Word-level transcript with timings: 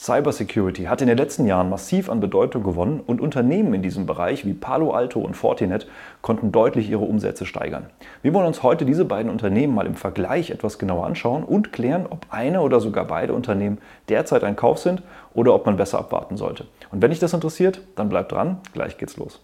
Cybersecurity 0.00 0.84
hat 0.84 1.02
in 1.02 1.08
den 1.08 1.18
letzten 1.18 1.46
Jahren 1.46 1.68
massiv 1.68 2.08
an 2.08 2.20
Bedeutung 2.20 2.62
gewonnen 2.62 3.00
und 3.06 3.20
Unternehmen 3.20 3.74
in 3.74 3.82
diesem 3.82 4.06
Bereich 4.06 4.46
wie 4.46 4.54
Palo 4.54 4.92
Alto 4.92 5.20
und 5.20 5.36
Fortinet 5.36 5.86
konnten 6.22 6.52
deutlich 6.52 6.88
ihre 6.88 7.04
Umsätze 7.04 7.44
steigern. 7.44 7.84
Wir 8.22 8.32
wollen 8.32 8.46
uns 8.46 8.62
heute 8.62 8.86
diese 8.86 9.04
beiden 9.04 9.30
Unternehmen 9.30 9.74
mal 9.74 9.84
im 9.84 9.96
Vergleich 9.96 10.50
etwas 10.50 10.78
genauer 10.78 11.04
anschauen 11.04 11.44
und 11.44 11.74
klären, 11.74 12.06
ob 12.08 12.24
eine 12.30 12.62
oder 12.62 12.80
sogar 12.80 13.04
beide 13.04 13.34
Unternehmen 13.34 13.76
derzeit 14.08 14.42
ein 14.42 14.56
Kauf 14.56 14.78
sind 14.78 15.02
oder 15.34 15.54
ob 15.54 15.66
man 15.66 15.76
besser 15.76 15.98
abwarten 15.98 16.38
sollte. 16.38 16.64
Und 16.90 17.02
wenn 17.02 17.10
dich 17.10 17.20
das 17.20 17.34
interessiert, 17.34 17.82
dann 17.94 18.08
bleib 18.08 18.30
dran, 18.30 18.56
gleich 18.72 18.96
geht's 18.96 19.18
los. 19.18 19.42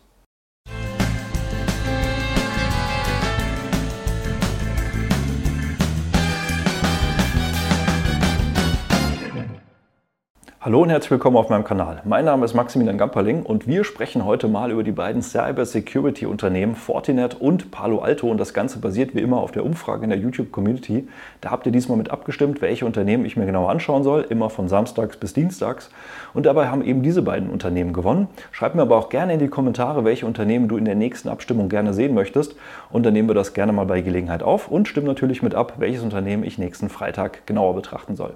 Hallo 10.67 10.83
und 10.83 10.91
herzlich 10.91 11.13
willkommen 11.13 11.37
auf 11.37 11.49
meinem 11.49 11.63
Kanal. 11.63 12.03
Mein 12.03 12.25
Name 12.25 12.45
ist 12.45 12.55
Maximilian 12.55 12.99
Gamperling 12.99 13.45
und 13.45 13.69
wir 13.69 13.85
sprechen 13.85 14.25
heute 14.25 14.49
mal 14.49 14.73
über 14.73 14.83
die 14.83 14.91
beiden 14.91 15.23
Cyber-Security-Unternehmen 15.23 16.75
Fortinet 16.75 17.41
und 17.41 17.71
Palo 17.71 18.01
Alto 18.01 18.29
und 18.29 18.39
das 18.39 18.53
Ganze 18.53 18.81
basiert 18.81 19.15
wie 19.15 19.21
immer 19.21 19.37
auf 19.37 19.53
der 19.53 19.65
Umfrage 19.65 20.03
in 20.03 20.11
der 20.11 20.19
YouTube-Community. 20.19 21.07
Da 21.41 21.53
habt 21.53 21.67
ihr 21.67 21.71
diesmal 21.71 21.97
mit 21.97 22.11
abgestimmt, 22.11 22.63
welche 22.63 22.85
Unternehmen 22.85 23.25
ich 23.25 23.37
mir 23.37 23.47
genau 23.47 23.69
anschauen 23.69 24.03
soll, 24.03 24.27
immer 24.29 24.51
von 24.51 24.67
Samstags 24.67 25.17
bis 25.19 25.35
Dienstags. 25.35 25.89
Und 26.35 26.47
dabei 26.47 26.67
haben 26.67 26.83
eben 26.83 27.01
diese 27.01 27.23
beiden 27.23 27.49
Unternehmen 27.49 27.93
gewonnen. 27.93 28.27
Schreib 28.51 28.75
mir 28.75 28.83
aber 28.83 28.97
auch 28.97 29.09
gerne 29.09 29.35
in 29.35 29.39
die 29.39 29.47
Kommentare, 29.47 30.05
welche 30.05 30.27
Unternehmen 30.27 30.67
du 30.67 30.79
in 30.79 30.85
der 30.85 30.97
nächsten 30.97 31.29
Abstimmung 31.29 31.69
gerne 31.69 31.95
sehen 31.95 32.13
möchtest 32.13 32.57
und 32.91 33.07
dann 33.07 33.13
nehmen 33.13 33.29
wir 33.29 33.35
das 33.35 33.55
gerne 33.55 33.73
mal 33.73 33.87
bei 33.87 34.01
Gelegenheit 34.01 34.43
auf 34.43 34.67
und 34.67 34.89
stimm 34.89 35.05
natürlich 35.05 35.45
mit 35.45 35.55
ab, 35.55 35.75
welches 35.79 36.03
Unternehmen 36.03 36.43
ich 36.43 36.59
nächsten 36.59 36.89
Freitag 36.89 37.47
genauer 37.47 37.77
betrachten 37.77 38.17
soll. 38.17 38.35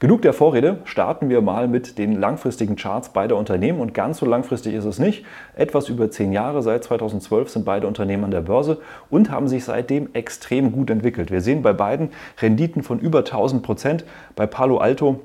Genug 0.00 0.22
der 0.22 0.32
Vorrede, 0.32 0.78
starten 0.84 1.28
wir 1.28 1.40
mal 1.40 1.66
mit 1.66 1.98
den 1.98 2.20
langfristigen 2.20 2.76
Charts 2.76 3.08
beider 3.08 3.34
Unternehmen 3.34 3.80
und 3.80 3.94
ganz 3.94 4.18
so 4.18 4.26
langfristig 4.26 4.74
ist 4.74 4.84
es 4.84 5.00
nicht. 5.00 5.24
Etwas 5.56 5.88
über 5.88 6.08
zehn 6.08 6.32
Jahre, 6.32 6.62
seit 6.62 6.84
2012 6.84 7.48
sind 7.48 7.64
beide 7.64 7.88
Unternehmen 7.88 8.22
an 8.22 8.30
der 8.30 8.42
Börse 8.42 8.78
und 9.10 9.32
haben 9.32 9.48
sich 9.48 9.64
seitdem 9.64 10.10
extrem 10.12 10.70
gut 10.70 10.90
entwickelt. 10.90 11.32
Wir 11.32 11.40
sehen 11.40 11.62
bei 11.62 11.72
beiden 11.72 12.10
Renditen 12.40 12.84
von 12.84 13.00
über 13.00 13.18
1000 13.18 13.64
Prozent. 13.64 14.04
Bei 14.36 14.46
Palo 14.46 14.78
Alto 14.78 15.18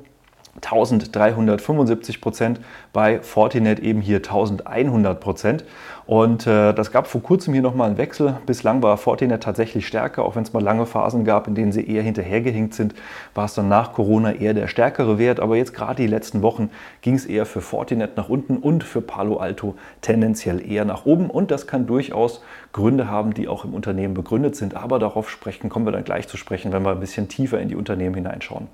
1375 0.55 2.21
Prozent, 2.21 2.59
bei 2.93 3.19
Fortinet 3.21 3.79
eben 3.79 4.01
hier 4.01 4.17
1100 4.17 5.19
Prozent. 5.19 5.65
Und 6.05 6.45
äh, 6.47 6.73
das 6.73 6.91
gab 6.91 7.07
vor 7.07 7.23
kurzem 7.23 7.53
hier 7.53 7.61
nochmal 7.61 7.87
einen 7.87 7.97
Wechsel. 7.97 8.37
Bislang 8.45 8.83
war 8.83 8.97
Fortinet 8.97 9.41
tatsächlich 9.41 9.87
stärker, 9.87 10.23
auch 10.23 10.35
wenn 10.35 10.43
es 10.43 10.51
mal 10.51 10.61
lange 10.61 10.85
Phasen 10.85 11.23
gab, 11.23 11.47
in 11.47 11.55
denen 11.55 11.71
sie 11.71 11.87
eher 11.87 12.03
hinterhergehinkt 12.03 12.73
sind, 12.73 12.93
war 13.33 13.45
es 13.45 13.53
dann 13.53 13.69
nach 13.69 13.93
Corona 13.93 14.33
eher 14.33 14.53
der 14.53 14.67
stärkere 14.67 15.17
Wert. 15.17 15.39
Aber 15.39 15.55
jetzt 15.55 15.73
gerade 15.73 16.01
die 16.01 16.07
letzten 16.07 16.41
Wochen 16.41 16.69
ging 17.01 17.15
es 17.15 17.25
eher 17.25 17.45
für 17.45 17.61
Fortinet 17.61 18.17
nach 18.17 18.27
unten 18.27 18.57
und 18.57 18.83
für 18.83 19.01
Palo 19.01 19.37
Alto 19.37 19.75
tendenziell 20.01 20.69
eher 20.69 20.83
nach 20.83 21.05
oben. 21.05 21.29
Und 21.29 21.51
das 21.51 21.67
kann 21.67 21.87
durchaus 21.87 22.43
Gründe 22.73 23.09
haben, 23.09 23.33
die 23.33 23.47
auch 23.47 23.63
im 23.63 23.73
Unternehmen 23.73 24.13
begründet 24.13 24.57
sind. 24.57 24.75
Aber 24.75 24.99
darauf 24.99 25.29
sprechen 25.29 25.69
kommen 25.69 25.85
wir 25.85 25.91
dann 25.93 26.03
gleich 26.03 26.27
zu 26.27 26.35
sprechen, 26.35 26.73
wenn 26.73 26.83
wir 26.83 26.91
ein 26.91 26.99
bisschen 26.99 27.29
tiefer 27.29 27.59
in 27.59 27.69
die 27.69 27.75
Unternehmen 27.75 28.15
hineinschauen. 28.15 28.67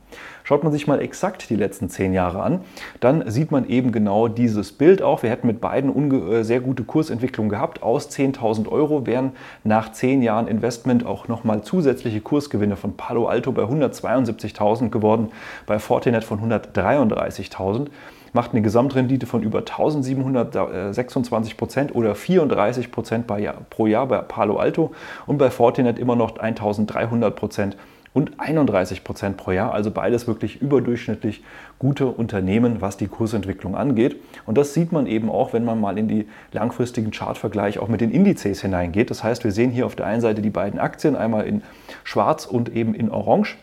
Schaut 0.50 0.64
man 0.64 0.74
sich 0.74 0.88
mal 0.88 1.00
exakt 1.00 1.48
die 1.52 1.56
letzten 1.56 1.90
zehn 1.90 2.12
Jahre 2.12 2.42
an, 2.42 2.62
dann 3.02 3.30
sieht 3.30 3.52
man 3.52 3.70
eben 3.70 3.92
genau 3.92 4.28
dieses 4.28 4.72
Bild 4.72 5.04
auch. 5.04 5.22
Wir 5.22 5.30
hätten 5.30 5.46
mit 5.46 5.62
beiden 5.62 6.12
äh, 6.12 6.44
sehr 6.44 6.60
gute 6.60 6.84
Kursentwicklung 6.84 7.50
gehabt. 7.50 7.84
Aus 7.84 8.10
10.000 8.10 8.68
Euro 8.68 9.06
wären 9.06 9.34
nach 9.64 9.92
zehn 9.92 10.24
Jahren 10.24 10.48
Investment 10.48 11.06
auch 11.06 11.28
nochmal 11.28 11.62
zusätzliche 11.62 12.20
Kursgewinne 12.20 12.78
von 12.78 12.98
Palo 12.98 13.28
Alto 13.28 13.52
bei 13.52 13.62
172.000 13.62 14.90
geworden, 14.90 15.28
bei 15.68 15.78
Fortinet 15.78 16.24
von 16.24 16.40
133.000 16.40 17.90
macht 18.34 18.52
eine 18.52 18.64
Gesamtrendite 18.64 19.28
von 19.28 19.44
über 19.44 19.60
1726 19.60 21.58
Prozent 21.58 21.94
oder 21.94 22.16
34 22.16 22.92
Prozent 22.92 23.28
pro 23.70 23.86
Jahr 23.86 24.08
bei 24.08 24.18
Palo 24.20 24.58
Alto 24.58 24.94
und 25.28 25.38
bei 25.38 25.52
Fortinet 25.52 26.00
immer 26.00 26.16
noch 26.16 26.40
1300 26.40 27.36
Prozent 27.36 27.78
und 28.14 28.40
31 28.40 29.04
Prozent 29.04 29.38
pro 29.38 29.52
Jahr. 29.52 29.74
Also 29.74 29.92
beides 29.92 30.28
wirklich 30.28 30.62
überdurchschnittlich 30.62 31.44
gute 31.78 32.08
Unternehmen, 32.08 32.82
was 32.82 32.98
die 32.98 33.08
Kursentwicklung 33.08 33.76
angeht. 33.76 34.18
Und 34.46 34.58
das 34.58 34.74
sieht 34.74 34.92
man 34.92 35.08
eben 35.08 35.30
auch, 35.30 35.54
wenn 35.54 35.66
man 35.66 35.80
mal 35.80 35.98
in 35.98 36.08
die 36.08 36.28
langfristigen 36.52 37.12
Chartvergleich 37.12 37.80
auch 37.80 37.88
mit 37.88 38.02
den 38.02 38.12
Indizes 38.12 38.62
hineingeht. 38.62 39.10
Das 39.10 39.24
heißt, 39.24 39.44
wir 39.44 39.52
sehen 39.52 39.72
hier 39.72 39.86
auf 39.86 39.96
der 39.96 40.06
einen 40.06 40.22
Seite 40.22 40.42
die 40.42 40.50
beiden 40.50 40.80
Aktien, 40.80 41.16
einmal 41.16 41.46
in 41.46 41.62
schwarz 42.04 42.46
und 42.46 42.76
eben 42.76 42.94
in 42.94 43.10
orange. 43.12 43.58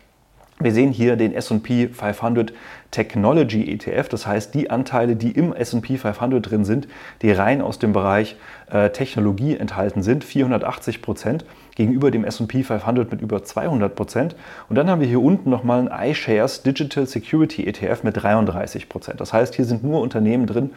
Wir 0.59 0.73
sehen 0.73 0.91
hier 0.91 1.17
den 1.17 1.35
SP 1.37 1.93
500 1.93 2.55
Technology 2.91 3.71
ETF, 3.71 4.09
das 4.09 4.27
heißt 4.27 4.55
die 4.55 4.71
Anteile, 4.71 5.15
die 5.15 5.33
im 5.33 5.53
SP 5.53 6.01
500 6.01 6.51
drin 6.51 6.65
sind, 6.65 6.89
die 7.21 7.31
rein 7.31 7.61
aus 7.61 7.79
dem 7.79 7.93
Bereich 7.93 8.37
äh, 8.71 8.89
Technologie 8.89 9.55
enthalten 9.55 10.03
sind, 10.03 10.25
480 10.25 11.03
Prozent 11.03 11.45
gegenüber 11.77 12.11
dem 12.11 12.25
S&P 12.25 12.65
500 12.65 13.11
mit 13.11 13.21
über 13.21 13.45
200 13.45 13.95
Prozent. 13.95 14.35
Und 14.69 14.77
dann 14.77 14.91
haben 14.91 15.01
wir 15.01 15.07
hier 15.07 15.23
unten 15.23 15.51
nochmal 15.51 15.89
einen 15.89 16.11
iShares 16.11 16.63
Digital 16.63 17.07
Security 17.07 17.67
ETF 17.67 18.03
mit 18.03 18.23
33 18.23 18.89
Prozent. 18.89 19.21
Das 19.21 19.33
heißt, 19.33 19.55
hier 19.55 19.65
sind 19.65 19.85
nur 19.85 20.01
Unternehmen 20.01 20.47
drin, 20.47 20.71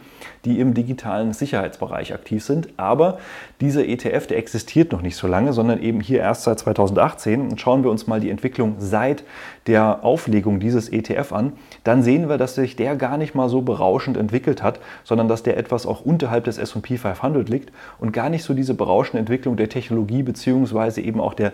die 0.44 0.60
im 0.60 0.74
digitalen 0.74 1.32
Sicherheitsbereich 1.32 2.14
aktiv 2.14 2.44
sind. 2.44 2.68
Aber 2.76 3.18
dieser 3.60 3.86
ETF, 3.86 4.28
der 4.28 4.38
existiert 4.38 4.92
noch 4.92 5.02
nicht 5.02 5.16
so 5.16 5.26
lange, 5.26 5.52
sondern 5.52 5.82
eben 5.82 6.00
hier 6.00 6.20
erst 6.20 6.44
seit 6.44 6.58
2018. 6.60 7.48
Und 7.50 7.60
schauen 7.60 7.82
wir 7.82 7.90
uns 7.90 8.06
mal 8.06 8.20
die 8.20 8.30
Entwicklung 8.30 8.76
seit 8.78 9.24
der 9.66 10.04
Auflegung 10.04 10.60
dieses 10.60 10.88
ETF 10.88 11.32
an, 11.32 11.52
dann 11.84 12.02
sehen 12.02 12.28
wir, 12.28 12.38
dass 12.38 12.54
sich 12.54 12.76
der 12.76 12.96
gar 12.96 13.18
nicht 13.18 13.34
mal 13.34 13.48
so 13.48 13.62
berauschend 13.62 14.16
entwickelt 14.16 14.62
hat, 14.62 14.80
sondern 15.04 15.28
dass 15.28 15.42
der 15.42 15.56
etwas 15.56 15.86
auch 15.86 16.00
unterhalb 16.00 16.44
des 16.44 16.58
S&P 16.58 16.96
500 16.96 17.48
liegt 17.48 17.72
und 17.98 18.12
gar 18.12 18.30
nicht 18.30 18.42
so 18.42 18.54
diese 18.54 18.74
berauschende 18.74 19.20
Entwicklung 19.20 19.56
der 19.56 19.68
Technologie 19.68 20.22
bzw. 20.22 21.00
eben 21.02 21.20
auch 21.20 21.34
der 21.34 21.52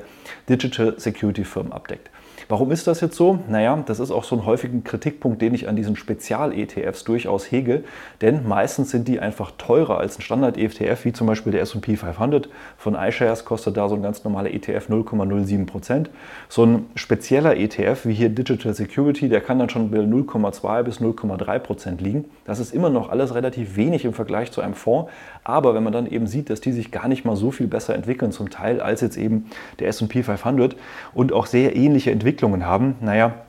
Digital 0.49 0.94
Security 0.99 1.44
Firmen 1.44 1.72
abdeckt. 1.72 2.11
Warum 2.49 2.71
ist 2.71 2.87
das 2.87 3.01
jetzt 3.01 3.17
so? 3.17 3.41
Naja, 3.49 3.83
das 3.87 3.99
ist 3.99 4.12
auch 4.12 4.23
so 4.23 4.37
ein 4.37 4.47
häufiger 4.47 4.79
Kritikpunkt, 4.84 5.43
den 5.43 5.53
ich 5.53 5.69
an 5.69 5.75
diesen 5.75 5.97
Spezial-ETFs 5.97 7.03
durchaus 7.03 7.51
hege, 7.51 7.83
denn 8.21 8.47
meistens 8.47 8.93
sind 8.93 9.09
die 9.09 9.19
einfach 9.19 9.51
teurer 9.59 9.99
als 9.99 10.17
ein 10.17 10.23
Standard-ETF, 10.23 11.05
wie 11.05 11.12
zum 11.12 11.27
Beispiel 11.27 11.51
der 11.51 11.62
S&P 11.62 11.97
500. 11.97 12.49
Von 12.79 12.95
iShares 12.95 13.45
kostet 13.45 13.77
da 13.77 13.89
so 13.89 13.97
ein 13.97 14.03
ganz 14.03 14.23
normaler 14.23 14.55
ETF 14.55 14.89
0,07%. 14.89 16.06
So 16.49 16.65
ein 16.65 16.87
spezieller 16.95 17.56
ETF, 17.56 18.06
wie 18.06 18.15
hier 18.15 18.29
Digital 18.29 18.75
Security, 18.75 19.29
der 19.29 19.41
kann 19.41 19.59
dann 19.59 19.69
schon 19.69 19.91
bei 19.91 19.99
0,2 19.99 20.83
bis 20.85 21.01
0,3% 21.01 22.01
liegen. 22.01 22.27
Das 22.45 22.61
ist 22.61 22.73
immer 22.73 22.91
noch 22.91 23.09
alles 23.11 23.35
relativ 23.35 23.75
wenig 23.75 24.05
im 24.05 24.12
Vergleich 24.12 24.53
zu 24.53 24.61
einem 24.61 24.75
Fonds, 24.75 25.11
aber 25.43 25.75
wenn 25.75 25.83
man 25.83 25.93
dann 25.93 26.06
eben 26.06 26.29
sieht, 26.29 26.49
dass 26.51 26.61
die 26.61 26.71
sich 26.71 26.93
gar 26.93 27.09
nicht 27.09 27.25
mal 27.25 27.35
so 27.35 27.51
viel 27.51 27.67
besser 27.67 27.97
entwickeln 27.97 28.31
zum 28.31 28.51
Teil 28.51 28.81
als 28.81 29.01
jetzt 29.01 29.17
eben 29.17 29.47
der 29.81 29.89
S&P 29.89 30.23
500 30.23 30.77
und 31.12 31.33
auch 31.33 31.47
sehr 31.47 31.75
ähnliche 31.75 32.12
Entwicklungen 32.12 32.36
Entwicklungen 32.37 32.67
haben, 32.67 32.97
naja, 33.01 33.46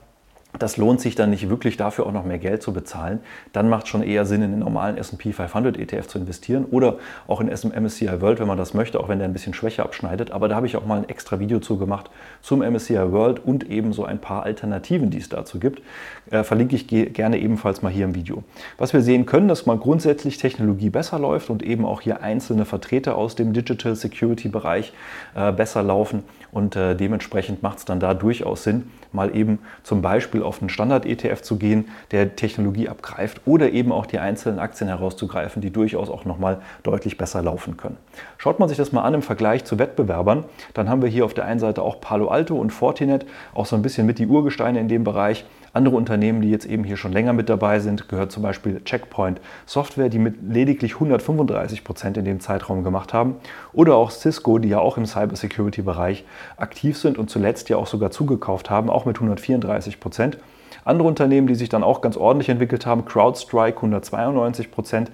das 0.59 0.77
lohnt 0.77 1.01
sich 1.01 1.15
dann 1.15 1.29
nicht 1.29 1.49
wirklich 1.49 1.77
dafür 1.77 2.05
auch 2.05 2.11
noch 2.11 2.25
mehr 2.25 2.37
Geld 2.37 2.61
zu 2.61 2.73
bezahlen. 2.73 3.19
Dann 3.53 3.69
macht 3.69 3.83
es 3.83 3.89
schon 3.89 4.03
eher 4.03 4.25
Sinn, 4.25 4.41
in 4.41 4.51
den 4.51 4.59
normalen 4.59 4.97
S&P 4.97 5.33
500 5.33 5.77
ETF 5.77 6.07
zu 6.07 6.19
investieren 6.19 6.65
oder 6.65 6.97
auch 7.27 7.41
in 7.41 7.47
MSCI 7.47 8.21
World, 8.21 8.39
wenn 8.39 8.47
man 8.47 8.57
das 8.57 8.73
möchte, 8.73 8.99
auch 8.99 9.09
wenn 9.09 9.19
der 9.19 9.27
ein 9.27 9.33
bisschen 9.33 9.53
schwächer 9.53 9.83
abschneidet. 9.83 10.31
Aber 10.31 10.47
da 10.47 10.55
habe 10.55 10.67
ich 10.67 10.75
auch 10.77 10.85
mal 10.85 10.99
ein 10.99 11.09
extra 11.09 11.39
Video 11.39 11.59
zu 11.59 11.77
gemacht 11.77 12.09
zum 12.41 12.59
MSCI 12.59 13.11
World 13.11 13.43
und 13.43 13.69
eben 13.69 13.93
so 13.93 14.05
ein 14.05 14.19
paar 14.19 14.43
Alternativen, 14.43 15.09
die 15.09 15.17
es 15.17 15.29
dazu 15.29 15.59
gibt. 15.59 15.81
Äh, 16.29 16.43
verlinke 16.43 16.75
ich 16.75 16.87
gerne 16.87 17.39
ebenfalls 17.39 17.81
mal 17.81 17.91
hier 17.91 18.05
im 18.05 18.15
Video. 18.15 18.43
Was 18.77 18.93
wir 18.93 19.01
sehen 19.01 19.25
können, 19.25 19.47
dass 19.47 19.65
mal 19.65 19.77
grundsätzlich 19.77 20.37
Technologie 20.37 20.89
besser 20.89 21.19
läuft 21.19 21.49
und 21.49 21.63
eben 21.63 21.85
auch 21.85 22.01
hier 22.01 22.21
einzelne 22.21 22.65
Vertreter 22.65 23.15
aus 23.15 23.35
dem 23.35 23.53
Digital 23.53 23.95
Security 23.95 24.49
Bereich 24.49 24.93
äh, 25.35 25.51
besser 25.51 25.83
laufen 25.83 26.23
und 26.51 26.75
äh, 26.75 26.95
dementsprechend 26.95 27.63
macht 27.63 27.79
es 27.79 27.85
dann 27.85 27.99
da 27.99 28.13
durchaus 28.13 28.63
Sinn, 28.63 28.89
mal 29.11 29.35
eben 29.35 29.59
zum 29.83 30.01
Beispiel 30.01 30.43
auf 30.47 30.61
einen 30.61 30.69
Standard-ETF 30.69 31.41
zu 31.41 31.57
gehen, 31.57 31.89
der 32.11 32.35
Technologie 32.35 32.89
abgreift 32.89 33.41
oder 33.45 33.71
eben 33.71 33.91
auch 33.91 34.05
die 34.05 34.19
einzelnen 34.19 34.59
Aktien 34.59 34.87
herauszugreifen, 34.87 35.61
die 35.61 35.71
durchaus 35.71 36.09
auch 36.09 36.25
nochmal 36.25 36.61
deutlich 36.83 37.17
besser 37.17 37.41
laufen 37.41 37.77
können. 37.77 37.97
Schaut 38.37 38.59
man 38.59 38.69
sich 38.69 38.77
das 38.77 38.91
mal 38.91 39.03
an 39.03 39.13
im 39.13 39.21
Vergleich 39.21 39.65
zu 39.65 39.77
Wettbewerbern, 39.77 40.45
dann 40.73 40.89
haben 40.89 41.01
wir 41.01 41.09
hier 41.09 41.25
auf 41.25 41.33
der 41.33 41.45
einen 41.45 41.59
Seite 41.59 41.81
auch 41.81 42.01
Palo 42.01 42.29
Alto 42.29 42.55
und 42.55 42.71
Fortinet, 42.71 43.25
auch 43.53 43.65
so 43.65 43.75
ein 43.75 43.81
bisschen 43.81 44.07
mit 44.07 44.19
die 44.19 44.27
Urgesteine 44.27 44.79
in 44.79 44.87
dem 44.87 45.03
Bereich. 45.03 45.45
Andere 45.73 45.95
Unternehmen, 45.95 46.41
die 46.41 46.49
jetzt 46.49 46.65
eben 46.65 46.83
hier 46.83 46.97
schon 46.97 47.11
länger 47.11 47.33
mit 47.33 47.49
dabei 47.49 47.79
sind, 47.79 48.07
gehört 48.09 48.31
zum 48.31 48.43
Beispiel 48.43 48.81
Checkpoint 48.83 49.41
Software, 49.65 50.09
die 50.09 50.19
mit 50.19 50.35
lediglich 50.41 50.95
135 50.95 51.83
Prozent 51.83 52.17
in 52.17 52.25
dem 52.25 52.39
Zeitraum 52.39 52.83
gemacht 52.83 53.13
haben. 53.13 53.35
Oder 53.73 53.95
auch 53.95 54.11
Cisco, 54.11 54.57
die 54.59 54.69
ja 54.69 54.79
auch 54.79 54.97
im 54.97 55.05
Cybersecurity-Bereich 55.05 56.25
aktiv 56.57 56.97
sind 56.97 57.17
und 57.17 57.29
zuletzt 57.29 57.69
ja 57.69 57.77
auch 57.77 57.87
sogar 57.87 58.11
zugekauft 58.11 58.69
haben, 58.69 58.89
auch 58.89 59.05
mit 59.05 59.17
134 59.17 59.99
Prozent. 59.99 60.37
Andere 60.85 61.07
Unternehmen, 61.07 61.47
die 61.47 61.55
sich 61.55 61.67
dann 61.69 61.83
auch 61.83 61.99
ganz 62.01 62.15
ordentlich 62.15 62.49
entwickelt 62.49 62.85
haben, 62.85 63.03
CrowdStrike 63.03 63.77
192 63.77 64.71
Prozent 64.71 65.11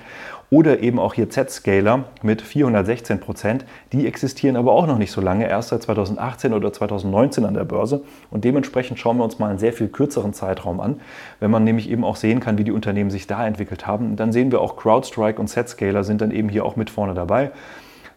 oder 0.54 0.82
eben 0.82 1.00
auch 1.00 1.16
hier 1.16 1.32
Z-Scaler 1.32 2.04
mit 2.22 2.44
416 2.44 3.20
Prozent. 3.20 3.66
Die 3.92 4.06
existieren 4.06 4.56
aber 4.56 4.74
auch 4.74 4.86
noch 4.86 5.00
nicht 5.00 5.12
so 5.12 5.20
lange, 5.20 5.50
erst 5.50 5.70
seit 5.70 5.82
2018 5.82 6.54
oder 6.54 6.72
2019 6.72 7.44
an 7.44 7.56
der 7.56 7.64
Börse. 7.64 8.04
Und 8.30 8.44
dementsprechend 8.44 9.00
schauen 9.00 9.18
wir 9.18 9.24
uns 9.24 9.40
mal 9.40 9.50
einen 9.50 9.58
sehr 9.58 9.74
viel 9.74 9.88
kürzeren 9.88 10.32
Zeitraum 10.32 10.80
an. 10.80 11.02
Wenn 11.40 11.50
man 11.50 11.64
nämlich 11.64 11.90
eben 11.90 12.04
auch 12.04 12.18
sehen 12.18 12.40
kann, 12.40 12.60
wie 12.60 12.64
die 12.64 12.72
Unternehmen 12.72 13.10
sich 13.10 13.26
da 13.26 13.48
entwickelt 13.48 13.88
haben, 13.88 14.16
dann 14.16 14.32
sehen 14.32 14.52
wir 14.52 14.62
auch 14.62 14.78
CrowdStrike 14.78 15.42
und 15.42 15.48
Z-Scaler 15.48 16.04
sind 16.04 16.22
dann 16.22 16.30
eben 16.30 16.50
hier 16.50 16.66
auch 16.66 16.76
mit 16.76 16.92
vorne 16.92 17.16
dabei. 17.16 17.50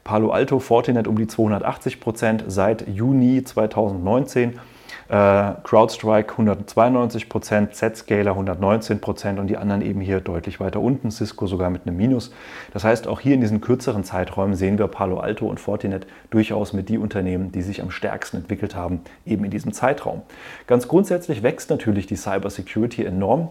Palo 0.04 0.30
Alto, 0.30 0.58
Fortinet 0.58 1.08
um 1.08 1.16
die 1.16 1.28
280 1.28 2.00
Prozent 2.00 2.44
seit 2.48 2.86
Juni 2.86 3.44
2019 3.44 4.60
äh, 5.08 5.52
CrowdStrike 5.62 6.32
192 6.32 7.28
Z-Scaler 7.72 8.32
119% 8.32 9.38
und 9.38 9.46
die 9.46 9.56
anderen 9.56 9.82
eben 9.82 10.00
hier 10.00 10.20
deutlich 10.20 10.60
weiter 10.60 10.80
unten, 10.80 11.10
Cisco 11.10 11.46
sogar 11.46 11.70
mit 11.70 11.86
einem 11.86 11.96
Minus. 11.96 12.32
Das 12.72 12.84
heißt, 12.84 13.06
auch 13.06 13.20
hier 13.20 13.34
in 13.34 13.40
diesen 13.40 13.60
kürzeren 13.60 14.04
Zeiträumen 14.04 14.54
sehen 14.54 14.78
wir 14.78 14.88
Palo 14.88 15.18
Alto 15.18 15.46
und 15.46 15.60
Fortinet 15.60 16.06
durchaus 16.30 16.72
mit 16.72 16.88
die 16.88 16.98
Unternehmen, 16.98 17.52
die 17.52 17.62
sich 17.62 17.82
am 17.82 17.90
stärksten 17.90 18.38
entwickelt 18.38 18.74
haben, 18.74 19.00
eben 19.24 19.44
in 19.44 19.50
diesem 19.50 19.72
Zeitraum. 19.72 20.22
Ganz 20.66 20.88
grundsätzlich 20.88 21.42
wächst 21.42 21.70
natürlich 21.70 22.06
die 22.06 22.16
Cybersecurity 22.16 23.04
enorm. 23.04 23.48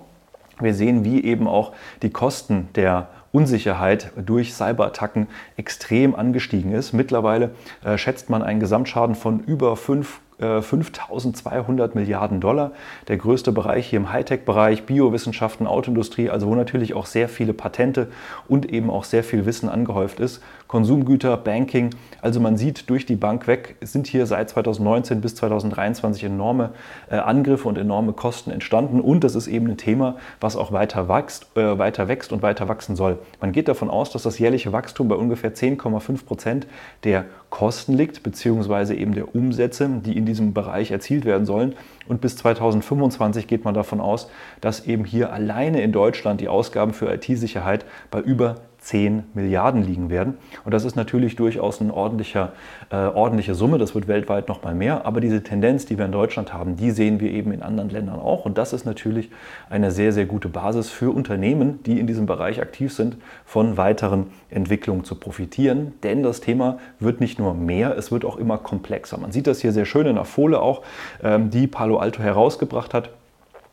Wir 0.59 0.73
sehen, 0.73 1.03
wie 1.03 1.23
eben 1.23 1.47
auch 1.47 1.73
die 2.01 2.09
Kosten 2.09 2.69
der 2.75 3.09
Unsicherheit 3.33 4.11
durch 4.15 4.53
Cyberattacken 4.53 5.27
extrem 5.57 6.15
angestiegen 6.15 6.71
ist. 6.71 6.93
Mittlerweile 6.93 7.51
äh, 7.83 7.97
schätzt 7.97 8.29
man 8.29 8.41
einen 8.41 8.61
Gesamtschaden 8.61 9.15
von 9.15 9.41
über 9.41 9.75
5 9.75 10.21
5200 10.39 11.95
äh, 11.95 11.97
Milliarden 11.97 12.41
Dollar. 12.41 12.71
Der 13.07 13.17
größte 13.17 13.51
Bereich 13.51 13.87
hier 13.87 13.97
im 13.97 14.11
Hightech-Bereich, 14.11 14.83
Biowissenschaften, 14.83 15.65
Autoindustrie, 15.65 16.29
also 16.29 16.47
wo 16.47 16.55
natürlich 16.55 16.93
auch 16.93 17.05
sehr 17.05 17.29
viele 17.29 17.53
Patente 17.53 18.09
und 18.47 18.69
eben 18.71 18.89
auch 18.89 19.05
sehr 19.05 19.23
viel 19.23 19.45
Wissen 19.45 19.69
angehäuft 19.69 20.19
ist. 20.19 20.43
Konsumgüter, 20.67 21.37
Banking. 21.37 21.91
Also 22.21 22.39
man 22.39 22.57
sieht 22.57 22.89
durch 22.89 23.05
die 23.05 23.15
Bank 23.15 23.47
weg, 23.47 23.75
sind 23.81 24.07
hier 24.07 24.25
seit 24.25 24.49
2019 24.49 25.21
bis 25.21 25.35
2023 25.35 26.23
enorme 26.23 26.71
äh, 27.09 27.17
Angriffe 27.17 27.67
und 27.67 27.77
enorme 27.77 28.13
Kosten 28.13 28.49
entstanden. 28.49 28.99
Und 28.99 29.23
das 29.23 29.35
ist 29.35 29.47
eben 29.47 29.67
ein 29.67 29.77
Thema, 29.77 30.17
was 30.41 30.55
auch 30.55 30.71
weiter 30.71 31.07
wächst, 31.07 31.55
äh, 31.55 31.77
weiter 31.77 32.07
wächst 32.07 32.33
und 32.33 32.41
weiter 32.41 32.67
wachsen 32.67 32.95
soll. 32.95 33.19
Man 33.39 33.51
geht 33.51 33.67
davon 33.67 33.89
aus, 33.89 34.09
dass 34.11 34.23
das 34.23 34.39
jährliche 34.39 34.71
Wachstum 34.71 35.07
bei 35.07 35.15
ungefähr 35.15 35.53
10,5 35.53 36.25
Prozent 36.25 36.67
der 37.03 37.25
Kosten 37.51 37.93
liegt, 37.93 38.23
beziehungsweise 38.23 38.95
eben 38.95 39.13
der 39.13 39.35
Umsätze, 39.35 39.87
die 40.03 40.17
in 40.17 40.25
diesem 40.25 40.53
Bereich 40.53 40.91
erzielt 40.91 41.25
werden 41.25 41.45
sollen. 41.45 41.75
Und 42.07 42.21
bis 42.21 42.35
2025 42.37 43.47
geht 43.47 43.63
man 43.63 43.73
davon 43.73 44.01
aus, 44.01 44.29
dass 44.61 44.85
eben 44.85 45.05
hier 45.05 45.31
alleine 45.31 45.81
in 45.81 45.91
Deutschland 45.91 46.41
die 46.41 46.47
Ausgaben 46.47 46.93
für 46.93 47.13
IT-Sicherheit 47.13 47.85
bei 48.11 48.19
über 48.19 48.55
10 48.85 49.23
Milliarden 49.33 49.83
liegen 49.83 50.11
werden. 50.11 50.35
Und 50.63 50.73
das 50.73 50.85
ist 50.85 50.95
natürlich 50.95 51.35
durchaus 51.35 51.81
eine 51.81 51.91
ordentliche, 51.91 52.49
äh, 52.91 52.95
ordentliche 52.95 53.55
Summe. 53.55 53.79
Das 53.79 53.95
wird 53.95 54.07
weltweit 54.07 54.47
noch 54.47 54.61
mal 54.63 54.75
mehr. 54.75 55.07
Aber 55.07 55.21
diese 55.21 55.41
Tendenz, 55.41 55.87
die 55.87 55.97
wir 55.97 56.05
in 56.05 56.11
Deutschland 56.11 56.53
haben, 56.53 56.75
die 56.75 56.91
sehen 56.91 57.19
wir 57.19 57.31
eben 57.31 57.51
in 57.51 57.63
anderen 57.63 57.89
Ländern 57.89 58.19
auch. 58.19 58.45
Und 58.45 58.59
das 58.59 58.73
ist 58.73 58.85
natürlich 58.85 59.31
eine 59.71 59.89
sehr, 59.89 60.13
sehr 60.13 60.27
gute 60.27 60.49
Basis 60.49 60.91
für 60.91 61.09
Unternehmen, 61.09 61.81
die 61.83 61.99
in 61.99 62.05
diesem 62.05 62.27
Bereich 62.27 62.61
aktiv 62.61 62.93
sind, 62.93 63.17
von 63.43 63.75
weiteren 63.75 64.27
Entwicklungen 64.51 65.03
zu 65.03 65.15
profitieren. 65.15 65.93
Denn 66.03 66.21
das 66.21 66.39
Thema 66.39 66.77
wird 66.99 67.21
nicht 67.21 67.39
nur 67.39 67.55
mehr, 67.55 67.97
es 67.97 68.11
wird 68.11 68.23
auch 68.23 68.37
immer 68.37 68.59
komplexer. 68.59 69.17
Man 69.17 69.31
sieht 69.31 69.47
das 69.47 69.61
hier 69.61 69.71
sehr 69.71 69.85
schön 69.85 70.05
in 70.05 70.15
der 70.15 70.25
Folie 70.25 70.61
auch, 70.61 70.83
ähm, 71.23 71.49
die 71.49 71.65
Palo 71.65 71.97
Alto 71.97 72.21
herausgebracht 72.21 72.93
hat. 72.93 73.09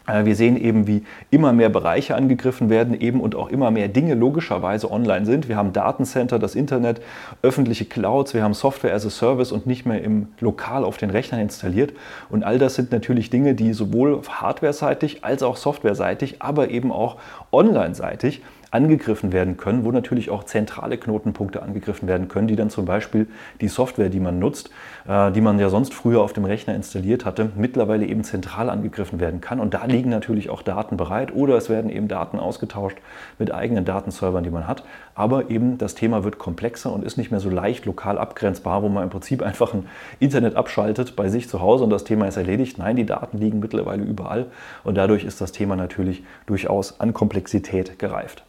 Äh, 0.06 0.24
wir 0.24 0.36
sehen 0.36 0.56
eben, 0.56 0.86
wie 0.86 1.04
immer 1.30 1.52
mehr 1.52 1.68
Bereiche 1.68 2.14
angegriffen 2.14 2.70
werden 2.70 2.98
eben 3.00 3.20
und 3.20 3.34
auch 3.34 3.48
immer 3.48 3.70
mehr 3.70 3.88
Dinge 3.88 4.14
logischerweise 4.14 4.90
online 4.90 5.26
sind. 5.26 5.48
Wir 5.48 5.56
haben 5.56 5.72
Datencenter, 5.72 6.38
das 6.38 6.54
Internet, 6.54 7.00
öffentliche 7.42 7.84
Clouds, 7.84 8.34
wir 8.34 8.42
haben 8.42 8.54
Software 8.54 8.94
as 8.94 9.06
a 9.06 9.10
Service 9.10 9.52
und 9.52 9.66
nicht 9.66 9.86
mehr 9.86 10.02
im 10.02 10.28
Lokal 10.40 10.84
auf 10.84 10.96
den 10.96 11.10
Rechnern 11.10 11.40
installiert. 11.40 11.92
Und 12.30 12.44
all 12.44 12.58
das 12.58 12.74
sind 12.74 12.92
natürlich 12.92 13.30
Dinge, 13.30 13.54
die 13.54 13.72
sowohl 13.72 14.20
hardware-seitig 14.28 15.24
als 15.24 15.42
auch 15.42 15.56
software-seitig, 15.56 16.36
aber 16.40 16.70
eben 16.70 16.92
auch 16.92 17.16
online-seitig 17.52 18.42
angegriffen 18.72 19.32
werden 19.32 19.58
können, 19.58 19.84
wo 19.84 19.92
natürlich 19.92 20.30
auch 20.30 20.44
zentrale 20.44 20.96
Knotenpunkte 20.96 21.62
angegriffen 21.62 22.08
werden 22.08 22.28
können, 22.28 22.48
die 22.48 22.56
dann 22.56 22.70
zum 22.70 22.86
Beispiel 22.86 23.28
die 23.60 23.68
Software, 23.68 24.08
die 24.08 24.18
man 24.18 24.38
nutzt, 24.38 24.70
äh, 25.06 25.30
die 25.30 25.42
man 25.42 25.58
ja 25.58 25.68
sonst 25.68 25.92
früher 25.92 26.22
auf 26.22 26.32
dem 26.32 26.46
Rechner 26.46 26.74
installiert 26.74 27.26
hatte, 27.26 27.50
mittlerweile 27.54 28.06
eben 28.06 28.24
zentral 28.24 28.70
angegriffen 28.70 29.20
werden 29.20 29.42
kann. 29.42 29.60
Und 29.60 29.74
da 29.74 29.84
liegen 29.84 30.08
natürlich 30.08 30.48
auch 30.48 30.62
Daten 30.62 30.96
bereit 30.96 31.34
oder 31.34 31.56
es 31.56 31.68
werden 31.68 31.90
eben 31.90 32.08
Daten 32.08 32.38
ausgetauscht 32.38 32.96
mit 33.38 33.52
eigenen 33.52 33.84
Datenservern, 33.84 34.42
die 34.42 34.50
man 34.50 34.66
hat. 34.66 34.84
Aber 35.14 35.50
eben 35.50 35.78
das 35.78 35.94
Thema 35.94 36.24
wird 36.24 36.38
komplexer 36.38 36.92
und 36.92 37.04
ist 37.04 37.18
nicht 37.18 37.30
mehr 37.30 37.40
so 37.40 37.50
leicht 37.50 37.84
lokal 37.84 38.18
abgrenzbar, 38.18 38.82
wo 38.82 38.88
man 38.88 39.04
im 39.04 39.10
Prinzip 39.10 39.42
einfach 39.42 39.74
ein 39.74 39.86
Internet 40.20 40.56
abschaltet 40.56 41.16
bei 41.16 41.28
sich 41.28 41.48
zu 41.48 41.60
Hause 41.60 41.84
und 41.84 41.90
das 41.90 42.04
Thema 42.04 42.26
ist 42.26 42.36
erledigt. 42.36 42.78
Nein, 42.78 42.96
die 42.96 43.06
Daten 43.06 43.38
liegen 43.38 43.60
mittlerweile 43.60 44.02
überall 44.02 44.46
und 44.84 44.96
dadurch 44.96 45.24
ist 45.24 45.40
das 45.40 45.52
Thema 45.52 45.76
natürlich 45.76 46.22
durchaus 46.46 47.00
an 47.00 47.12
Komplexität 47.12 47.98
gereift. 47.98 48.44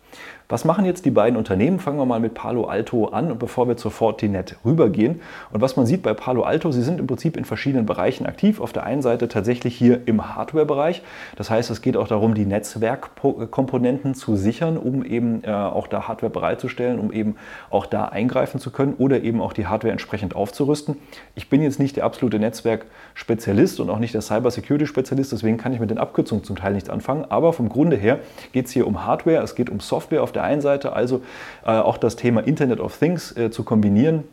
Was 0.53 0.65
machen 0.65 0.85
jetzt 0.85 1.03
die 1.05 1.09
beiden 1.09 1.35
Unternehmen? 1.35 1.79
Fangen 1.79 1.97
wir 1.97 2.05
mal 2.05 2.19
mit 2.19 2.35
Palo 2.35 2.65
Alto 2.65 3.05
an, 3.05 3.39
bevor 3.39 3.67
wir 3.67 3.75
zur 3.75 3.89
Fortinet 3.89 4.55
rübergehen. 4.63 5.19
Und 5.51 5.61
was 5.61 5.77
man 5.77 5.87
sieht 5.87 6.03
bei 6.03 6.13
Palo 6.13 6.43
Alto, 6.43 6.71
sie 6.71 6.83
sind 6.83 6.99
im 6.99 7.07
Prinzip 7.07 7.37
in 7.37 7.43
verschiedenen 7.43 7.87
Bereichen 7.87 8.27
aktiv. 8.27 8.61
Auf 8.61 8.71
der 8.71 8.83
einen 8.83 9.01
Seite 9.01 9.27
tatsächlich 9.27 9.75
hier 9.75 10.01
im 10.05 10.35
Hardware-Bereich. 10.35 11.01
Das 11.37 11.49
heißt, 11.49 11.71
es 11.71 11.81
geht 11.81 11.97
auch 11.97 12.07
darum, 12.07 12.35
die 12.35 12.45
Netzwerkkomponenten 12.45 14.13
zu 14.13 14.35
sichern, 14.35 14.77
um 14.77 15.03
eben 15.03 15.43
äh, 15.43 15.49
auch 15.49 15.87
da 15.87 16.07
Hardware 16.07 16.31
bereitzustellen, 16.31 16.99
um 16.99 17.11
eben 17.11 17.35
auch 17.71 17.87
da 17.87 18.05
eingreifen 18.05 18.59
zu 18.59 18.69
können 18.69 18.93
oder 18.99 19.23
eben 19.23 19.41
auch 19.41 19.53
die 19.53 19.65
Hardware 19.65 19.91
entsprechend 19.91 20.35
aufzurüsten. 20.35 20.97
Ich 21.33 21.49
bin 21.49 21.63
jetzt 21.63 21.79
nicht 21.79 21.95
der 21.95 22.03
absolute 22.03 22.37
Netzwerkspezialist 22.37 23.79
und 23.79 23.89
auch 23.89 23.97
nicht 23.97 24.13
der 24.13 24.21
Cybersecurity-Spezialist, 24.21 25.31
deswegen 25.31 25.57
kann 25.57 25.73
ich 25.73 25.79
mit 25.79 25.89
den 25.89 25.97
Abkürzungen 25.97 26.43
zum 26.43 26.57
Teil 26.57 26.73
nichts 26.73 26.91
anfangen. 26.91 27.25
Aber 27.27 27.53
vom 27.53 27.69
Grunde 27.69 27.95
her 27.95 28.19
geht 28.51 28.67
es 28.67 28.71
hier 28.71 28.85
um 28.85 29.03
Hardware, 29.03 29.41
es 29.41 29.55
geht 29.55 29.71
um 29.71 29.79
Software 29.79 30.21
auf 30.21 30.31
der 30.31 30.42
einen 30.43 30.61
Seite, 30.61 30.93
also 30.93 31.21
äh, 31.65 31.69
auch 31.69 31.97
das 31.97 32.15
Thema 32.15 32.41
Internet 32.41 32.79
of 32.79 32.97
Things 32.97 33.35
äh, 33.35 33.51
zu 33.51 33.63
kombinieren 33.63 34.23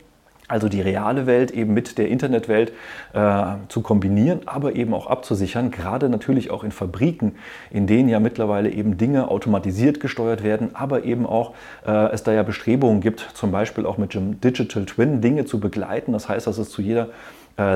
also 0.51 0.69
die 0.69 0.81
reale 0.81 1.27
Welt 1.27 1.53
eben 1.53 1.73
mit 1.75 1.97
der 1.97 2.09
Internetwelt 2.09 2.73
äh, 3.13 3.45
zu 3.69 3.83
kombinieren, 3.83 4.41
aber 4.47 4.75
eben 4.75 4.93
auch 4.95 5.07
abzusichern, 5.07 5.71
gerade 5.71 6.09
natürlich 6.09 6.51
auch 6.51 6.65
in 6.65 6.73
Fabriken, 6.73 7.37
in 7.71 7.87
denen 7.87 8.09
ja 8.09 8.19
mittlerweile 8.19 8.71
eben 8.71 8.99
Dinge 8.99 9.29
automatisiert 9.29 10.01
gesteuert 10.01 10.43
werden, 10.43 10.71
aber 10.75 11.05
eben 11.05 11.25
auch 11.25 11.55
äh, 11.87 12.11
es 12.13 12.25
da 12.25 12.33
ja 12.33 12.43
Bestrebungen 12.43 13.01
gibt, 13.01 13.21
zum 13.21 13.53
Beispiel 13.53 13.87
auch 13.87 13.97
mit 13.97 14.15
dem 14.15 14.41
Digital 14.41 14.87
Twin 14.87 15.21
Dinge 15.21 15.45
zu 15.45 15.61
begleiten. 15.61 16.13
Das 16.13 16.29
heißt, 16.29 16.47
dass 16.47 16.59
es 16.59 16.71
zu 16.71 16.83
jeder 16.83 17.09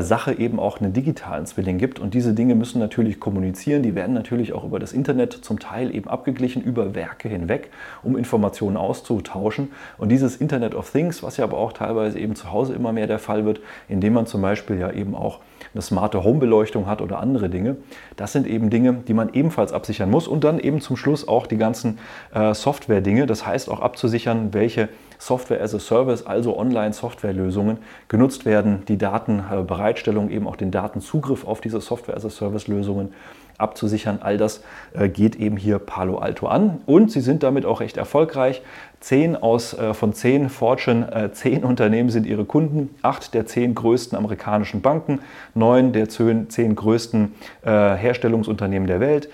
Sache 0.03 0.39
eben 0.39 0.59
auch 0.59 0.81
einen 0.81 0.93
digitalen 0.93 1.47
Zwilling 1.47 1.79
gibt. 1.79 1.99
Und 1.99 2.15
diese 2.15 2.33
Dinge 2.33 2.55
müssen 2.55 2.79
natürlich 2.79 3.21
kommunizieren. 3.21 3.83
Die 3.83 3.95
werden 3.95 4.15
natürlich 4.15 4.53
auch 4.53 4.65
über 4.65 4.79
das 4.79 4.93
Internet 4.93 5.33
zum 5.33 5.59
Teil 5.59 5.95
eben 5.95 6.09
abgeglichen, 6.09 6.63
über 6.63 6.95
Werke 6.95 7.29
hinweg, 7.29 7.71
um 8.03 8.17
Informationen 8.17 8.77
auszutauschen. 8.77 9.73
Und 9.99 10.11
dieses 10.11 10.37
Internet 10.37 10.75
of 10.75 10.91
Things, 10.91 11.23
was 11.23 11.37
ja 11.37 11.45
aber 11.45 11.59
auch 11.59 11.73
teilweise 11.73 12.19
eben 12.19 12.35
zu 12.35 12.51
Hause 12.53 12.75
immer 12.75 12.93
mehr 12.93 13.07
der 13.07 13.19
Fall 13.19 13.45
wird, 13.45 13.61
indem 13.89 14.15
man 14.15 14.27
zum 14.27 14.43
Beispiel 14.43 14.79
ja 14.79 14.91
eben 14.91 15.15
auch 15.15 15.41
eine 15.73 15.83
smarte 15.83 16.25
Homebeleuchtung 16.25 16.87
hat 16.87 17.03
oder 17.03 17.19
andere 17.19 17.49
Dinge, 17.49 17.77
das 18.17 18.33
sind 18.33 18.47
eben 18.47 18.71
Dinge, 18.71 18.95
die 19.07 19.15
man 19.15 19.33
ebenfalls 19.33 19.73
absichern 19.73 20.11
muss. 20.11 20.29
Und 20.29 20.45
dann 20.45 20.59
eben 20.59 20.81
zum 20.81 20.97
Schluss 20.97 21.27
auch 21.27 21.47
die 21.47 21.59
ganzen 21.59 21.99
äh, 22.33 22.55
Software-Dinge. 22.55 23.27
Das 23.27 23.47
heißt 23.47 23.69
auch 23.69 23.81
abzusichern, 23.81 24.55
welche 24.55 24.89
Software 25.25 25.61
as 25.61 25.75
a 25.75 25.79
Service, 25.79 26.27
also 26.27 26.57
Online-Softwarelösungen, 26.57 27.79
genutzt 28.09 28.45
werden, 28.45 28.85
die 28.89 28.99
Datenbereitstellung, 28.99 30.31
eben 30.31 30.47
auch 30.47 30.57
den 30.57 30.71
Datenzugriff 30.71 31.47
auf 31.47 31.61
diese 31.61 31.81
Software 31.81 32.17
as 32.17 32.25
a 32.25 32.31
Service-Lösungen 32.31 33.15
abzusichern. 33.59 34.19
All 34.21 34.37
das 34.37 34.63
äh, 34.95 35.09
geht 35.09 35.37
eben 35.37 35.57
hier 35.57 35.79
Palo 35.79 36.19
Alto 36.19 36.47
an. 36.47 36.81
Und 36.87 37.11
sie 37.11 37.21
sind 37.21 37.43
damit 37.43 37.65
auch 37.65 37.81
recht 37.81 37.97
erfolgreich. 37.97 38.63
Zehn 39.01 39.37
aus, 39.37 39.75
äh, 39.75 39.95
von 39.95 40.13
zehn 40.15 40.49
Fortune 40.49 41.13
äh, 41.13 41.33
zehn 41.33 41.63
Unternehmen 41.65 42.11
sind 42.11 42.27
ihre 42.27 42.45
Kunden, 42.45 42.95
acht 43.03 43.35
der 43.35 43.47
zehn 43.47 43.75
größten 43.75 44.17
amerikanischen 44.17 44.81
Banken, 44.81 45.21
neun 45.55 45.93
der 45.93 46.09
zehn, 46.09 46.75
größten 46.75 47.35
Herstellungsunternehmen 47.65 48.87
der 48.87 49.01
Welt, 49.01 49.29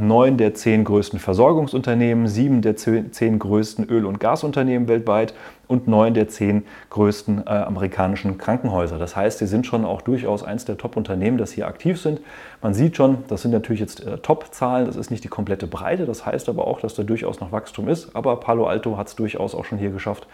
neun 0.00 0.36
der 0.36 0.54
zehn 0.54 0.84
größten 0.84 1.18
Versorgungsunternehmen, 1.18 2.26
sieben 2.28 2.62
der 2.62 2.76
zehn 2.76 3.38
größten 3.38 3.88
Öl- 3.88 4.06
und 4.06 4.20
Gasunternehmen 4.20 4.88
weltweit 4.88 5.34
und 5.68 5.86
neun 5.86 6.14
der 6.14 6.28
zehn 6.28 6.64
größten 6.90 7.46
äh, 7.46 7.50
amerikanischen 7.50 8.38
Krankenhäuser. 8.38 8.98
Das 8.98 9.14
heißt, 9.14 9.38
sie 9.38 9.46
sind 9.46 9.66
schon 9.66 9.84
auch 9.84 10.02
durchaus 10.02 10.42
eins 10.42 10.64
der 10.64 10.78
Top-Unternehmen, 10.78 11.38
das 11.38 11.52
hier 11.52 11.68
aktiv 11.68 12.00
sind. 12.00 12.20
Man 12.62 12.74
sieht 12.74 12.96
schon, 12.96 13.18
das 13.28 13.42
sind 13.42 13.52
natürlich 13.52 13.80
jetzt 13.80 14.04
äh, 14.04 14.18
Top-Zahlen, 14.18 14.86
das 14.86 14.96
ist 14.96 15.10
nicht 15.10 15.22
die 15.22 15.28
komplette 15.28 15.66
Breite, 15.66 16.06
das 16.06 16.26
heißt 16.26 16.48
aber 16.48 16.66
auch, 16.66 16.80
dass 16.80 16.94
da 16.94 17.02
durchaus 17.04 17.38
noch 17.38 17.52
Wachstum 17.52 17.88
ist. 17.88 18.16
Aber 18.16 18.40
Palo 18.40 18.66
Alto 18.66 18.96
hat 18.96 19.08
es 19.08 19.16
durchaus 19.16 19.54
auch 19.54 19.66
schon 19.66 19.78
hier 19.78 19.90
geschafft, 19.90 20.26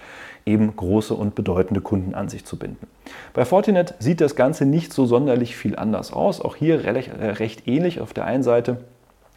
eben 0.46 0.74
große 0.76 1.14
und 1.14 1.34
bedeutende 1.34 1.80
Kunden 1.80 2.14
an 2.14 2.28
sich 2.28 2.44
zu 2.44 2.58
binden. 2.58 2.86
Bei 3.32 3.44
Fortinet 3.44 3.94
sieht 3.98 4.20
das 4.20 4.36
Ganze 4.36 4.64
nicht 4.64 4.92
so 4.92 5.04
sonderlich 5.04 5.56
viel 5.56 5.76
anders 5.76 6.12
aus. 6.12 6.40
Auch 6.40 6.56
hier 6.56 6.84
recht, 6.84 7.10
äh, 7.18 7.30
recht 7.30 7.66
ähnlich. 7.66 8.00
Auf 8.00 8.14
der 8.14 8.24
einen 8.24 8.42
Seite 8.42 8.78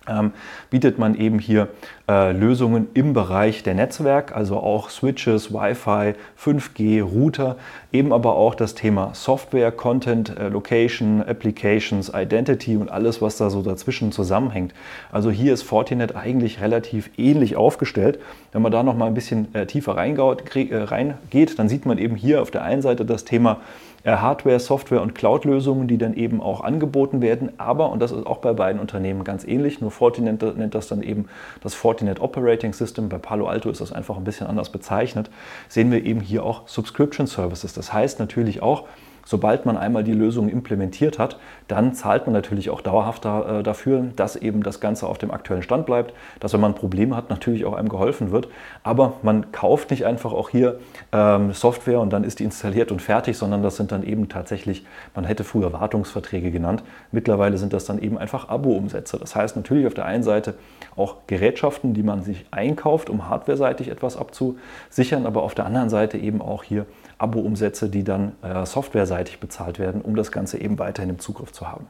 ähm, 0.07 0.31
bietet 0.69 0.99
man 0.99 1.15
eben 1.15 1.39
hier 1.39 1.67
äh, 2.09 2.31
Lösungen 2.31 2.87
im 2.93 3.13
Bereich 3.13 3.63
der 3.63 3.73
Netzwerk, 3.73 4.33
also 4.35 4.57
auch 4.57 4.89
Switches, 4.89 5.53
Wi-Fi, 5.53 6.15
5G, 6.41 7.03
Router, 7.03 7.57
eben 7.91 8.13
aber 8.13 8.35
auch 8.35 8.55
das 8.55 8.75
Thema 8.75 9.11
Software, 9.13 9.73
Content, 9.73 10.37
äh, 10.37 10.47
Location, 10.47 11.21
Applications, 11.21 12.11
Identity 12.15 12.77
und 12.77 12.89
alles, 12.89 13.21
was 13.21 13.35
da 13.35 13.49
so 13.49 13.61
dazwischen 13.61 14.13
zusammenhängt. 14.13 14.73
Also 15.11 15.31
hier 15.31 15.53
ist 15.53 15.63
Fortinet 15.63 16.15
eigentlich 16.15 16.61
relativ 16.61 17.09
ähnlich 17.17 17.57
aufgestellt. 17.57 18.19
Wenn 18.53 18.61
man 18.61 18.71
da 18.71 18.83
noch 18.83 18.95
mal 18.95 19.07
ein 19.07 19.13
bisschen 19.13 19.53
äh, 19.53 19.65
tiefer 19.65 19.97
reingeht, 19.97 21.59
dann 21.59 21.67
sieht 21.67 21.85
man 21.85 21.97
eben 21.97 22.15
hier 22.15 22.41
auf 22.41 22.51
der 22.51 22.63
einen 22.63 22.81
Seite 22.81 23.05
das 23.05 23.25
Thema 23.25 23.59
Hardware, 24.05 24.59
Software 24.59 25.01
und 25.01 25.15
Cloud-Lösungen, 25.15 25.87
die 25.87 25.97
dann 25.97 26.13
eben 26.13 26.39
auch 26.39 26.61
angeboten 26.61 27.21
werden. 27.21 27.51
Aber, 27.57 27.91
und 27.91 27.99
das 28.01 28.11
ist 28.11 28.25
auch 28.25 28.37
bei 28.37 28.53
beiden 28.53 28.79
Unternehmen 28.79 29.25
ganz 29.25 29.43
ähnlich, 29.43 29.81
nur 29.81 29.91
Fortinet 29.91 30.41
nennt 30.57 30.75
das 30.75 30.87
dann 30.87 31.01
eben 31.03 31.25
das 31.61 31.73
Fortinet 31.73 31.96
Operating 32.19 32.73
System. 32.73 33.09
Bei 33.09 33.17
Palo 33.17 33.47
Alto 33.47 33.69
ist 33.69 33.81
das 33.81 33.91
einfach 33.91 34.17
ein 34.17 34.23
bisschen 34.23 34.47
anders 34.47 34.71
bezeichnet. 34.71 35.29
Sehen 35.69 35.91
wir 35.91 36.03
eben 36.03 36.21
hier 36.21 36.43
auch 36.43 36.67
Subscription 36.67 37.27
Services. 37.27 37.73
Das 37.73 37.93
heißt 37.93 38.19
natürlich 38.19 38.61
auch, 38.61 38.85
sobald 39.27 39.65
man 39.65 39.75
einmal 39.75 40.03
die 40.05 40.13
Lösung 40.13 40.47
implementiert 40.47 41.19
hat, 41.19 41.37
dann 41.67 41.93
zahlt 41.93 42.25
man 42.25 42.33
natürlich 42.33 42.69
auch 42.69 42.79
dauerhaft 42.79 43.25
da, 43.25 43.59
äh, 43.59 43.63
dafür, 43.63 44.05
dass 44.15 44.37
eben 44.37 44.63
das 44.63 44.79
Ganze 44.79 45.05
auf 45.05 45.17
dem 45.17 45.31
aktuellen 45.31 45.63
Stand 45.63 45.85
bleibt, 45.85 46.13
dass 46.39 46.53
wenn 46.53 46.61
man 46.61 46.75
Probleme 46.75 47.15
hat, 47.15 47.29
natürlich 47.29 47.65
auch 47.65 47.73
einem 47.73 47.89
geholfen 47.89 48.31
wird. 48.31 48.47
Aber 48.83 49.13
man 49.23 49.51
kauft 49.51 49.91
nicht 49.91 50.05
einfach 50.05 50.31
auch 50.31 50.49
hier 50.49 50.79
ähm, 51.11 51.51
Software 51.51 51.99
und 51.99 52.13
dann 52.13 52.23
ist 52.23 52.39
die 52.39 52.45
installiert 52.45 52.89
und 52.91 53.01
fertig, 53.01 53.37
sondern 53.37 53.61
das 53.61 53.75
sind 53.75 53.91
dann 53.91 54.03
eben 54.03 54.29
tatsächlich, 54.29 54.85
man 55.13 55.25
hätte 55.25 55.43
früher 55.43 55.73
Wartungsverträge 55.73 56.49
genannt. 56.49 56.83
Mittlerweile 57.11 57.57
sind 57.57 57.73
das 57.73 57.83
dann 57.83 57.99
eben 57.99 58.17
einfach 58.17 58.47
Abo-Umsätze. 58.47 59.17
Das 59.19 59.35
heißt 59.35 59.57
natürlich 59.57 59.87
auf 59.87 59.93
der 59.93 60.05
einen 60.05 60.23
Seite 60.23 60.53
auch 60.97 61.17
Gerätschaften, 61.27 61.93
die 61.93 62.03
man 62.03 62.23
sich 62.23 62.45
einkauft, 62.51 63.09
um 63.09 63.29
hardwareseitig 63.29 63.89
etwas 63.89 64.17
abzusichern, 64.17 65.25
aber 65.25 65.43
auf 65.43 65.55
der 65.55 65.65
anderen 65.65 65.89
Seite 65.89 66.17
eben 66.17 66.41
auch 66.41 66.63
hier 66.63 66.85
Abo-Umsätze, 67.17 67.89
die 67.89 68.03
dann 68.03 68.33
äh, 68.41 68.65
softwareseitig 68.65 69.39
bezahlt 69.39 69.79
werden, 69.79 70.01
um 70.01 70.15
das 70.15 70.31
Ganze 70.31 70.59
eben 70.59 70.79
weiterhin 70.79 71.11
im 71.11 71.19
Zugriff 71.19 71.51
zu 71.51 71.69
haben. 71.69 71.87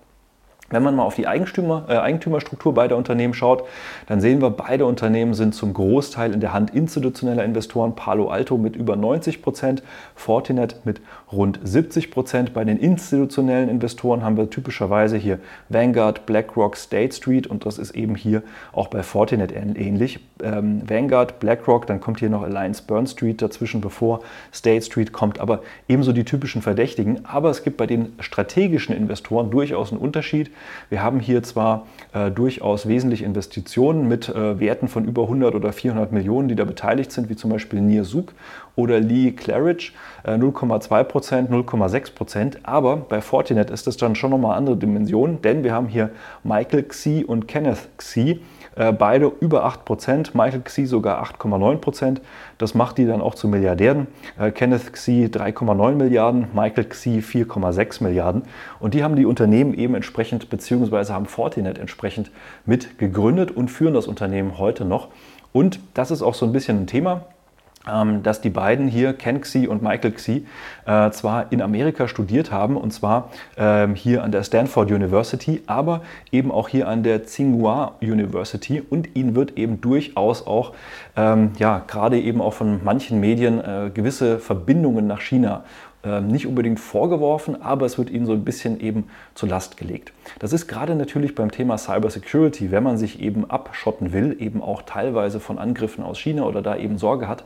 Wenn 0.70 0.84
man 0.84 0.96
mal 0.96 1.04
auf 1.04 1.16
die 1.16 1.28
Eigentümer, 1.28 1.86
äh, 1.88 1.98
Eigentümerstruktur 1.98 2.74
beider 2.74 2.98
Unternehmen 2.98 3.34
schaut, 3.34 3.64
dann 4.08 4.20
sehen 4.20 4.42
wir, 4.42 4.50
beide 4.50 4.86
Unternehmen 4.86 5.34
sind 5.34 5.56
zum 5.56 5.74
Großteil 5.74 6.34
in 6.34 6.42
der 6.42 6.52
Hand 6.52 6.76
institutioneller 6.76 7.46
Investoren. 7.46 7.96
Palo 7.96 8.28
Alto 8.28 8.58
mit 8.58 8.76
über 8.76 8.98
90 8.98 9.42
Prozent, 9.42 9.82
Fortinet 10.16 10.86
mit 10.86 11.00
rund 11.32 11.60
70 11.64 12.12
Prozent. 12.12 12.54
Bei 12.54 12.66
den 12.66 12.78
institutionellen 12.78 13.70
Investoren 13.70 14.24
haben 14.24 14.36
wir 14.36 14.50
typischerweise 14.50 15.16
hier 15.16 15.40
Vanguard, 15.70 16.26
BlackRock, 16.26 16.76
State 16.76 17.16
Street 17.16 17.48
und 17.48 17.66
das 17.66 17.78
ist 17.78 17.92
eben 17.92 18.16
hier 18.16 18.44
auch 18.74 18.88
bei 18.88 19.04
Fortinet 19.04 19.54
ähnlich. 19.54 20.20
Ähm, 20.44 20.82
Vanguard, 20.88 21.40
BlackRock, 21.40 21.88
dann 21.88 22.02
kommt 22.02 22.20
hier 22.20 22.30
noch 22.30 22.44
Alliance 22.44 22.84
Burn 22.86 23.08
Street 23.08 23.42
dazwischen, 23.42 23.80
bevor 23.80 24.20
State 24.54 24.82
Street 24.82 25.14
kommt, 25.14 25.40
aber 25.40 25.62
ebenso 25.88 26.12
die 26.12 26.26
typischen 26.26 26.62
Verdächtigen. 26.62 27.26
Aber 27.26 27.50
es 27.50 27.64
gibt 27.64 27.78
bei 27.78 27.88
den 27.88 28.14
strategischen 28.20 28.94
Investoren 28.94 29.50
durchaus 29.50 29.92
einen 29.92 30.02
Unterschied. 30.02 30.52
Wir 30.90 31.04
haben 31.04 31.20
hier 31.20 31.44
zwar 31.44 31.88
äh, 32.14 32.32
durchaus 32.32 32.88
wesentliche 32.88 33.26
Investitionen 33.26 34.08
mit 34.08 34.30
äh, 34.30 34.60
Werten 34.60 34.88
von 34.88 35.06
über 35.06 35.24
100 35.24 35.56
oder 35.56 35.74
400 35.74 36.12
Millionen, 36.12 36.48
die 36.48 36.56
da 36.56 36.66
beteiligt 36.66 37.12
sind, 37.12 37.30
wie 37.30 37.36
zum 37.36 37.50
Beispiel 37.50 37.82
Nirsuk 37.82 38.34
oder 38.76 39.00
Lee 39.00 39.32
Claridge, 39.32 39.92
äh, 40.24 40.34
0,2 40.34 41.04
Prozent, 41.04 41.52
0,6 41.52 42.14
Prozent. 42.14 42.60
Aber 42.64 42.98
bei 42.98 43.22
Fortinet 43.22 43.70
ist 43.70 43.88
das 43.88 43.98
dann 43.98 44.16
schon 44.16 44.32
nochmal 44.32 44.58
andere 44.58 44.78
Dimensionen, 44.78 45.42
denn 45.42 45.64
wir 45.64 45.74
haben 45.74 45.88
hier 45.88 46.12
Michael 46.44 46.84
Xi 46.84 47.26
und 47.26 47.48
Kenneth 47.48 47.90
Xi 47.98 48.40
äh, 48.78 48.92
beide 48.92 49.32
über 49.40 49.66
8%, 49.66 50.30
Michael 50.34 50.62
Xi 50.62 50.86
sogar 50.86 51.24
8,9%. 51.24 52.20
Das 52.58 52.76
macht 52.76 52.98
die 52.98 53.06
dann 53.06 53.22
auch 53.22 53.36
zu 53.36 53.48
Milliardären. 53.48 54.08
Äh, 54.40 54.52
Kenneth 54.52 54.94
Xi 54.94 55.30
3,9 55.32 55.96
Milliarden, 55.96 56.48
Michael 56.54 56.86
Xi 56.86 57.20
4,6 57.20 58.04
Milliarden. 58.04 58.44
Und 58.80 58.94
die 58.94 59.04
haben 59.04 59.16
die 59.16 59.26
Unternehmen 59.26 59.74
eben 59.74 59.96
entsprechend, 59.96 60.50
beziehungsweise 60.50 61.14
haben 61.14 61.26
Fortinet 61.26 61.78
entsprechend 61.78 62.32
mit 62.66 62.98
gegründet 62.98 63.52
und 63.52 63.70
führen 63.70 63.94
das 63.94 64.08
Unternehmen 64.08 64.58
heute 64.58 64.86
noch. 64.86 65.10
Und 65.54 65.80
das 65.94 66.12
ist 66.12 66.22
auch 66.22 66.34
so 66.34 66.46
ein 66.46 66.52
bisschen 66.52 66.82
ein 66.82 66.88
Thema 66.88 67.26
dass 68.24 68.42
die 68.42 68.50
beiden 68.50 68.88
hier, 68.88 69.14
Ken 69.14 69.42
Xi 69.42 69.68
und 69.68 69.82
Michael 69.82 70.12
Xi, 70.12 70.46
äh, 70.86 71.12
zwar 71.12 71.52
in 71.52 71.62
Amerika 71.62 72.08
studiert 72.08 72.52
haben, 72.52 72.78
und 72.78 72.92
zwar 72.92 73.30
ähm, 73.58 73.96
hier 73.96 74.24
an 74.24 74.32
der 74.32 74.44
Stanford 74.44 74.92
University, 74.92 75.62
aber 75.68 76.02
eben 76.32 76.52
auch 76.52 76.70
hier 76.70 76.88
an 76.88 77.04
der 77.04 77.26
Tsinghua 77.26 77.94
University. 78.02 78.82
Und 78.88 79.16
ihnen 79.16 79.36
wird 79.36 79.58
eben 79.58 79.82
durchaus 79.82 80.46
auch, 80.46 80.74
ähm, 81.16 81.52
ja, 81.58 81.82
gerade 81.88 82.20
eben 82.20 82.42
auch 82.42 82.54
von 82.54 82.84
manchen 82.84 83.20
Medien 83.20 83.60
äh, 83.60 83.90
gewisse 83.94 84.40
Verbindungen 84.40 85.08
nach 85.08 85.22
China 85.22 85.58
ähm, 85.58 85.64
nicht 86.22 86.48
unbedingt 86.48 86.80
vorgeworfen, 86.80 87.62
aber 87.62 87.86
es 87.86 87.98
wird 87.98 88.10
ihnen 88.10 88.26
so 88.26 88.34
ein 88.34 88.46
bisschen 88.46 88.80
eben 88.80 89.10
zur 89.36 89.50
Last 89.50 89.78
gelegt. 89.78 90.14
Das 90.40 90.54
ist 90.54 90.68
gerade 90.68 90.96
natürlich 90.96 91.36
beim 91.36 91.52
Thema 91.52 91.78
Cybersecurity, 91.78 92.72
wenn 92.72 92.84
man 92.84 92.98
sich 92.98 93.20
eben 93.20 93.50
abschotten 93.50 94.14
will, 94.14 94.36
eben 94.40 94.62
auch 94.62 94.84
teilweise 94.84 95.40
von 95.40 95.58
Angriffen 95.58 96.04
aus 96.04 96.20
China 96.20 96.44
oder 96.44 96.62
da 96.62 96.78
eben 96.78 96.98
Sorge 96.98 97.28
hat, 97.28 97.44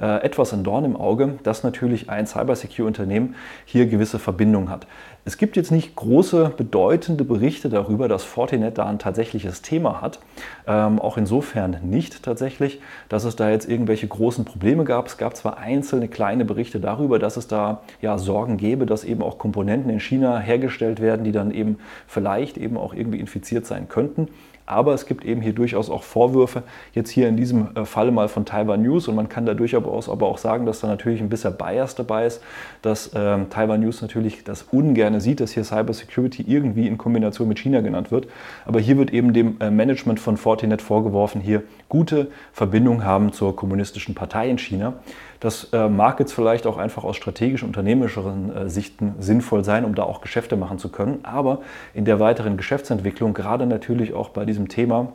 äh, 0.00 0.22
etwas 0.22 0.52
ein 0.52 0.62
Dorn 0.64 0.84
im 0.84 0.96
Auge, 0.96 1.38
dass 1.42 1.64
natürlich 1.64 2.08
ein 2.10 2.26
Cybersecurity-Unternehmen 2.26 3.34
hier 3.64 3.86
gewisse 3.86 4.18
Verbindungen 4.18 4.70
hat. 4.70 4.86
Es 5.26 5.38
gibt 5.38 5.56
jetzt 5.56 5.70
nicht 5.70 5.96
große, 5.96 6.52
bedeutende 6.54 7.24
Berichte 7.24 7.70
darüber, 7.70 8.08
dass 8.08 8.24
Fortinet 8.24 8.76
da 8.76 8.84
ein 8.84 8.98
tatsächliches 8.98 9.62
Thema 9.62 10.02
hat. 10.02 10.18
Ähm, 10.66 10.98
auch 10.98 11.16
insofern 11.16 11.78
nicht 11.82 12.22
tatsächlich, 12.22 12.78
dass 13.08 13.24
es 13.24 13.34
da 13.34 13.48
jetzt 13.48 13.66
irgendwelche 13.66 14.06
großen 14.06 14.44
Probleme 14.44 14.84
gab. 14.84 15.06
Es 15.06 15.16
gab 15.16 15.34
zwar 15.34 15.56
einzelne 15.56 16.08
kleine 16.08 16.44
Berichte 16.44 16.78
darüber, 16.78 17.18
dass 17.18 17.38
es 17.38 17.46
da 17.46 17.80
ja 18.02 18.18
Sorgen 18.18 18.58
gäbe, 18.58 18.84
dass 18.84 19.02
eben 19.02 19.22
auch 19.22 19.38
Komponenten 19.38 19.90
in 19.90 19.98
China 19.98 20.38
hergestellt 20.38 21.00
werden, 21.00 21.24
die 21.24 21.32
dann 21.32 21.52
eben 21.52 21.78
vielleicht 22.06 22.58
eben 22.58 22.76
auch 22.76 22.92
irgendwie 22.92 23.18
infiziert 23.18 23.64
sein 23.64 23.88
könnten. 23.88 24.28
Aber 24.66 24.94
es 24.94 25.04
gibt 25.04 25.24
eben 25.24 25.42
hier 25.42 25.52
durchaus 25.52 25.90
auch 25.90 26.02
Vorwürfe, 26.02 26.62
jetzt 26.94 27.10
hier 27.10 27.28
in 27.28 27.36
diesem 27.36 27.76
äh, 27.76 27.84
Falle 27.84 28.10
mal 28.10 28.28
von 28.28 28.46
Taiwan 28.46 28.82
News. 28.82 29.08
Und 29.08 29.14
man 29.14 29.28
kann 29.28 29.44
da 29.44 29.52
durchaus 29.52 30.08
aber 30.08 30.26
auch 30.26 30.38
sagen, 30.38 30.64
dass 30.64 30.80
da 30.80 30.86
natürlich 30.86 31.20
ein 31.20 31.28
bisschen 31.28 31.56
Bias 31.56 31.94
dabei 31.94 32.26
ist, 32.26 32.42
dass 32.80 33.10
ähm, 33.14 33.50
Taiwan 33.50 33.80
News 33.80 34.00
natürlich 34.00 34.42
das 34.42 34.66
ungerne 35.14 35.20
sieht, 35.20 35.40
dass 35.40 35.52
hier 35.52 35.64
Cybersecurity 35.64 36.44
irgendwie 36.46 36.86
in 36.86 36.98
Kombination 36.98 37.48
mit 37.48 37.58
China 37.58 37.80
genannt 37.80 38.10
wird. 38.10 38.26
Aber 38.66 38.80
hier 38.80 38.98
wird 38.98 39.12
eben 39.12 39.32
dem 39.32 39.56
äh, 39.60 39.70
Management 39.70 40.20
von 40.20 40.36
Fortinet 40.36 40.82
vorgeworfen, 40.82 41.40
hier 41.40 41.62
gute 41.88 42.28
Verbindungen 42.52 43.04
haben 43.04 43.32
zur 43.32 43.54
kommunistischen 43.54 44.14
Partei 44.14 44.48
in 44.50 44.58
China. 44.58 44.94
Das 45.40 45.68
äh, 45.72 45.88
mag 45.88 46.20
jetzt 46.20 46.32
vielleicht 46.32 46.66
auch 46.66 46.78
einfach 46.78 47.04
aus 47.04 47.16
strategisch 47.16 47.62
unternehmerischeren 47.62 48.56
äh, 48.56 48.68
Sichten 48.68 49.14
sinnvoll 49.18 49.64
sein, 49.64 49.84
um 49.84 49.94
da 49.94 50.02
auch 50.02 50.20
Geschäfte 50.20 50.56
machen 50.56 50.78
zu 50.78 50.88
können. 50.88 51.20
Aber 51.22 51.60
in 51.92 52.04
der 52.04 52.18
weiteren 52.18 52.56
Geschäftsentwicklung, 52.56 53.34
gerade 53.34 53.66
natürlich 53.66 54.14
auch 54.14 54.30
bei 54.30 54.44
diesem 54.44 54.68
Thema, 54.68 55.12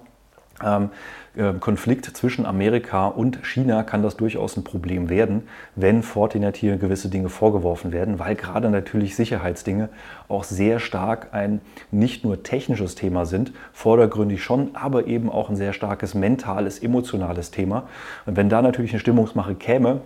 ähm, 0.64 0.84
äh, 0.84 1.29
Konflikt 1.60 2.06
zwischen 2.06 2.46
Amerika 2.46 3.08
und 3.08 3.46
China 3.46 3.84
kann 3.84 4.04
das 4.04 4.18
durchaus 4.18 4.58
ein 4.58 4.64
Problem 4.64 5.10
werden, 5.10 5.44
wenn 5.76 6.04
Fortinet 6.04 6.58
hier 6.58 6.78
gewisse 6.78 7.10
Dinge 7.10 7.30
vorgeworfen 7.30 7.92
werden, 7.94 8.20
weil 8.20 8.36
gerade 8.36 8.70
natürlich 8.70 9.16
Sicherheitsdinge 9.16 9.90
auch 10.28 10.44
sehr 10.44 10.80
stark 10.80 11.30
ein 11.32 11.62
nicht 11.92 12.26
nur 12.26 12.44
technisches 12.44 12.96
Thema 12.96 13.26
sind, 13.26 13.54
vordergründig 13.72 14.44
schon, 14.44 14.72
aber 14.74 15.08
eben 15.08 15.30
auch 15.30 15.50
ein 15.50 15.56
sehr 15.56 15.74
starkes 15.74 16.14
mentales, 16.14 16.80
emotionales 16.80 17.52
Thema. 17.52 17.88
Und 18.26 18.36
wenn 18.36 18.50
da 18.50 18.62
natürlich 18.62 18.92
eine 18.92 19.00
Stimmungsmache 19.00 19.56
käme, 19.56 20.02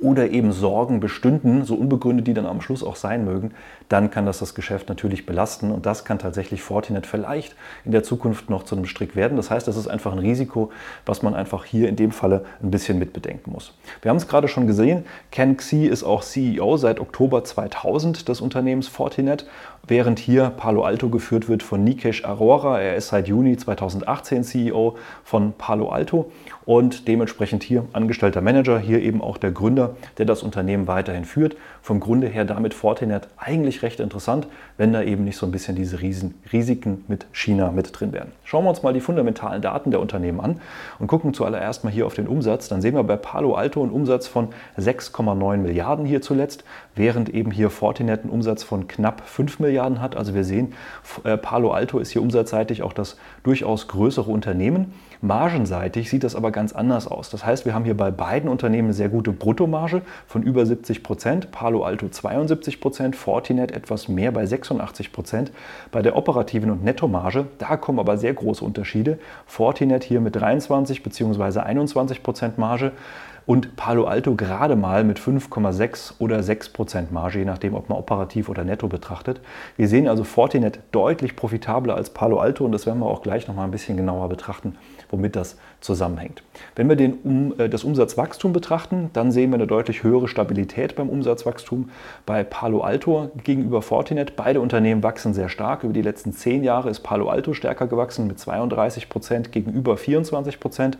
oder 0.00 0.30
eben 0.30 0.52
Sorgen 0.52 1.00
bestünden, 1.00 1.64
so 1.64 1.74
unbegründet 1.74 2.26
die 2.26 2.34
dann 2.34 2.46
am 2.46 2.60
Schluss 2.60 2.82
auch 2.82 2.96
sein 2.96 3.24
mögen, 3.24 3.52
dann 3.88 4.10
kann 4.10 4.26
das 4.26 4.38
das 4.38 4.54
Geschäft 4.54 4.88
natürlich 4.88 5.26
belasten 5.26 5.70
und 5.70 5.86
das 5.86 6.04
kann 6.04 6.18
tatsächlich 6.18 6.62
Fortinet 6.62 7.06
vielleicht 7.06 7.56
in 7.84 7.92
der 7.92 8.02
Zukunft 8.02 8.50
noch 8.50 8.64
zu 8.64 8.76
einem 8.76 8.86
Strick 8.86 9.16
werden. 9.16 9.36
Das 9.36 9.50
heißt, 9.50 9.66
das 9.66 9.76
ist 9.76 9.88
einfach 9.88 10.12
ein 10.12 10.18
Risiko, 10.18 10.70
was 11.06 11.22
man 11.22 11.34
einfach 11.34 11.64
hier 11.64 11.88
in 11.88 11.96
dem 11.96 12.12
Falle 12.12 12.44
ein 12.62 12.70
bisschen 12.70 12.98
mitbedenken 12.98 13.52
muss. 13.52 13.74
Wir 14.02 14.10
haben 14.10 14.18
es 14.18 14.28
gerade 14.28 14.48
schon 14.48 14.66
gesehen, 14.66 15.04
Ken 15.30 15.56
Xi 15.56 15.86
ist 15.86 16.04
auch 16.04 16.22
CEO 16.22 16.76
seit 16.76 17.00
Oktober 17.00 17.44
2000 17.44 18.28
des 18.28 18.40
Unternehmens 18.40 18.88
Fortinet, 18.88 19.46
während 19.88 20.18
hier 20.18 20.50
Palo 20.50 20.84
Alto 20.84 21.08
geführt 21.08 21.48
wird 21.48 21.62
von 21.62 21.82
Nikesh 21.82 22.24
Arora. 22.24 22.80
Er 22.80 22.96
ist 22.96 23.08
seit 23.08 23.28
Juni 23.28 23.56
2018 23.56 24.44
CEO 24.44 24.96
von 25.24 25.52
Palo 25.54 25.88
Alto 25.88 26.30
und 26.64 27.08
dementsprechend 27.08 27.62
hier 27.62 27.84
angestellter 27.92 28.40
Manager, 28.40 28.78
hier 28.78 29.00
eben 29.00 29.22
auch 29.22 29.38
der 29.38 29.50
Gründer, 29.50 29.96
der 30.18 30.26
das 30.26 30.42
Unternehmen 30.42 30.86
weiterhin 30.86 31.24
führt. 31.24 31.56
Vom 31.82 32.00
Grunde 32.00 32.28
her 32.28 32.44
damit 32.44 32.74
Fortinet 32.74 33.28
eigentlich 33.38 33.82
recht 33.82 34.00
interessant, 34.00 34.46
wenn 34.78 34.92
da 34.92 35.02
eben 35.02 35.24
nicht 35.24 35.36
so 35.36 35.44
ein 35.44 35.52
bisschen 35.52 35.76
diese 35.76 36.00
Riesen, 36.00 36.34
Risiken 36.52 37.04
mit 37.08 37.26
China 37.32 37.70
mit 37.70 37.98
drin 37.98 38.12
wären. 38.12 38.32
Schauen 38.44 38.64
wir 38.64 38.70
uns 38.70 38.82
mal 38.82 38.94
die 38.94 39.00
fundamentalen 39.00 39.60
Daten 39.60 39.90
der 39.90 40.00
Unternehmen 40.00 40.40
an 40.40 40.60
und 40.98 41.08
gucken 41.08 41.34
zuallererst 41.34 41.84
mal 41.84 41.90
hier 41.90 42.06
auf 42.06 42.14
den 42.14 42.28
Umsatz. 42.28 42.68
Dann 42.68 42.80
sehen 42.80 42.94
wir 42.94 43.02
bei 43.02 43.16
Palo 43.16 43.54
Alto 43.54 43.82
einen 43.82 43.92
Umsatz 43.92 44.28
von 44.28 44.48
6,9 44.78 45.58
Milliarden 45.58 46.06
hier 46.06 46.22
zuletzt, 46.22 46.64
während 46.94 47.28
eben 47.28 47.50
hier 47.50 47.70
Fortinet 47.70 48.22
einen 48.22 48.30
Umsatz 48.30 48.62
von 48.62 48.86
knapp 48.86 49.22
5 49.26 49.58
Milliarden 49.58 50.00
hat. 50.00 50.16
Also 50.16 50.34
wir 50.34 50.44
sehen, 50.44 50.72
äh, 51.24 51.36
Palo 51.36 51.72
Alto 51.72 51.98
ist 51.98 52.10
hier 52.12 52.22
umsatzseitig 52.22 52.82
auch 52.82 52.92
das 52.92 53.16
durchaus 53.42 53.88
größere 53.88 54.30
Unternehmen. 54.30 54.94
Margenseitig 55.20 56.10
sieht 56.10 56.22
das 56.22 56.36
aber 56.36 56.52
ganz 56.52 56.72
anders 56.72 57.08
aus. 57.08 57.28
Das 57.28 57.44
heißt, 57.44 57.66
wir 57.66 57.74
haben 57.74 57.84
hier 57.84 57.96
bei 57.96 58.12
beiden 58.12 58.48
Unternehmen 58.48 58.92
sehr 58.92 59.08
gute 59.08 59.32
Bruttomarge 59.32 60.02
von 60.28 60.44
über 60.44 60.64
70 60.64 61.02
Prozent, 61.02 61.50
Palo 61.50 61.82
Alto 61.82 62.08
72 62.08 62.80
Prozent, 62.80 63.16
Fortinet 63.16 63.72
etwas 63.72 64.06
mehr 64.06 64.30
bei 64.30 64.46
86 64.46 65.10
Prozent. 65.10 65.50
Bei 65.90 66.02
der 66.02 66.16
operativen 66.16 66.70
und 66.70 66.84
Nettomarge, 66.84 67.46
da 67.58 67.76
kommen 67.76 67.98
aber 67.98 68.16
sehr 68.16 68.32
große 68.32 68.64
Unterschiede. 68.64 69.18
Fortinet 69.46 70.04
hier 70.04 70.20
mit 70.20 70.36
23 70.36 71.02
bzw. 71.02 71.60
21 71.60 72.22
Prozent 72.22 72.56
Marge 72.56 72.92
und 73.48 73.76
Palo 73.76 74.04
Alto 74.04 74.34
gerade 74.34 74.76
mal 74.76 75.04
mit 75.04 75.18
5,6 75.18 76.12
oder 76.18 76.42
6 76.42 76.68
Prozent 76.68 77.12
Marge, 77.12 77.38
je 77.38 77.44
nachdem, 77.46 77.74
ob 77.74 77.88
man 77.88 77.98
operativ 77.98 78.50
oder 78.50 78.62
netto 78.62 78.88
betrachtet. 78.88 79.40
Wir 79.78 79.88
sehen 79.88 80.06
also 80.06 80.22
Fortinet 80.22 80.80
deutlich 80.92 81.34
profitabler 81.34 81.94
als 81.94 82.10
Palo 82.10 82.40
Alto 82.40 82.66
und 82.66 82.72
das 82.72 82.84
werden 82.84 82.98
wir 82.98 83.06
auch 83.06 83.22
gleich 83.22 83.48
nochmal 83.48 83.64
ein 83.64 83.70
bisschen 83.70 83.96
genauer 83.96 84.28
betrachten, 84.28 84.76
womit 85.10 85.36
das 85.36 85.56
zusammenhängt. 85.80 86.42
Wenn 86.76 86.88
wir 86.88 86.96
den, 86.96 87.14
um, 87.24 87.54
äh, 87.58 87.68
das 87.68 87.84
Umsatzwachstum 87.84 88.52
betrachten, 88.52 89.10
dann 89.12 89.32
sehen 89.32 89.50
wir 89.50 89.56
eine 89.56 89.66
deutlich 89.66 90.02
höhere 90.02 90.28
Stabilität 90.28 90.96
beim 90.96 91.08
Umsatzwachstum 91.08 91.90
bei 92.26 92.44
Palo 92.44 92.80
Alto 92.80 93.30
gegenüber 93.44 93.82
Fortinet. 93.82 94.36
Beide 94.36 94.60
Unternehmen 94.60 95.02
wachsen 95.02 95.34
sehr 95.34 95.48
stark. 95.48 95.84
Über 95.84 95.92
die 95.92 96.02
letzten 96.02 96.32
zehn 96.32 96.64
Jahre 96.64 96.90
ist 96.90 97.00
Palo 97.00 97.28
Alto 97.28 97.54
stärker 97.54 97.86
gewachsen 97.86 98.26
mit 98.26 98.38
32 98.38 99.08
Prozent 99.08 99.52
gegenüber 99.52 99.96
24 99.96 100.60
Prozent. 100.60 100.98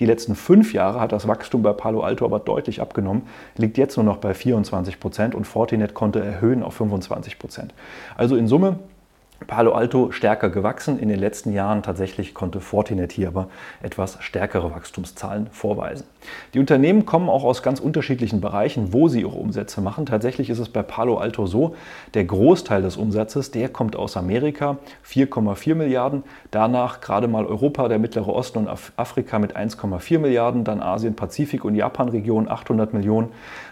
Die 0.00 0.06
letzten 0.06 0.34
fünf 0.34 0.72
Jahre 0.72 0.98
hat 0.98 1.12
das 1.12 1.28
Wachstum 1.28 1.62
bei 1.62 1.74
Palo 1.74 2.00
Alto 2.00 2.24
aber 2.24 2.38
deutlich 2.38 2.80
abgenommen, 2.80 3.22
liegt 3.58 3.76
jetzt 3.76 3.98
nur 3.98 4.04
noch 4.04 4.16
bei 4.16 4.32
24 4.32 4.98
Prozent 4.98 5.34
und 5.34 5.46
Fortinet 5.46 5.92
konnte 5.92 6.24
erhöhen 6.24 6.62
auf 6.62 6.74
25 6.74 7.38
Prozent. 7.38 7.74
Also 8.16 8.34
in 8.36 8.48
Summe 8.48 8.78
Palo 9.46 9.72
Alto 9.72 10.12
stärker 10.12 10.50
gewachsen. 10.50 10.98
In 10.98 11.08
den 11.08 11.18
letzten 11.18 11.52
Jahren 11.52 11.82
tatsächlich 11.82 12.34
konnte 12.34 12.60
Fortinet 12.60 13.12
hier 13.12 13.28
aber 13.28 13.48
etwas 13.82 14.18
stärkere 14.20 14.70
Wachstumszahlen 14.70 15.48
vorweisen. 15.50 16.06
Die 16.54 16.58
Unternehmen 16.58 17.06
kommen 17.06 17.28
auch 17.28 17.44
aus 17.44 17.62
ganz 17.62 17.80
unterschiedlichen 17.80 18.40
Bereichen, 18.40 18.92
wo 18.92 19.08
sie 19.08 19.22
ihre 19.22 19.36
Umsätze 19.36 19.80
machen. 19.80 20.06
Tatsächlich 20.06 20.50
ist 20.50 20.58
es 20.58 20.68
bei 20.68 20.82
Palo 20.82 21.16
Alto 21.16 21.46
so, 21.46 21.74
der 22.14 22.24
Großteil 22.24 22.82
des 22.82 22.96
Umsatzes, 22.96 23.50
der 23.50 23.68
kommt 23.68 23.96
aus 23.96 24.16
Amerika, 24.16 24.76
4,4 25.06 25.74
Milliarden. 25.74 26.22
Danach 26.50 27.00
gerade 27.00 27.26
mal 27.26 27.46
Europa, 27.46 27.88
der 27.88 27.98
Mittlere 27.98 28.28
Osten 28.28 28.58
und 28.58 28.68
Afrika 28.96 29.38
mit 29.38 29.56
1,4 29.56 30.18
Milliarden, 30.18 30.64
dann 30.64 30.82
Asien, 30.82 31.16
Pazifik 31.16 31.64
und 31.64 31.74
Japan-Region 31.74 32.48
800 32.48 32.92
Millionen 32.92 33.30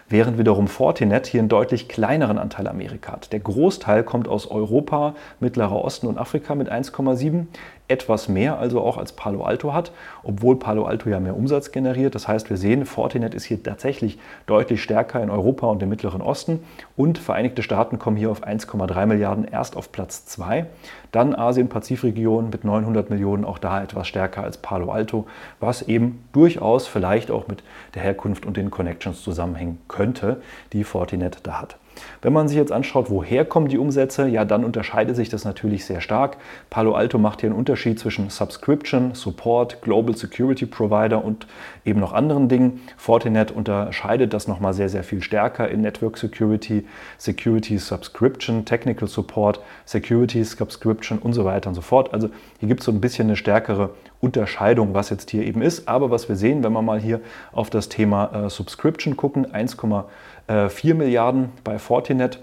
während 0.09 0.37
wiederum 0.37 0.67
Fortinet 0.67 1.27
hier 1.27 1.39
einen 1.39 1.49
deutlich 1.49 1.87
kleineren 1.87 2.37
Anteil 2.37 2.67
Amerika 2.67 3.13
hat. 3.13 3.31
Der 3.31 3.39
Großteil 3.39 4.03
kommt 4.03 4.27
aus 4.27 4.49
Europa, 4.49 5.13
Mittlerer 5.59 5.83
Osten 5.83 6.07
und 6.07 6.17
Afrika 6.17 6.55
mit 6.55 6.71
1,7 6.71 7.47
etwas 7.89 8.29
mehr 8.29 8.59
also 8.59 8.79
auch 8.81 8.97
als 8.97 9.11
Palo 9.11 9.43
Alto 9.43 9.73
hat, 9.73 9.91
obwohl 10.23 10.57
Palo 10.57 10.85
Alto 10.85 11.09
ja 11.09 11.19
mehr 11.19 11.35
Umsatz 11.35 11.71
generiert. 11.71 12.15
Das 12.15 12.29
heißt, 12.29 12.49
wir 12.49 12.55
sehen, 12.55 12.85
Fortinet 12.85 13.33
ist 13.33 13.43
hier 13.43 13.61
tatsächlich 13.61 14.19
deutlich 14.45 14.81
stärker 14.81 15.21
in 15.21 15.29
Europa 15.29 15.67
und 15.67 15.83
im 15.83 15.89
Mittleren 15.89 16.21
Osten 16.21 16.61
und 16.95 17.17
Vereinigte 17.17 17.61
Staaten 17.61 17.99
kommen 17.99 18.15
hier 18.15 18.31
auf 18.31 18.47
1,3 18.47 19.05
Milliarden 19.05 19.43
erst 19.43 19.75
auf 19.75 19.91
Platz 19.91 20.25
2. 20.27 20.65
Dann 21.11 21.35
Asien-Pazifik-Region 21.35 22.51
mit 22.51 22.63
900 22.63 23.09
Millionen, 23.09 23.43
auch 23.43 23.57
da 23.57 23.83
etwas 23.83 24.07
stärker 24.07 24.43
als 24.43 24.59
Palo 24.59 24.91
Alto, 24.91 25.27
was 25.59 25.81
eben 25.81 26.23
durchaus 26.31 26.87
vielleicht 26.87 27.31
auch 27.31 27.49
mit 27.49 27.63
der 27.95 28.03
Herkunft 28.03 28.45
und 28.45 28.55
den 28.55 28.71
Connections 28.71 29.23
zusammenhängen 29.23 29.79
könnte, 29.89 30.41
die 30.71 30.85
Fortinet 30.85 31.39
da 31.43 31.59
hat. 31.59 31.75
Wenn 32.21 32.33
man 32.33 32.47
sich 32.47 32.57
jetzt 32.57 32.71
anschaut, 32.71 33.09
woher 33.09 33.45
kommen 33.45 33.67
die 33.67 33.77
Umsätze, 33.77 34.27
ja, 34.27 34.45
dann 34.45 34.63
unterscheidet 34.63 35.15
sich 35.15 35.29
das 35.29 35.45
natürlich 35.45 35.85
sehr 35.85 36.01
stark. 36.01 36.37
Palo 36.69 36.93
Alto 36.93 37.17
macht 37.17 37.41
hier 37.41 37.49
einen 37.49 37.57
Unterschied 37.57 37.99
zwischen 37.99 38.29
Subscription, 38.29 39.13
Support, 39.13 39.81
Global 39.81 40.15
Security 40.15 40.65
Provider 40.65 41.23
und 41.23 41.47
eben 41.85 41.99
noch 41.99 42.13
anderen 42.13 42.49
Dingen. 42.49 42.81
Fortinet 42.97 43.51
unterscheidet 43.51 44.33
das 44.33 44.47
nochmal 44.47 44.73
sehr, 44.73 44.89
sehr 44.89 45.03
viel 45.03 45.21
stärker 45.21 45.69
in 45.69 45.81
Network 45.81 46.17
Security, 46.17 46.85
Security 47.17 47.77
Subscription, 47.77 48.65
Technical 48.65 49.07
Support, 49.07 49.59
Security 49.85 50.43
Subscription 50.43 51.19
und 51.19 51.33
so 51.33 51.45
weiter 51.45 51.69
und 51.69 51.75
so 51.75 51.81
fort. 51.81 52.13
Also 52.13 52.29
hier 52.59 52.67
gibt 52.67 52.81
es 52.81 52.85
so 52.85 52.91
ein 52.91 53.01
bisschen 53.01 53.27
eine 53.27 53.35
stärkere 53.35 53.91
Unterscheidung, 54.21 54.93
was 54.93 55.09
jetzt 55.09 55.29
hier 55.31 55.43
eben 55.43 55.61
ist. 55.61 55.87
Aber 55.87 56.11
was 56.11 56.27
wir 56.27 56.35
sehen, 56.35 56.63
wenn 56.63 56.73
wir 56.73 56.81
mal 56.81 56.99
hier 56.99 57.21
auf 57.51 57.69
das 57.69 57.89
Thema 57.89 58.45
äh, 58.45 58.49
Subscription 58.49 59.15
gucken, 59.15 59.47
1,4 59.47 60.03
äh, 60.49 60.93
Milliarden 60.93 61.51
bei 61.63 61.79
Fortinet 61.79 62.39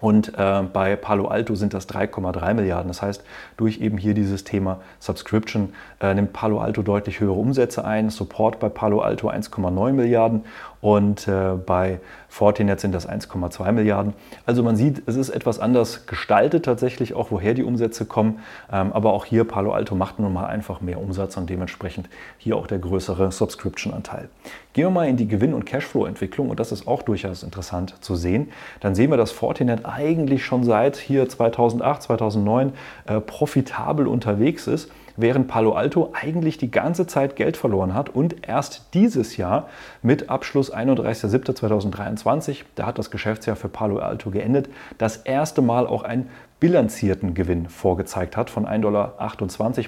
und 0.00 0.32
äh, 0.38 0.62
bei 0.72 0.96
Palo 0.96 1.28
Alto 1.28 1.54
sind 1.54 1.74
das 1.74 1.88
3,3 1.88 2.54
Milliarden. 2.54 2.88
Das 2.88 3.02
heißt, 3.02 3.22
durch 3.56 3.80
eben 3.80 3.98
hier 3.98 4.14
dieses 4.14 4.44
Thema 4.44 4.80
Subscription 4.98 5.74
äh, 6.00 6.14
nimmt 6.14 6.32
Palo 6.32 6.58
Alto 6.58 6.82
deutlich 6.82 7.20
höhere 7.20 7.34
Umsätze 7.34 7.84
ein. 7.84 8.08
Support 8.08 8.60
bei 8.60 8.70
Palo 8.70 9.00
Alto 9.00 9.28
1,9 9.28 9.92
Milliarden 9.92 10.44
und 10.80 11.28
äh, 11.28 11.52
bei 11.54 12.00
Fortinet 12.28 12.80
sind 12.80 12.94
das 12.94 13.08
1,2 13.08 13.72
Milliarden. 13.72 14.14
Also 14.46 14.62
man 14.62 14.76
sieht, 14.76 15.02
es 15.06 15.16
ist 15.16 15.28
etwas 15.28 15.58
anders 15.58 16.06
gestaltet 16.06 16.64
tatsächlich, 16.64 17.12
auch 17.14 17.30
woher 17.30 17.54
die 17.54 17.64
Umsätze 17.64 18.06
kommen. 18.06 18.38
Ähm, 18.72 18.92
aber 18.92 19.12
auch 19.12 19.26
hier 19.26 19.44
Palo 19.44 19.72
Alto 19.72 19.94
macht 19.94 20.18
nun 20.18 20.32
mal 20.32 20.46
einfach 20.46 20.80
mehr 20.80 21.00
Umsatz 21.00 21.36
und 21.36 21.50
dementsprechend 21.50 22.08
hier 22.38 22.56
auch 22.56 22.66
der 22.66 22.78
größere 22.78 23.30
Subscription-Anteil. 23.30 24.28
Gehen 24.72 24.86
wir 24.86 24.90
mal 24.90 25.08
in 25.08 25.16
die 25.16 25.28
Gewinn- 25.28 25.54
und 25.54 25.66
Cashflow-Entwicklung 25.66 26.48
und 26.48 26.60
das 26.60 26.72
ist 26.72 26.86
auch 26.86 27.02
durchaus 27.02 27.42
interessant 27.42 27.96
zu 28.00 28.14
sehen. 28.14 28.50
Dann 28.80 28.94
sehen 28.94 29.10
wir, 29.10 29.16
dass 29.16 29.32
Fortinet 29.32 29.84
eigentlich 29.84 30.44
schon 30.44 30.64
seit 30.64 30.96
hier 30.96 31.28
2008, 31.28 32.02
2009 32.02 32.72
äh, 33.06 33.20
profitabel 33.20 34.06
unterwegs 34.06 34.66
ist 34.66 34.90
während 35.16 35.48
Palo 35.48 35.72
Alto 35.72 36.12
eigentlich 36.12 36.58
die 36.58 36.70
ganze 36.70 37.06
Zeit 37.06 37.36
Geld 37.36 37.56
verloren 37.56 37.94
hat 37.94 38.10
und 38.10 38.46
erst 38.46 38.94
dieses 38.94 39.36
Jahr 39.36 39.68
mit 40.02 40.30
Abschluss 40.30 40.72
31.07.2023, 40.72 42.64
da 42.74 42.86
hat 42.86 42.98
das 42.98 43.10
Geschäftsjahr 43.10 43.56
für 43.56 43.68
Palo 43.68 43.98
Alto 43.98 44.30
geendet, 44.30 44.68
das 44.98 45.16
erste 45.18 45.62
Mal 45.62 45.86
auch 45.86 46.02
einen 46.02 46.28
bilanzierten 46.60 47.34
Gewinn 47.34 47.68
vorgezeigt 47.68 48.36
hat 48.36 48.50
von 48.50 48.66
1,28 48.66 48.80
Dollar 48.80 49.12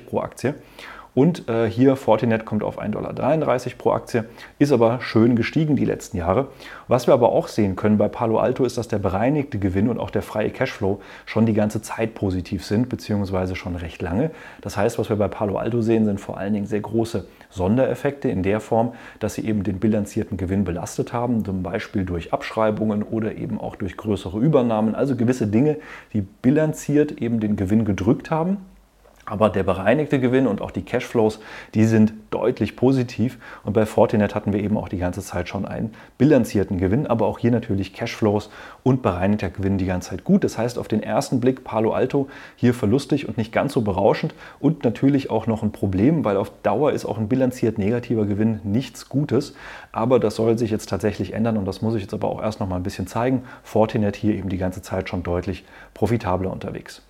pro 0.07 0.21
Aktie. 0.21 0.55
Und 1.15 1.47
äh, 1.51 1.69
hier 1.69 1.97
Fortinet 1.97 2.47
kommt 2.47 2.63
auf 2.63 2.81
1,33 2.81 2.91
Dollar 2.91 3.15
pro 3.77 3.91
Aktie, 3.93 4.25
ist 4.59 4.73
aber 4.73 5.03
schön 5.03 5.37
gestiegen 5.37 5.77
die 5.77 5.85
letzten 5.85 6.17
Jahre. 6.17 6.49
Was 6.89 7.07
wir 7.07 7.13
aber 7.13 7.33
auch 7.33 7.49
sehen 7.49 7.77
können 7.77 7.99
bei 7.99 8.09
Palo 8.09 8.39
Alto 8.39 8.65
ist, 8.65 8.79
dass 8.79 8.89
der 8.89 8.99
bereinigte 8.99 9.59
Gewinn 9.59 9.91
und 9.91 9.99
auch 9.99 10.09
der 10.11 10.23
freie 10.23 10.49
Cashflow 10.49 11.03
schon 11.27 11.45
die 11.45 11.53
ganze 11.53 11.83
Zeit 11.83 12.15
positiv 12.15 12.65
sind, 12.65 12.89
beziehungsweise 12.89 13.57
schon 13.57 13.77
recht 13.77 14.01
lange. 14.01 14.31
Das 14.63 14.79
heißt, 14.79 14.99
was 14.99 15.11
wir 15.11 15.17
bei 15.17 15.29
Palo 15.29 15.59
Alto 15.59 15.83
sehen, 15.83 16.07
sind 16.07 16.19
vor 16.19 16.39
allen 16.39 16.55
Dingen 16.55 16.67
sehr 16.67 16.81
große 16.81 17.27
Sondereffekte 17.51 18.31
in 18.31 18.43
der 18.43 18.61
Form, 18.61 18.95
dass 19.21 19.35
sie 19.35 19.45
eben 19.47 19.65
den 19.65 19.81
bilanzierten 19.81 20.39
Gewinn 20.39 20.65
belastet 20.65 21.13
haben, 21.13 21.45
zum 21.45 21.63
Beispiel 21.63 22.07
durch 22.07 22.33
Abschreibungen 22.33 23.03
oder 23.03 23.35
eben 23.37 23.61
auch 23.61 23.77
durch 23.77 23.99
größere 23.99 24.39
Übernahmen, 24.39 24.95
also 24.95 25.15
gewisse 25.15 25.47
Dinge, 25.47 25.77
die 26.15 26.23
bilanziert 26.23 27.13
eben 27.21 27.39
den 27.39 27.57
Gewinn 27.57 27.85
gedrückt 27.85 28.31
haben 28.31 28.57
aber 29.25 29.51
der 29.51 29.63
bereinigte 29.63 30.19
Gewinn 30.19 30.47
und 30.47 30.61
auch 30.61 30.73
die 30.73 30.83
Cashflows, 30.83 31.39
die 31.75 31.85
sind 31.85 32.13
deutlich 32.31 32.75
positiv. 32.75 33.39
Und 33.65 33.73
bei 33.73 33.87
Fortinet 33.87 34.35
hatten 34.35 34.53
wir 34.53 34.61
eben 34.61 34.77
auch 34.77 34.89
die 34.89 34.99
ganze 34.99 35.21
Zeit 35.21 35.49
schon 35.49 35.65
einen 35.65 35.93
bilanzierten 36.19 36.79
Gewinn, 36.79 37.07
aber 37.07 37.27
auch 37.27 37.39
hier 37.39 37.53
natürlich 37.53 37.93
Cashflows 37.93 38.51
und 38.83 39.03
bereinigter 39.03 39.51
Gewinn 39.51 39.79
die 39.79 39.87
ganze 39.87 40.11
Zeit 40.11 40.25
gut. 40.25 40.43
Das 40.43 40.59
heißt, 40.59 40.79
auf 40.79 40.89
den 40.89 41.03
ersten 41.03 41.41
Blick 41.41 41.63
Palo 41.63 41.93
Alto 41.93 42.29
hier 42.57 42.75
verlustig 42.75 43.29
und 43.29 43.39
nicht 43.39 43.53
ganz 43.53 43.73
so 43.73 43.83
berauschend 43.83 44.35
und 44.59 44.83
natürlich 44.83 45.31
auch 45.31 45.47
noch 45.47 45.63
ein 45.63 45.73
Problem, 45.73 46.25
weil 46.25 46.37
auf 46.37 46.51
Dauer 46.63 46.93
ist 46.93 47.05
auch 47.05 47.19
ein 47.19 47.29
bilanziert 47.29 47.79
negativer 47.79 48.27
Gewinn 48.27 48.61
nichts 48.65 49.09
Gutes. 49.09 49.55
Aber 49.93 50.19
das 50.19 50.35
soll 50.35 50.59
sich 50.59 50.71
jetzt 50.71 50.89
tatsächlich 50.89 51.33
ändern 51.33 51.57
und 51.57 51.65
das 51.65 51.81
muss 51.81 51.95
ich 51.95 52.03
jetzt 52.03 52.15
aber 52.15 52.29
auch 52.29 52.43
erst 52.43 52.59
noch 52.59 52.69
mal 52.69 52.77
ein 52.77 52.83
bisschen 52.83 53.07
zeigen. 53.07 53.45
Fortinet 53.63 54.17
hier 54.17 54.35
eben 54.35 54.49
die 54.49 54.59
ganze 54.59 54.83
Zeit 54.83 55.09
schon 55.09 55.23
deutlich 55.23 55.65
profitabler 55.95 56.51
unterwegs. 56.51 57.03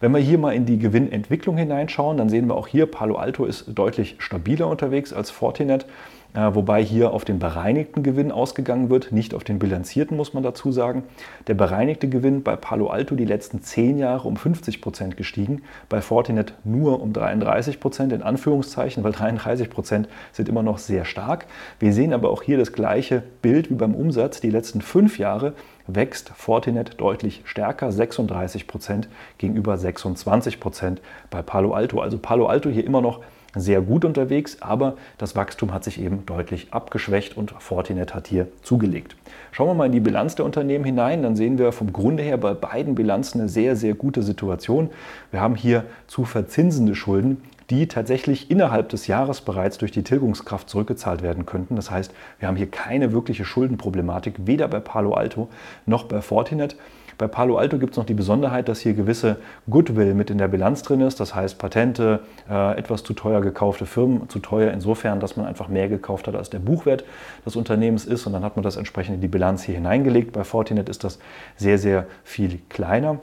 Wenn 0.00 0.12
wir 0.12 0.20
hier 0.20 0.38
mal 0.38 0.54
in 0.54 0.66
die 0.66 0.78
Gewinnentwicklung 0.78 1.56
hineinschauen, 1.56 2.16
dann 2.16 2.28
sehen 2.28 2.46
wir 2.46 2.54
auch 2.54 2.66
hier, 2.66 2.86
Palo 2.86 3.16
Alto 3.16 3.44
ist 3.44 3.66
deutlich 3.68 4.16
stabiler 4.18 4.68
unterwegs 4.68 5.12
als 5.12 5.30
Fortinet. 5.30 5.86
Äh, 6.32 6.54
wobei 6.54 6.82
hier 6.84 7.12
auf 7.12 7.24
den 7.24 7.40
bereinigten 7.40 8.04
Gewinn 8.04 8.30
ausgegangen 8.30 8.88
wird, 8.88 9.10
nicht 9.10 9.34
auf 9.34 9.42
den 9.42 9.58
bilanzierten, 9.58 10.16
muss 10.16 10.32
man 10.32 10.44
dazu 10.44 10.70
sagen. 10.70 11.02
Der 11.48 11.54
bereinigte 11.54 12.08
Gewinn 12.08 12.44
bei 12.44 12.54
Palo 12.54 12.86
Alto 12.86 13.16
die 13.16 13.24
letzten 13.24 13.62
10 13.62 13.98
Jahre 13.98 14.28
um 14.28 14.36
50 14.36 14.80
Prozent 14.80 15.16
gestiegen, 15.16 15.62
bei 15.88 16.00
Fortinet 16.00 16.54
nur 16.62 17.02
um 17.02 17.12
33 17.12 17.80
Prozent, 17.80 18.12
in 18.12 18.22
Anführungszeichen, 18.22 19.02
weil 19.02 19.12
33 19.12 19.70
Prozent 19.70 20.08
sind 20.30 20.48
immer 20.48 20.62
noch 20.62 20.78
sehr 20.78 21.04
stark. 21.04 21.46
Wir 21.80 21.92
sehen 21.92 22.12
aber 22.12 22.30
auch 22.30 22.42
hier 22.42 22.58
das 22.58 22.72
gleiche 22.72 23.24
Bild 23.42 23.68
wie 23.70 23.74
beim 23.74 23.96
Umsatz. 23.96 24.40
Die 24.40 24.50
letzten 24.50 24.82
fünf 24.82 25.18
Jahre 25.18 25.54
wächst 25.94 26.30
Fortinet 26.36 27.00
deutlich 27.00 27.42
stärker, 27.44 27.92
36 27.92 28.66
Prozent 28.66 29.08
gegenüber 29.38 29.76
26 29.76 30.60
Prozent 30.60 31.00
bei 31.30 31.42
Palo 31.42 31.72
Alto. 31.72 32.00
Also 32.00 32.18
Palo 32.18 32.46
Alto 32.46 32.70
hier 32.70 32.84
immer 32.84 33.00
noch 33.00 33.20
sehr 33.54 33.80
gut 33.80 34.04
unterwegs, 34.04 34.58
aber 34.60 34.96
das 35.18 35.34
Wachstum 35.34 35.74
hat 35.74 35.82
sich 35.82 36.00
eben 36.00 36.24
deutlich 36.26 36.72
abgeschwächt 36.72 37.36
und 37.36 37.50
Fortinet 37.58 38.14
hat 38.14 38.28
hier 38.28 38.46
zugelegt. 38.62 39.16
Schauen 39.50 39.68
wir 39.68 39.74
mal 39.74 39.86
in 39.86 39.92
die 39.92 40.00
Bilanz 40.00 40.36
der 40.36 40.44
Unternehmen 40.44 40.84
hinein, 40.84 41.22
dann 41.22 41.34
sehen 41.34 41.58
wir 41.58 41.72
vom 41.72 41.92
Grunde 41.92 42.22
her 42.22 42.36
bei 42.36 42.54
beiden 42.54 42.94
Bilanzen 42.94 43.40
eine 43.40 43.48
sehr, 43.48 43.74
sehr 43.74 43.94
gute 43.94 44.22
Situation. 44.22 44.90
Wir 45.32 45.40
haben 45.40 45.56
hier 45.56 45.84
zu 46.06 46.24
verzinsende 46.24 46.94
Schulden, 46.94 47.42
die 47.70 47.86
tatsächlich 47.86 48.50
innerhalb 48.50 48.88
des 48.88 49.06
Jahres 49.06 49.40
bereits 49.40 49.78
durch 49.78 49.92
die 49.92 50.02
Tilgungskraft 50.02 50.68
zurückgezahlt 50.68 51.22
werden 51.22 51.46
könnten. 51.46 51.76
Das 51.76 51.90
heißt, 51.90 52.12
wir 52.38 52.48
haben 52.48 52.56
hier 52.56 52.70
keine 52.70 53.12
wirkliche 53.12 53.44
Schuldenproblematik, 53.44 54.34
weder 54.44 54.68
bei 54.68 54.80
Palo 54.80 55.14
Alto 55.14 55.48
noch 55.86 56.04
bei 56.04 56.20
Fortinet. 56.20 56.76
Bei 57.16 57.28
Palo 57.28 57.58
Alto 57.58 57.78
gibt 57.78 57.92
es 57.92 57.96
noch 57.98 58.06
die 58.06 58.14
Besonderheit, 58.14 58.66
dass 58.68 58.80
hier 58.80 58.94
gewisse 58.94 59.36
Goodwill 59.68 60.14
mit 60.14 60.30
in 60.30 60.38
der 60.38 60.48
Bilanz 60.48 60.82
drin 60.82 61.02
ist. 61.02 61.20
Das 61.20 61.34
heißt, 61.34 61.58
Patente, 61.58 62.20
äh, 62.48 62.78
etwas 62.78 63.02
zu 63.04 63.12
teuer 63.12 63.42
gekaufte 63.42 63.84
Firmen, 63.84 64.30
zu 64.30 64.38
teuer 64.38 64.72
insofern, 64.72 65.20
dass 65.20 65.36
man 65.36 65.44
einfach 65.44 65.68
mehr 65.68 65.90
gekauft 65.90 66.28
hat, 66.28 66.34
als 66.34 66.48
der 66.48 66.60
Buchwert 66.60 67.04
des 67.44 67.56
Unternehmens 67.56 68.06
ist. 68.06 68.26
Und 68.26 68.32
dann 68.32 68.42
hat 68.42 68.56
man 68.56 68.62
das 68.62 68.78
entsprechend 68.78 69.16
in 69.16 69.20
die 69.20 69.28
Bilanz 69.28 69.62
hier 69.62 69.74
hineingelegt. 69.74 70.32
Bei 70.32 70.44
Fortinet 70.44 70.88
ist 70.88 71.04
das 71.04 71.18
sehr, 71.56 71.76
sehr 71.76 72.06
viel 72.24 72.58
kleiner. 72.70 73.18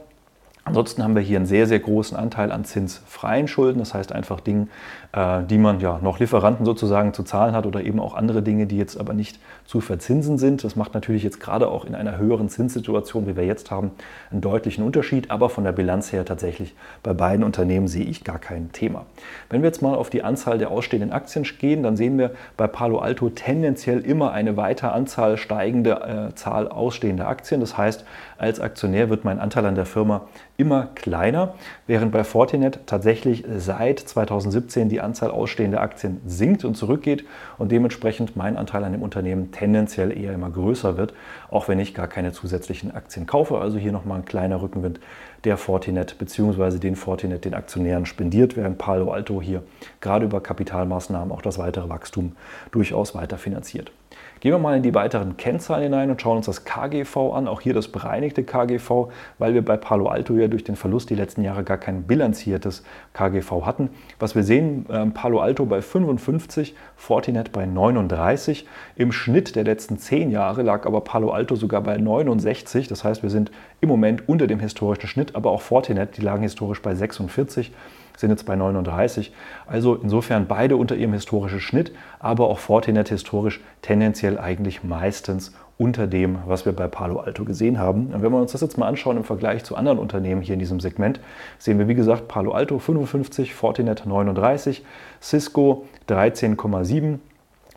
Ansonsten 0.67 1.01
haben 1.01 1.15
wir 1.15 1.21
hier 1.21 1.37
einen 1.37 1.45
sehr, 1.45 1.65
sehr 1.65 1.79
großen 1.79 2.17
Anteil 2.17 2.51
an 2.51 2.65
zinsfreien 2.65 3.47
Schulden, 3.47 3.79
das 3.79 3.93
heißt 3.93 4.11
einfach 4.11 4.41
Dinge, 4.41 4.67
die 5.15 5.57
man 5.57 5.79
ja 5.79 5.99
noch 6.01 6.19
Lieferanten 6.19 6.65
sozusagen 6.65 7.13
zu 7.13 7.23
zahlen 7.23 7.55
hat 7.55 7.65
oder 7.65 7.81
eben 7.83 7.99
auch 7.99 8.13
andere 8.13 8.43
Dinge, 8.43 8.67
die 8.67 8.77
jetzt 8.77 8.99
aber 8.99 9.13
nicht 9.13 9.39
zu 9.65 9.81
verzinsen 9.81 10.37
sind. 10.37 10.63
Das 10.63 10.75
macht 10.75 10.93
natürlich 10.93 11.23
jetzt 11.23 11.39
gerade 11.39 11.69
auch 11.69 11.85
in 11.85 11.95
einer 11.95 12.17
höheren 12.17 12.49
Zinssituation, 12.49 13.27
wie 13.27 13.35
wir 13.35 13.45
jetzt 13.45 13.71
haben, 13.71 13.91
einen 14.31 14.41
deutlichen 14.41 14.83
Unterschied, 14.83 15.31
aber 15.31 15.49
von 15.49 15.63
der 15.63 15.71
Bilanz 15.71 16.11
her 16.11 16.25
tatsächlich 16.25 16.75
bei 17.03 17.13
beiden 17.13 17.43
Unternehmen 17.43 17.87
sehe 17.87 18.05
ich 18.05 18.23
gar 18.23 18.39
kein 18.39 18.71
Thema. 18.71 19.05
Wenn 19.49 19.61
wir 19.61 19.67
jetzt 19.67 19.81
mal 19.81 19.95
auf 19.95 20.09
die 20.09 20.23
Anzahl 20.23 20.57
der 20.57 20.71
ausstehenden 20.71 21.11
Aktien 21.11 21.45
gehen, 21.59 21.83
dann 21.83 21.97
sehen 21.97 22.17
wir 22.17 22.31
bei 22.55 22.67
Palo 22.67 22.99
Alto 22.99 23.29
tendenziell 23.29 23.99
immer 23.99 24.31
eine 24.31 24.57
weiter 24.57 24.93
Anzahl 24.93 25.37
steigende 25.37 26.29
äh, 26.31 26.35
Zahl 26.35 26.67
ausstehender 26.67 27.27
Aktien. 27.27 27.61
Das 27.61 27.77
heißt, 27.77 28.05
als 28.37 28.59
Aktionär 28.59 29.09
wird 29.09 29.25
mein 29.25 29.39
Anteil 29.39 29.65
an 29.65 29.75
der 29.75 29.85
Firma 29.85 30.27
immer 30.57 30.87
kleiner, 30.95 31.53
während 31.85 32.11
bei 32.11 32.23
Fortinet 32.23 32.79
tatsächlich 32.87 33.43
seit 33.57 33.99
2017 33.99 34.89
die 34.89 34.96
Anzahl 35.01 35.31
ausstehender 35.31 35.81
Aktien 35.81 36.21
sinkt 36.25 36.65
und 36.65 36.75
zurückgeht 36.75 37.25
und 37.57 37.71
dementsprechend 37.71 38.35
mein 38.35 38.57
Anteil 38.57 38.83
an 38.83 38.91
dem 38.91 39.01
Unternehmen 39.01 39.51
tendenziell 39.51 40.17
eher 40.17 40.33
immer 40.33 40.49
größer 40.49 40.97
wird, 40.97 41.13
auch 41.49 41.67
wenn 41.67 41.79
ich 41.79 41.93
gar 41.93 42.07
keine 42.07 42.31
zusätzlichen 42.31 42.93
Aktien 42.93 43.25
kaufe. 43.25 43.59
Also 43.59 43.77
hier 43.77 43.91
nochmal 43.91 44.19
ein 44.19 44.25
kleiner 44.25 44.61
Rückenwind 44.61 44.99
der 45.43 45.57
Fortinet 45.57 46.17
bzw. 46.17 46.79
den 46.79 46.95
Fortinet 46.95 47.45
den 47.45 47.53
Aktionären 47.53 48.05
spendiert, 48.05 48.57
während 48.57 48.77
Palo 48.77 49.11
Alto 49.11 49.41
hier 49.41 49.63
gerade 50.01 50.25
über 50.25 50.41
Kapitalmaßnahmen 50.41 51.31
auch 51.31 51.41
das 51.41 51.57
weitere 51.57 51.89
Wachstum 51.89 52.35
durchaus 52.71 53.15
weiter 53.15 53.37
finanziert. 53.37 53.91
Gehen 54.39 54.51
wir 54.51 54.59
mal 54.59 54.77
in 54.77 54.83
die 54.83 54.93
weiteren 54.93 55.37
Kennzahlen 55.37 55.83
hinein 55.83 56.11
und 56.11 56.21
schauen 56.21 56.37
uns 56.37 56.45
das 56.45 56.63
KGV 56.63 57.33
an. 57.33 57.47
Auch 57.47 57.61
hier 57.61 57.73
das 57.73 57.87
bereinigte 57.87 58.43
KGV, 58.43 59.09
weil 59.39 59.53
wir 59.53 59.65
bei 59.65 59.77
Palo 59.77 60.07
Alto 60.07 60.35
ja 60.35 60.47
durch 60.47 60.63
den 60.63 60.75
Verlust 60.75 61.09
die 61.09 61.15
letzten 61.15 61.43
Jahre 61.43 61.63
gar 61.63 61.77
kein 61.77 62.03
bilanziertes 62.03 62.83
KGV 63.13 63.65
hatten. 63.65 63.89
Was 64.19 64.35
wir 64.35 64.43
sehen, 64.43 64.85
ähm, 64.89 65.13
Palo 65.13 65.39
Alto 65.39 65.65
bei 65.65 65.81
55, 65.81 66.75
Fortinet 66.95 67.51
bei 67.51 67.65
39. 67.65 68.67
Im 68.95 69.11
Schnitt 69.11 69.55
der 69.55 69.63
letzten 69.63 69.97
10 69.97 70.29
Jahre 70.31 70.61
lag 70.61 70.85
aber 70.85 71.01
Palo 71.01 71.31
Alto 71.31 71.55
sogar 71.55 71.81
bei 71.81 71.97
69. 71.97 72.87
Das 72.87 73.03
heißt, 73.03 73.23
wir 73.23 73.29
sind 73.29 73.51
im 73.81 73.89
Moment 73.89 74.29
unter 74.29 74.47
dem 74.47 74.59
historischen 74.59 75.07
Schnitt, 75.07 75.35
aber 75.35 75.51
auch 75.51 75.61
Fortinet, 75.61 76.17
die 76.17 76.21
lagen 76.21 76.43
historisch 76.43 76.81
bei 76.81 76.93
46 76.93 77.71
sind 78.17 78.31
jetzt 78.31 78.45
bei 78.45 78.57
39. 78.57 79.31
Also 79.65 79.95
insofern 79.95 80.47
beide 80.47 80.75
unter 80.75 80.95
ihrem 80.95 81.13
historischen 81.13 81.61
Schnitt, 81.61 81.93
aber 82.19 82.49
auch 82.49 82.59
Fortinet 82.59 83.07
historisch 83.07 83.61
tendenziell 83.81 84.37
eigentlich 84.37 84.83
meistens 84.83 85.53
unter 85.77 86.07
dem, 86.07 86.39
was 86.47 86.65
wir 86.65 86.73
bei 86.73 86.87
Palo 86.87 87.19
Alto 87.19 87.45
gesehen 87.45 87.77
haben. 87.79 88.07
Und 88.07 88.21
wenn 88.21 88.31
wir 88.31 88.41
uns 88.41 88.51
das 88.51 88.61
jetzt 88.61 88.77
mal 88.77 88.87
anschauen 88.87 89.17
im 89.17 89.23
Vergleich 89.23 89.63
zu 89.63 89.75
anderen 89.75 89.99
Unternehmen 89.99 90.41
hier 90.41 90.53
in 90.53 90.59
diesem 90.59 90.79
Segment, 90.79 91.19
sehen 91.59 91.77
wir 91.77 91.87
wie 91.87 91.95
gesagt 91.95 92.27
Palo 92.27 92.51
Alto 92.51 92.79
55, 92.79 93.53
Fortinet 93.53 94.05
39, 94.05 94.83
Cisco 95.21 95.85
13,7. 96.09 97.19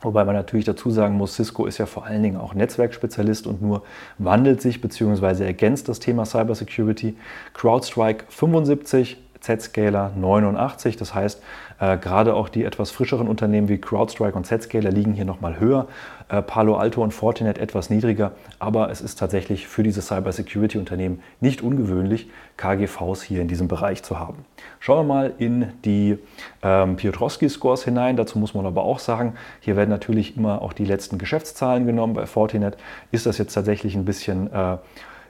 Wobei 0.03 0.25
man 0.25 0.35
natürlich 0.35 0.65
dazu 0.65 0.91
sagen 0.91 1.17
muss, 1.17 1.35
Cisco 1.35 1.67
ist 1.67 1.77
ja 1.77 1.85
vor 1.85 2.07
allen 2.07 2.23
Dingen 2.23 2.39
auch 2.39 2.55
Netzwerkspezialist 2.55 3.47
und 3.47 3.61
nur 3.61 3.83
wandelt 4.17 4.63
sich 4.63 4.81
bzw. 4.81 5.45
ergänzt 5.45 5.91
das 5.91 5.99
Thema 6.01 6.25
Cybersecurity. 6.25 7.17
CrowdStrike 7.53 8.25
75, 8.31 9.19
Zscaler 9.41 10.13
89. 10.17 10.97
Das 10.97 11.15
heißt, 11.15 11.43
äh, 11.81 11.97
gerade 11.97 12.35
auch 12.35 12.49
die 12.49 12.65
etwas 12.65 12.91
frischeren 12.91 13.27
Unternehmen 13.27 13.69
wie 13.69 13.79
CrowdStrike 13.79 14.37
und 14.37 14.47
Zscaler 14.47 14.91
liegen 14.91 15.13
hier 15.13 15.25
nochmal 15.25 15.59
höher. 15.59 15.87
Äh, 16.29 16.43
Palo 16.43 16.77
Alto 16.77 17.03
und 17.03 17.13
Fortinet 17.13 17.59
etwas 17.59 17.91
niedriger, 17.91 18.33
aber 18.59 18.91
es 18.91 19.01
ist 19.01 19.19
tatsächlich 19.19 19.67
für 19.67 19.83
diese 19.83 20.03
Cybersecurity-Unternehmen 20.03 21.23
nicht 21.41 21.63
ungewöhnlich, 21.63 22.31
KGVs 22.57 23.23
hier 23.23 23.41
in 23.41 23.49
diesem 23.49 23.67
Bereich 23.67 24.03
zu 24.03 24.19
haben. 24.19 24.45
Schauen 24.79 25.09
wir 25.09 25.15
mal 25.15 25.33
in 25.39 25.73
die 25.85 26.19
ähm, 26.63 26.97
Piotrowski-Scores 26.97 27.85
hinein. 27.85 28.17
Dazu 28.17 28.39
muss 28.39 28.55
man 28.55 28.67
aber 28.67 28.85
auch 28.85 28.99
sagen, 28.99 29.35
hier 29.61 29.77
werden 29.77 29.91
natürlich 29.91 30.37
immer 30.37 30.63
auch 30.63 30.73
die 30.73 30.85
letzten 30.85 31.19
Geschäftszahlen 31.19 31.87
genommen. 31.87 32.15
Bei 32.15 32.27
Fortinet 32.27 32.77
ist 33.11 33.27
das 33.27 33.39
jetzt 33.39 33.55
tatsächlich 33.55 33.95
ein 33.95 34.05
bisschen 34.05 34.53
äh, 34.53 34.77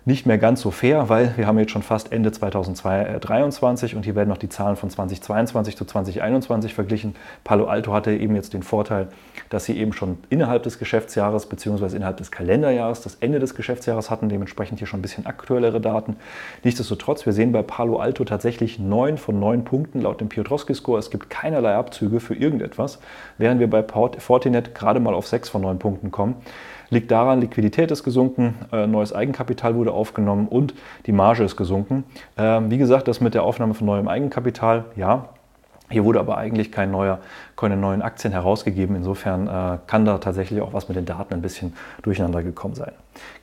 nicht 0.05 0.27
mehr 0.27 0.39
ganz 0.39 0.63
so 0.63 0.71
fair, 0.71 1.09
weil 1.09 1.35
wir 1.37 1.47
haben 1.47 1.59
jetzt 1.59 1.73
schon 1.73 1.83
fast 1.83 2.11
Ende 2.13 2.33
2023 2.33 3.95
und 3.95 4.05
hier 4.05 4.15
werden 4.15 4.29
noch 4.29 4.39
die 4.39 4.49
Zahlen 4.49 4.77
von 4.77 4.89
2022 4.89 5.77
zu 5.77 5.85
2021 5.85 6.75
verglichen. 6.75 7.15
Palo 7.45 7.67
Alto 7.67 7.93
hatte 7.93 8.13
eben 8.13 8.35
jetzt 8.35 8.55
den 8.55 8.63
Vorteil, 8.63 9.09
dass 9.51 9.67
sie 9.67 9.77
eben 9.77 9.93
schon 9.93 10.19
innerhalb 10.31 10.63
des 10.63 10.79
Geschäftsjahres 10.79 11.47
bzw. 11.47 11.97
innerhalb 11.97 12.17
des 12.17 12.31
Kalenderjahres 12.31 13.03
das 13.03 13.17
Ende 13.17 13.41
des 13.41 13.55
Geschäftsjahres 13.55 14.11
hatten, 14.11 14.29
dementsprechend 14.29 14.79
hier 14.79 14.87
schon 14.87 15.01
ein 15.01 15.03
bisschen 15.03 15.27
aktuellere 15.27 15.81
Daten. 15.81 16.17
Nichtsdestotrotz, 16.65 17.27
wir 17.27 17.35
sehen 17.35 17.53
bei 17.53 17.63
Palo 17.63 17.99
Alto 17.99 18.25
tatsächlich 18.25 18.79
neun 18.79 19.19
von 19.19 19.39
neun 19.39 19.65
Punkten 19.65 20.01
laut 20.01 20.21
dem 20.21 20.29
Piotrowski-Score. 20.31 20.99
Es 20.99 21.11
gibt 21.11 21.29
keinerlei 21.29 21.75
Abzüge 21.75 22.21
für 22.21 22.35
irgendetwas, 22.35 23.01
während 23.37 23.61
wir 23.61 23.69
bei 23.69 23.83
Fortinet 23.83 24.75
gerade 24.75 25.01
mal 25.01 25.15
auf 25.15 25.27
sechs 25.27 25.51
von 25.51 25.61
neun 25.61 25.79
Punkten 25.79 26.11
kommen. 26.11 26.37
Liegt 26.90 27.11
daran, 27.11 27.40
Liquidität 27.40 27.90
ist 27.90 28.03
gesunken, 28.03 28.55
äh, 28.72 28.87
neues 28.87 29.12
Eigenkapital 29.12 29.76
wurde 29.76 29.92
aufgenommen 29.92 30.48
und 30.48 30.74
die 31.07 31.12
Marge 31.12 31.44
ist 31.44 31.57
gesunken. 31.57 32.05
Ähm, 32.37 32.70
wie 32.70 32.79
gesagt, 32.79 33.07
das 33.07 33.20
mit 33.20 33.35
der 33.35 33.44
Aufnahme 33.44 33.74
von 33.74 33.87
neuem 33.87 34.09
Eigenkapital, 34.09 34.87
ja, 34.96 35.29
hier 35.90 36.05
wurde 36.05 36.20
aber 36.20 36.38
eigentlich 36.38 36.70
kein 36.70 36.92
neuer, 36.92 37.18
keine 37.57 37.76
neuen 37.76 38.00
Aktien 38.00 38.33
herausgegeben. 38.33 38.94
Insofern 38.94 39.48
äh, 39.48 39.79
kann 39.88 40.05
da 40.05 40.18
tatsächlich 40.18 40.61
auch 40.61 40.72
was 40.72 40.88
mit 40.88 40.96
den 40.96 41.05
Daten 41.05 41.35
ein 41.35 41.42
bisschen 41.42 41.74
durcheinander 42.03 42.42
gekommen 42.44 42.76
sein. 42.76 42.92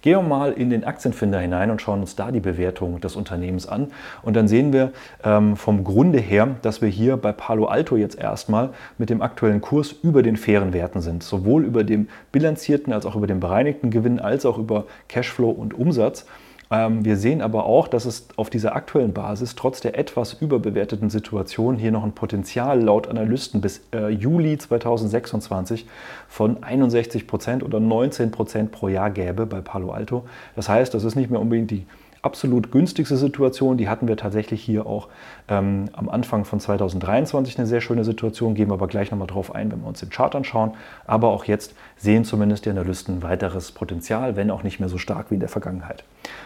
Gehen 0.01 0.17
wir 0.17 0.23
mal 0.23 0.53
in 0.53 0.69
den 0.69 0.85
Aktienfinder 0.85 1.39
hinein 1.39 1.69
und 1.71 1.81
schauen 1.81 1.99
uns 1.99 2.15
da 2.15 2.31
die 2.31 2.39
Bewertung 2.39 3.01
des 3.01 3.17
Unternehmens 3.17 3.67
an. 3.67 3.91
Und 4.21 4.35
dann 4.35 4.47
sehen 4.47 4.71
wir 4.71 4.93
ähm, 5.23 5.57
vom 5.57 5.83
Grunde 5.83 6.19
her, 6.19 6.55
dass 6.61 6.81
wir 6.81 6.89
hier 6.89 7.17
bei 7.17 7.33
Palo 7.33 7.65
Alto 7.65 7.97
jetzt 7.97 8.17
erstmal 8.17 8.69
mit 8.97 9.09
dem 9.09 9.21
aktuellen 9.21 9.59
Kurs 9.59 9.91
über 9.91 10.23
den 10.23 10.37
fairen 10.37 10.71
Werten 10.71 11.01
sind. 11.01 11.23
Sowohl 11.23 11.65
über 11.65 11.83
dem 11.83 12.07
bilanzierten 12.31 12.93
als 12.93 13.05
auch 13.05 13.15
über 13.15 13.27
den 13.27 13.41
bereinigten 13.41 13.91
Gewinn 13.91 14.19
als 14.19 14.45
auch 14.45 14.57
über 14.57 14.85
Cashflow 15.09 15.49
und 15.49 15.73
Umsatz. 15.73 16.25
Ähm, 16.69 17.05
wir 17.05 17.17
sehen 17.17 17.41
aber 17.41 17.65
auch, 17.65 17.87
dass 17.87 18.05
es 18.05 18.27
auf 18.35 18.49
dieser 18.49 18.75
aktuellen 18.75 19.13
Basis 19.13 19.55
trotz 19.55 19.79
der 19.79 19.97
etwas 19.97 20.33
überbewerteten 20.33 21.09
Situation 21.09 21.77
hier 21.77 21.91
noch 21.91 22.03
ein 22.03 22.11
Potenzial 22.11 22.81
laut 22.81 23.07
Analysten 23.07 23.61
bis 23.61 23.81
äh, 23.93 24.09
Juli 24.09 24.57
2026 24.57 25.85
von 26.27 26.63
61 26.63 27.27
Prozent 27.27 27.63
oder 27.63 27.79
19 27.79 28.31
Prozent 28.31 28.71
pro 28.71 28.87
Jahr 28.89 29.11
gäbe 29.11 29.45
bei 29.45 29.61
Palo 29.61 29.91
Alto. 29.91 30.25
Das 30.55 30.67
heißt, 30.67 30.93
das 30.93 31.03
ist 31.03 31.15
nicht 31.15 31.29
mehr 31.29 31.39
unbedingt 31.39 31.71
die 31.71 31.85
absolut 32.21 32.71
günstigste 32.71 33.15
Situation. 33.15 33.77
Die 33.77 33.87
hatten 33.87 34.07
wir 34.07 34.17
tatsächlich 34.17 34.61
hier 34.61 34.85
auch 34.85 35.07
ähm, 35.49 35.89
am 35.93 36.09
Anfang 36.09 36.45
von 36.45 36.59
2023 36.59 37.57
eine 37.57 37.67
sehr 37.67 37.81
schöne 37.81 38.03
Situation, 38.03 38.53
gehen 38.53 38.69
wir 38.69 38.73
aber 38.73 38.87
gleich 38.87 39.11
nochmal 39.11 39.27
drauf 39.27 39.55
ein, 39.55 39.71
wenn 39.71 39.81
wir 39.81 39.87
uns 39.87 39.99
den 39.99 40.09
Chart 40.09 40.35
anschauen. 40.35 40.71
Aber 41.05 41.29
auch 41.29 41.45
jetzt 41.45 41.73
sehen 41.97 42.25
zumindest 42.25 42.65
die 42.65 42.69
Analysten 42.69 43.23
weiteres 43.23 43.71
Potenzial, 43.71 44.35
wenn 44.35 44.51
auch 44.51 44.63
nicht 44.63 44.79
mehr 44.79 44.89
so 44.89 44.97
stark 44.97 45.31
wie 45.31 45.35
in 45.35 45.39
der 45.39 45.49
Vergangenheit. 45.49 46.03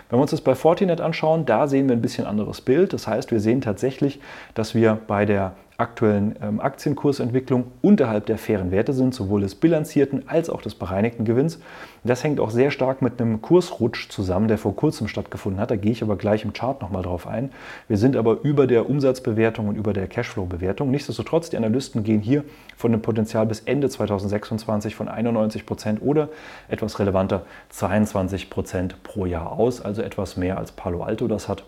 Wenn 0.10 0.20
wir 0.20 0.22
uns 0.22 0.32
das 0.32 0.42
bei 0.42 0.56
Fortinet 0.56 1.02
anschauen, 1.02 1.46
da 1.46 1.68
sehen 1.68 1.88
wir 1.88 1.96
ein 1.96 2.02
bisschen 2.02 2.28
anderes 2.28 2.62
Bild. 2.62 2.94
Das 2.94 3.08
heißt, 3.08 3.32
wir 3.32 3.40
sehen 3.40 3.62
tatsächlich, 3.62 4.20
dass 4.54 4.76
wir 4.76 5.00
bei 5.08 5.26
der 5.26 5.54
aktuellen 5.82 6.36
ähm, 6.42 6.62
Aktienkursentwicklung 6.62 7.66
unterhalb 7.82 8.28
der 8.28 8.38
fairen 8.38 8.72
Werte 8.72 8.94
sind, 8.94 9.14
sowohl 9.14 9.42
des 9.42 9.56
bilanzierten 9.56 10.30
als 10.30 10.50
auch 10.50 10.62
des 10.62 10.76
bereinigten 10.76 11.26
Gewinns. 11.26 11.60
Das 12.04 12.24
hängt 12.24 12.40
auch 12.40 12.52
sehr 12.52 12.72
stark 12.72 13.02
mit 13.02 13.20
einem 13.20 13.42
Kursrutsch 13.42 14.10
zusammen, 14.10 14.48
der 14.48 14.60
vor 14.60 14.76
kurzem 14.76 15.08
stattgefunden 15.08 15.60
hat. 15.60 15.72
Da 15.72 15.76
gehe 15.76 15.92
ich 15.92 16.04
aber 16.04 16.16
gleich 16.16 16.46
im 16.46 16.54
Chart 16.54 16.82
nochmal 16.82 17.02
drauf 17.02 17.28
ein. 17.28 17.52
Wir 17.88 17.98
sind 17.98 18.16
aber 18.16 18.42
über 18.44 18.68
der 18.68 18.90
Umsatzbewertung 18.92 19.70
und 19.70 19.78
über 19.78 19.94
der 19.94 20.08
Cashflow-Bewertung. 20.08 20.92
Nichtsdestotrotz, 20.92 21.50
die 21.50 21.58
Analysten 21.58 22.04
gehen 22.04 22.20
hier 22.20 22.44
von 22.76 22.92
einem 22.92 23.02
Potenzial 23.02 23.46
bis 23.46 23.62
Ende 23.62 23.90
2026 23.90 24.96
von 24.96 25.08
91 25.08 25.66
Prozent 25.66 26.02
oder 26.02 26.28
etwas 26.68 27.00
relevanter 27.00 27.44
22 27.70 28.50
Prozent 28.50 29.02
pro 29.04 29.26
Jahr 29.26 29.54
aus, 29.54 29.80
also 29.80 30.02
etwas 30.02 30.36
mehr 30.36 30.58
als 30.58 30.74
Palo 30.74 31.04
Alto 31.04 31.28
das 31.30 31.48
hat. 31.48 31.64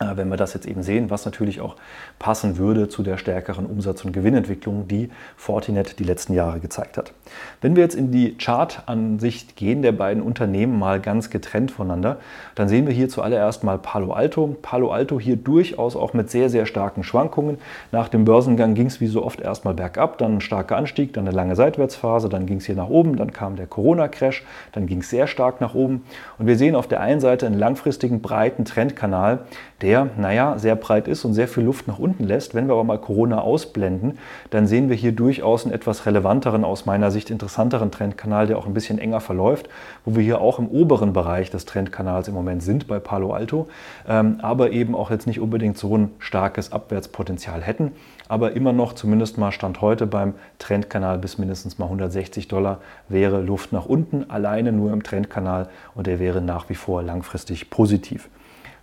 Äh, 0.00 0.16
wenn 0.16 0.28
wir 0.28 0.36
das 0.36 0.54
jetzt 0.54 0.66
eben 0.66 0.82
sehen, 0.82 1.08
was 1.08 1.24
natürlich 1.24 1.60
auch 1.60 1.76
passen 2.18 2.56
würde 2.58 2.88
zu 2.88 3.04
der 3.04 3.16
stärkeren 3.16 3.64
Umsatz- 3.64 4.04
und 4.04 4.12
Gewinnentwicklung, 4.12 4.88
die 4.88 5.08
Fortinet 5.36 6.00
die 6.00 6.04
letzten 6.04 6.34
Jahre 6.34 6.58
gezeigt 6.58 6.96
hat. 6.96 7.12
Wenn 7.60 7.76
wir 7.76 7.84
jetzt 7.84 7.94
in 7.94 8.10
die 8.10 8.36
Chartansicht 8.36 9.54
gehen 9.54 9.82
der 9.82 9.92
beiden 9.92 10.20
Unternehmen 10.20 10.80
mal 10.80 11.00
ganz 11.00 11.30
getrennt 11.30 11.70
voneinander, 11.70 12.18
dann 12.56 12.68
sehen 12.68 12.88
wir 12.88 12.92
hier 12.92 13.08
zuallererst 13.08 13.62
mal 13.62 13.78
Palo 13.78 14.12
Alto. 14.12 14.56
Palo 14.62 14.90
Alto 14.90 15.20
hier 15.20 15.36
durchaus 15.36 15.94
auch 15.94 16.12
mit 16.12 16.28
sehr, 16.28 16.50
sehr 16.50 16.66
starken 16.66 17.04
Schwankungen. 17.04 17.58
Nach 17.92 18.08
dem 18.08 18.24
Börsengang 18.24 18.74
ging 18.74 18.86
es 18.86 19.00
wie 19.00 19.06
so 19.06 19.24
oft 19.24 19.40
erstmal 19.40 19.74
bergab, 19.74 20.18
dann 20.18 20.38
ein 20.38 20.40
starker 20.40 20.76
Anstieg, 20.76 21.12
dann 21.12 21.28
eine 21.28 21.36
lange 21.36 21.54
Seitwärtsphase, 21.54 22.28
dann 22.28 22.46
ging 22.46 22.58
es 22.58 22.66
hier 22.66 22.74
nach 22.74 22.88
oben, 22.88 23.16
dann 23.16 23.32
kam 23.32 23.54
der 23.54 23.68
Corona-Crash, 23.68 24.42
dann 24.72 24.86
ging 24.86 25.02
es 25.02 25.10
sehr 25.10 25.28
stark 25.28 25.60
nach 25.60 25.74
oben. 25.74 26.02
Und 26.38 26.48
wir 26.48 26.56
sehen 26.56 26.74
auf 26.74 26.88
der 26.88 27.00
einen 27.00 27.20
Seite 27.20 27.46
einen 27.46 27.58
langfristigen 27.58 28.20
breiten 28.20 28.64
Trendkanal, 28.64 29.40
der, 29.84 30.08
naja, 30.16 30.58
sehr 30.58 30.76
breit 30.76 31.08
ist 31.08 31.26
und 31.26 31.34
sehr 31.34 31.46
viel 31.46 31.62
Luft 31.62 31.86
nach 31.86 31.98
unten 31.98 32.24
lässt. 32.24 32.54
Wenn 32.54 32.66
wir 32.68 32.72
aber 32.72 32.84
mal 32.84 32.98
Corona 32.98 33.42
ausblenden, 33.42 34.18
dann 34.48 34.66
sehen 34.66 34.88
wir 34.88 34.96
hier 34.96 35.12
durchaus 35.12 35.64
einen 35.64 35.74
etwas 35.74 36.06
relevanteren, 36.06 36.64
aus 36.64 36.86
meiner 36.86 37.10
Sicht 37.10 37.30
interessanteren 37.30 37.90
Trendkanal, 37.90 38.46
der 38.46 38.56
auch 38.56 38.66
ein 38.66 38.72
bisschen 38.72 38.98
enger 38.98 39.20
verläuft, 39.20 39.68
wo 40.06 40.16
wir 40.16 40.22
hier 40.22 40.40
auch 40.40 40.58
im 40.58 40.68
oberen 40.68 41.12
Bereich 41.12 41.50
des 41.50 41.66
Trendkanals 41.66 42.28
im 42.28 42.34
Moment 42.34 42.62
sind 42.62 42.88
bei 42.88 42.98
Palo 42.98 43.34
Alto, 43.34 43.68
ähm, 44.08 44.38
aber 44.40 44.70
eben 44.70 44.94
auch 44.94 45.10
jetzt 45.10 45.26
nicht 45.26 45.38
unbedingt 45.38 45.76
so 45.76 45.98
ein 45.98 46.10
starkes 46.18 46.72
Abwärtspotenzial 46.72 47.60
hätten, 47.60 47.92
aber 48.26 48.52
immer 48.52 48.72
noch 48.72 48.94
zumindest 48.94 49.36
mal 49.36 49.52
Stand 49.52 49.82
heute 49.82 50.06
beim 50.06 50.32
Trendkanal 50.58 51.18
bis 51.18 51.36
mindestens 51.36 51.78
mal 51.78 51.86
160 51.86 52.48
Dollar 52.48 52.78
wäre 53.10 53.42
Luft 53.42 53.72
nach 53.72 53.84
unten, 53.84 54.30
alleine 54.30 54.72
nur 54.72 54.94
im 54.94 55.02
Trendkanal 55.02 55.68
und 55.94 56.06
der 56.06 56.20
wäre 56.20 56.40
nach 56.40 56.70
wie 56.70 56.74
vor 56.74 57.02
langfristig 57.02 57.68
positiv. 57.68 58.30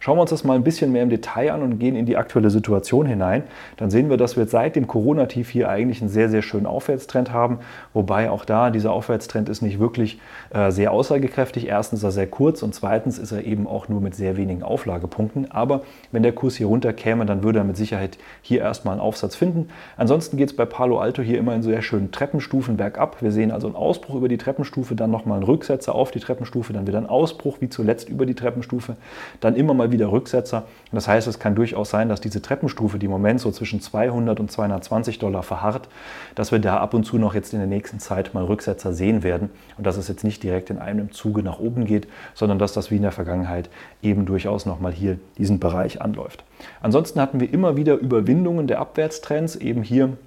Schauen 0.04 0.18
wir 0.18 0.22
uns 0.22 0.32
das 0.32 0.44
mal 0.44 0.56
ein 0.56 0.64
bisschen 0.64 0.92
mehr 0.92 1.04
im 1.04 1.12
Detail 1.12 1.52
an 1.52 1.62
und 1.62 1.78
gehen 1.78 1.96
in 1.96 2.08
die 2.08 2.18
aktuelle 2.18 2.50
Situation 2.50 3.06
hinein. 3.06 3.44
Dann 3.78 3.92
sehen 3.92 4.10
wir, 4.10 4.18
dass 4.18 4.36
wir 4.36 4.48
seit 4.48 4.76
dem 4.76 4.88
Corona-Tief 4.88 5.48
hier 5.48 5.70
eigentlich 5.70 6.02
einen 6.02 6.10
sehr, 6.10 6.28
sehr 6.28 6.42
schönen 6.42 6.66
Aufwärtstrend 6.66 7.32
haben. 7.32 7.60
Wobei 7.94 8.32
auch 8.32 8.44
da 8.44 8.72
dieser 8.72 8.94
Aufwärtstrend 8.94 9.48
ist 9.48 9.62
nicht 9.62 9.80
wirklich 9.80 10.20
äh, 10.56 10.72
sehr 10.72 10.92
aussagekräftig. 10.92 11.68
Erstens 11.68 12.00
ist 12.00 12.04
er 12.04 12.12
sehr 12.14 12.26
kurz 12.26 12.64
und 12.64 12.74
zweitens 12.74 13.20
ist 13.20 13.32
er 13.32 13.46
eben 13.46 13.68
auch 13.68 13.90
nur 13.90 14.02
mit 14.02 14.16
sehr 14.16 14.38
wenigen 14.38 14.64
Auflagepunkten. 14.64 15.52
Aber 15.52 15.82
wenn 16.12 16.24
der 16.24 16.32
Kurs 16.32 16.56
hier 16.56 16.66
runter 16.66 16.94
käme, 16.94 17.28
dann 17.28 17.44
würde 17.44 17.60
er 17.60 17.64
mit 17.64 17.78
Sicherheit 17.78 18.18
hier 18.42 18.62
erstmal 18.62 18.94
einen 18.94 19.02
Aufsatz 19.02 19.36
finden. 19.36 19.70
Ansonsten 19.98 20.36
geht 20.36 20.50
es 20.50 20.56
bei 20.56 20.66
Palo 20.66 20.98
Alto 20.98 21.22
hier 21.22 21.38
immer 21.38 21.54
in 21.54 21.62
sehr 21.62 21.84
schönen 21.84 22.12
Treppenstufen 22.12 22.76
bergab. 22.76 23.22
Wir 23.22 23.32
sehen 23.32 23.52
also 23.52 23.68
einen 23.68 23.76
Ausbruch 23.76 24.16
über 24.16 24.30
die 24.30 24.40
Treppenstufe, 24.40 24.96
dann 24.96 25.12
nochmal 25.12 25.36
einen 25.36 25.46
Rücksetzer 25.46 25.94
auf 25.94 26.10
die 26.10 26.20
Treppenstufe, 26.20 26.74
dann 26.74 26.88
wieder 26.88 26.98
einen 26.98 27.06
Ausbruch 27.06 27.58
wie 27.60 27.70
zuletzt 27.70 28.10
über 28.10 28.26
die 28.26 28.34
Treppenstufe, 28.34 28.96
dann 29.42 29.56
immer 29.56 29.76
mal 29.76 29.91
wieder 29.92 30.12
Rücksetzer. 30.12 30.66
das 30.92 31.08
heißt, 31.08 31.28
es 31.28 31.40
kann 31.40 31.56
durchaus 31.56 31.90
sein, 31.90 32.10
dass 32.10 32.22
diese 32.22 32.42
Treppenstufe, 32.42 33.00
die 33.00 33.06
im 33.06 33.12
Moment 33.12 33.40
so 33.40 33.52
zwischen 33.52 33.82
200 33.82 34.40
und 34.40 34.52
220 34.52 35.20
Dollar 35.20 35.44
verharrt, 35.44 35.88
dass 36.36 36.52
wir 36.52 36.60
da 36.60 36.78
ab 36.78 36.94
und 36.94 37.04
zu 37.04 37.18
noch 37.18 37.34
jetzt 37.34 37.54
in 37.54 37.60
der 37.60 37.68
nächsten 37.68 38.00
Zeit 38.00 38.34
mal 38.34 38.44
Rücksetzer 38.44 38.94
sehen 38.94 39.24
werden 39.24 39.50
und 39.78 39.88
dass 39.88 39.98
es 39.98 40.08
jetzt 40.08 40.24
nicht 40.24 40.44
direkt 40.44 40.70
in 40.70 40.80
einem 40.80 41.12
Zuge 41.12 41.44
nach 41.44 41.60
oben 41.60 41.86
geht, 41.86 42.08
sondern 42.34 42.60
dass 42.60 42.74
das 42.74 42.92
wie 42.92 42.98
in 42.98 43.04
der 43.04 43.12
Vergangenheit 43.12 43.70
eben 44.02 44.26
durchaus 44.26 44.66
nochmal 44.66 44.92
hier 44.92 45.20
diesen 45.38 45.60
Bereich 45.60 46.02
anläuft. 46.02 46.44
Ansonsten 46.82 47.20
hatten 47.20 47.40
wir 47.40 47.52
immer 47.52 47.78
wieder 47.78 47.96
Überwindungen 47.96 48.68
der 48.68 48.80
Abwärtstrends, 48.80 49.56
eben 49.56 49.84
hier 49.84 50.18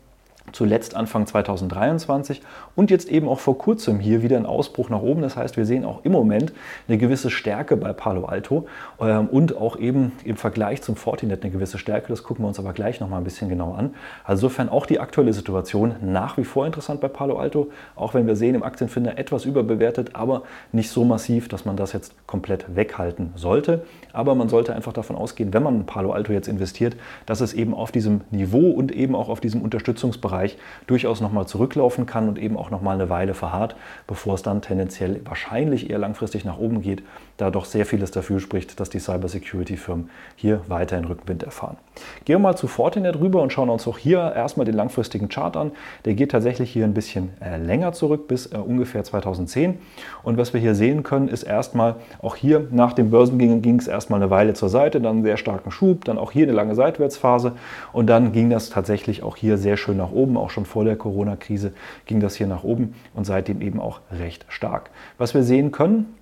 zuletzt 0.52 0.94
Anfang 0.94 1.26
2023 1.26 2.40
und 2.76 2.90
jetzt 2.90 3.08
eben 3.08 3.28
auch 3.28 3.40
vor 3.40 3.58
kurzem 3.58 3.98
hier 3.98 4.22
wieder 4.22 4.36
ein 4.36 4.46
Ausbruch 4.46 4.88
nach 4.88 5.02
oben. 5.02 5.22
Das 5.22 5.36
heißt, 5.36 5.56
wir 5.56 5.66
sehen 5.66 5.84
auch 5.84 6.04
im 6.04 6.12
Moment 6.12 6.52
eine 6.86 6.98
gewisse 6.98 7.30
Stärke 7.30 7.76
bei 7.76 7.92
Palo 7.92 8.26
Alto 8.26 8.66
ähm, 9.00 9.26
und 9.28 9.56
auch 9.56 9.76
eben 9.78 10.12
im 10.24 10.36
Vergleich 10.36 10.82
zum 10.82 10.96
Fortinet 10.96 11.42
eine 11.42 11.50
gewisse 11.50 11.78
Stärke. 11.78 12.08
Das 12.08 12.22
gucken 12.22 12.44
wir 12.44 12.48
uns 12.48 12.58
aber 12.58 12.72
gleich 12.72 13.00
noch 13.00 13.08
mal 13.08 13.18
ein 13.18 13.24
bisschen 13.24 13.48
genauer 13.48 13.78
an. 13.78 13.94
Also 14.24 14.44
insofern 14.44 14.68
auch 14.68 14.84
die 14.84 15.00
aktuelle 15.00 15.32
Situation 15.32 15.94
nach 16.02 16.36
wie 16.36 16.44
vor 16.44 16.66
interessant 16.66 17.00
bei 17.00 17.08
Palo 17.08 17.38
Alto, 17.38 17.70
auch 17.96 18.12
wenn 18.12 18.26
wir 18.26 18.36
sehen 18.36 18.54
im 18.54 18.62
Aktienfinder 18.62 19.16
etwas 19.16 19.46
überbewertet, 19.46 20.10
aber 20.12 20.42
nicht 20.70 20.90
so 20.90 21.02
massiv, 21.04 21.48
dass 21.48 21.64
man 21.64 21.76
das 21.76 21.94
jetzt 21.94 22.14
komplett 22.26 22.76
weghalten 22.76 23.32
sollte. 23.36 23.84
Aber 24.14 24.34
man 24.34 24.48
sollte 24.48 24.74
einfach 24.74 24.92
davon 24.92 25.16
ausgehen, 25.16 25.52
wenn 25.52 25.62
man 25.62 25.76
in 25.76 25.86
Palo 25.86 26.12
Alto 26.12 26.32
jetzt 26.32 26.48
investiert, 26.48 26.96
dass 27.26 27.40
es 27.40 27.52
eben 27.52 27.74
auf 27.74 27.92
diesem 27.92 28.22
Niveau 28.30 28.70
und 28.70 28.92
eben 28.92 29.14
auch 29.14 29.28
auf 29.28 29.40
diesem 29.40 29.62
Unterstützungsbereich 29.62 30.44
Bereich 30.44 30.56
durchaus 30.86 31.20
nochmal 31.20 31.46
zurücklaufen 31.46 32.06
kann 32.06 32.28
und 32.28 32.38
eben 32.38 32.56
auch 32.56 32.70
nochmal 32.70 32.94
eine 32.94 33.08
Weile 33.08 33.34
verharrt, 33.34 33.76
bevor 34.06 34.34
es 34.34 34.42
dann 34.42 34.62
tendenziell 34.62 35.20
wahrscheinlich 35.24 35.90
eher 35.90 35.98
langfristig 35.98 36.44
nach 36.44 36.58
oben 36.58 36.82
geht, 36.82 37.02
da 37.36 37.50
doch 37.50 37.64
sehr 37.64 37.86
vieles 37.86 38.10
dafür 38.10 38.40
spricht, 38.40 38.78
dass 38.80 38.90
die 38.90 38.98
Cybersecurity-Firmen 38.98 40.10
hier 40.36 40.60
weiterhin 40.68 41.04
Rückenwind 41.04 41.42
erfahren. 41.42 41.76
Gehen 42.24 42.36
wir 42.36 42.38
mal 42.40 42.56
zu 42.56 42.68
Fortinet 42.68 43.18
rüber 43.18 43.42
und 43.42 43.52
schauen 43.52 43.70
uns 43.70 43.86
auch 43.88 43.98
hier 43.98 44.32
erstmal 44.34 44.66
den 44.66 44.74
langfristigen 44.74 45.28
Chart 45.28 45.56
an. 45.56 45.72
Der 46.04 46.14
geht 46.14 46.30
tatsächlich 46.30 46.70
hier 46.70 46.84
ein 46.84 46.94
bisschen 46.94 47.30
äh, 47.40 47.56
länger 47.56 47.92
zurück, 47.92 48.28
bis 48.28 48.52
äh, 48.52 48.56
ungefähr 48.56 49.04
2010. 49.04 49.78
Und 50.22 50.36
was 50.36 50.52
wir 50.52 50.60
hier 50.60 50.74
sehen 50.74 51.02
können, 51.02 51.28
ist 51.28 51.42
erstmal 51.42 51.96
auch 52.22 52.36
hier 52.36 52.68
nach 52.70 52.92
dem 52.92 53.10
Börsengängen 53.10 53.62
ging 53.62 53.78
es 53.78 53.88
erstmal 54.04 54.20
eine 54.20 54.30
Weile 54.30 54.52
zur 54.52 54.68
Seite, 54.68 55.00
dann 55.00 55.16
einen 55.16 55.24
sehr 55.24 55.38
starken 55.38 55.70
Schub, 55.70 56.04
dann 56.04 56.18
auch 56.18 56.30
hier 56.30 56.42
eine 56.42 56.52
lange 56.52 56.74
Seitwärtsphase 56.74 57.52
und 57.92 58.06
dann 58.06 58.32
ging 58.32 58.50
das 58.50 58.68
tatsächlich 58.68 59.22
auch 59.22 59.36
hier 59.36 59.56
sehr 59.56 59.78
schön 59.78 59.96
nach 59.96 60.12
oben 60.12 60.36
auch 60.36 60.50
schon 60.50 60.66
vor 60.66 60.84
der 60.84 60.96
Corona-Krise 60.96 61.72
ging 62.04 62.20
das 62.20 62.36
hier 62.36 62.46
nach 62.46 62.64
oben 62.64 62.94
und 63.14 63.24
seitdem 63.24 63.62
eben 63.62 63.80
auch 63.80 64.00
recht 64.12 64.44
stark. 64.48 64.90
Was 65.16 65.32
wir 65.32 65.42
sehen 65.42 65.72
können, 65.72 66.14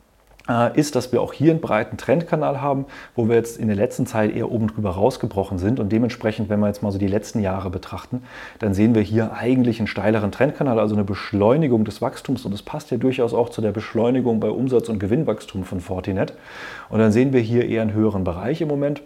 ist, 0.74 0.96
dass 0.96 1.12
wir 1.12 1.22
auch 1.22 1.32
hier 1.32 1.52
einen 1.52 1.60
breiten 1.60 1.96
Trendkanal 1.96 2.60
haben, 2.60 2.86
wo 3.14 3.28
wir 3.28 3.36
jetzt 3.36 3.58
in 3.58 3.68
der 3.68 3.76
letzten 3.76 4.06
Zeit 4.06 4.34
eher 4.34 4.50
oben 4.50 4.66
drüber 4.66 4.90
rausgebrochen 4.90 5.58
sind. 5.58 5.78
Und 5.78 5.92
dementsprechend, 5.92 6.48
wenn 6.48 6.58
wir 6.58 6.66
jetzt 6.66 6.82
mal 6.82 6.90
so 6.90 6.98
die 6.98 7.06
letzten 7.06 7.40
Jahre 7.40 7.70
betrachten, 7.70 8.22
dann 8.58 8.74
sehen 8.74 8.94
wir 8.94 9.02
hier 9.02 9.34
eigentlich 9.34 9.78
einen 9.78 9.86
steileren 9.86 10.32
Trendkanal, 10.32 10.80
also 10.80 10.94
eine 10.94 11.04
Beschleunigung 11.04 11.84
des 11.84 12.02
Wachstums. 12.02 12.44
Und 12.44 12.52
das 12.52 12.62
passt 12.62 12.90
ja 12.90 12.96
durchaus 12.96 13.34
auch 13.34 13.50
zu 13.50 13.60
der 13.60 13.72
Beschleunigung 13.72 14.40
bei 14.40 14.50
Umsatz- 14.50 14.88
und 14.88 14.98
Gewinnwachstum 14.98 15.64
von 15.64 15.80
Fortinet. 15.80 16.34
Und 16.88 16.98
dann 16.98 17.12
sehen 17.12 17.32
wir 17.32 17.40
hier 17.40 17.68
eher 17.68 17.82
einen 17.82 17.92
höheren 17.92 18.24
Bereich 18.24 18.60
im 18.60 18.68
Moment. 18.68 19.02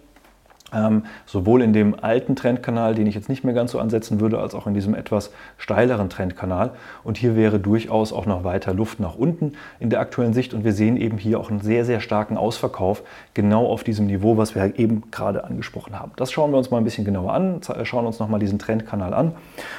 Ähm, 0.75 1.05
sowohl 1.27 1.63
in 1.63 1.73
dem 1.73 1.95
alten 2.03 2.35
Trendkanal, 2.35 2.97
den 2.97 3.07
ich 3.07 3.15
jetzt 3.15 3.29
nicht 3.29 3.45
mehr 3.45 3.55
ganz 3.55 3.71
so 3.71 3.79
ansetzen 3.79 4.19
würde, 4.19 4.41
als 4.41 4.53
auch 4.53 4.67
in 4.67 4.75
diesem 4.75 4.97
etwas 4.97 5.31
steileren 5.59 6.11
Trendkanal. 6.11 6.71
Und 7.05 7.19
hier 7.19 7.37
wäre 7.37 7.61
durchaus 7.61 8.13
auch 8.13 8.27
noch 8.27 8.43
weiter 8.43 8.75
Luft 8.75 8.99
nach 8.99 9.15
unten 9.15 9.53
in 9.79 9.91
der 9.91 10.01
aktuellen 10.01 10.35
Sicht. 10.35 10.55
Und 10.55 10.65
wir 10.65 10.73
sehen 10.73 10.97
eben 10.97 11.19
hier 11.19 11.39
auch 11.39 11.51
einen 11.51 11.61
sehr, 11.61 11.85
sehr 11.85 12.01
starken 12.01 12.37
Ausverkauf, 12.37 13.05
genau 13.33 13.67
auf 13.67 13.85
diesem 13.85 14.07
Niveau, 14.07 14.39
was 14.39 14.57
wir 14.57 14.77
eben 14.77 15.05
gerade 15.13 15.45
angesprochen 15.45 15.99
haben. 15.99 16.11
Das 16.17 16.33
schauen 16.33 16.51
wir 16.51 16.59
uns 16.59 16.73
mal 16.73 16.79
ein 16.79 16.85
bisschen 16.85 17.05
genauer 17.05 17.33
an, 17.33 17.61
schauen 17.85 18.07
uns 18.07 18.19
nochmal 18.19 18.41
diesen 18.41 18.59
Trendkanal 18.59 19.15
an. 19.15 19.33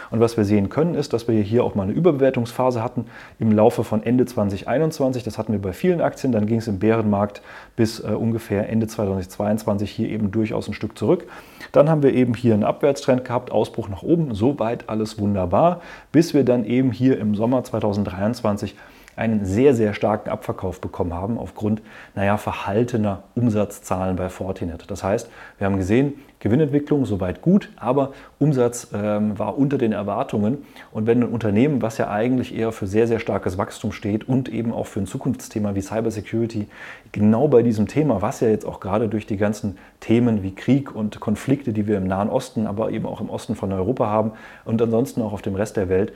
Und 0.09 0.21
was 0.21 0.37
wir 0.37 0.45
sehen 0.45 0.69
können, 0.69 0.95
ist, 0.95 1.11
dass 1.11 1.27
wir 1.27 1.41
hier 1.41 1.65
auch 1.65 1.75
mal 1.75 1.83
eine 1.83 1.91
Überbewertungsphase 1.91 2.81
hatten 2.81 3.05
im 3.39 3.51
Laufe 3.51 3.83
von 3.83 4.03
Ende 4.03 4.25
2021. 4.25 5.23
Das 5.23 5.37
hatten 5.37 5.51
wir 5.51 5.61
bei 5.61 5.73
vielen 5.73 5.99
Aktien. 5.99 6.31
Dann 6.31 6.45
ging 6.45 6.59
es 6.59 6.69
im 6.69 6.79
Bärenmarkt 6.79 7.41
bis 7.75 7.99
äh, 7.99 8.07
ungefähr 8.07 8.69
Ende 8.69 8.87
2022 8.87 9.91
hier 9.91 10.07
eben 10.07 10.31
durchaus 10.31 10.69
ein 10.69 10.77
Stück 10.77 10.86
zurück. 10.95 11.27
Dann 11.71 11.89
haben 11.89 12.03
wir 12.03 12.13
eben 12.13 12.33
hier 12.33 12.53
einen 12.53 12.63
Abwärtstrend 12.63 13.25
gehabt, 13.25 13.51
Ausbruch 13.51 13.89
nach 13.89 14.03
oben, 14.03 14.33
soweit 14.33 14.89
alles 14.89 15.19
wunderbar, 15.19 15.81
bis 16.11 16.33
wir 16.33 16.43
dann 16.43 16.65
eben 16.65 16.91
hier 16.91 17.19
im 17.19 17.35
Sommer 17.35 17.63
2023 17.63 18.75
einen 19.17 19.45
sehr, 19.45 19.73
sehr 19.73 19.93
starken 19.93 20.29
Abverkauf 20.29 20.79
bekommen 20.79 21.13
haben 21.13 21.37
aufgrund, 21.37 21.81
naja, 22.15 22.37
verhaltener 22.37 23.23
Umsatzzahlen 23.35 24.15
bei 24.15 24.29
Fortinet. 24.29 24.89
Das 24.89 25.03
heißt, 25.03 25.29
wir 25.57 25.65
haben 25.65 25.77
gesehen, 25.77 26.13
Gewinnentwicklung 26.47 27.05
soweit 27.05 27.41
gut, 27.41 27.69
aber 27.75 28.13
Umsatz 28.39 28.87
ähm, 28.93 29.37
war 29.37 29.57
unter 29.57 29.77
den 29.77 29.91
Erwartungen. 29.91 30.59
Und 30.91 31.07
wenn 31.07 31.21
ein 31.21 31.29
Unternehmen, 31.29 31.81
was 31.81 31.97
ja 31.97 32.09
eigentlich 32.09 32.55
eher 32.55 32.71
für 32.71 32.87
sehr, 32.87 33.05
sehr 33.07 33.19
starkes 33.19 33.57
Wachstum 33.57 33.91
steht 33.91 34.27
und 34.29 34.47
eben 34.47 34.71
auch 34.71 34.87
für 34.87 35.01
ein 35.01 35.07
Zukunftsthema 35.07 35.75
wie 35.75 35.81
Cybersecurity, 35.81 36.67
genau 37.11 37.47
bei 37.49 37.63
diesem 37.63 37.87
Thema, 37.87 38.21
was 38.21 38.39
ja 38.39 38.47
jetzt 38.47 38.65
auch 38.65 38.79
gerade 38.79 39.09
durch 39.09 39.25
die 39.25 39.37
ganzen 39.37 39.77
Themen 39.99 40.41
wie 40.41 40.55
Krieg 40.55 40.95
und 40.95 41.19
Konflikte, 41.19 41.73
die 41.73 41.85
wir 41.85 41.97
im 41.97 42.07
Nahen 42.07 42.29
Osten, 42.29 42.65
aber 42.65 42.91
eben 42.91 43.05
auch 43.05 43.19
im 43.19 43.29
Osten 43.29 43.55
von 43.55 43.71
Europa 43.73 44.07
haben 44.07 44.31
und 44.63 44.81
ansonsten 44.81 45.21
auch 45.21 45.33
auf 45.33 45.41
dem 45.41 45.55
Rest 45.55 45.75
der 45.75 45.89
Welt, 45.89 46.13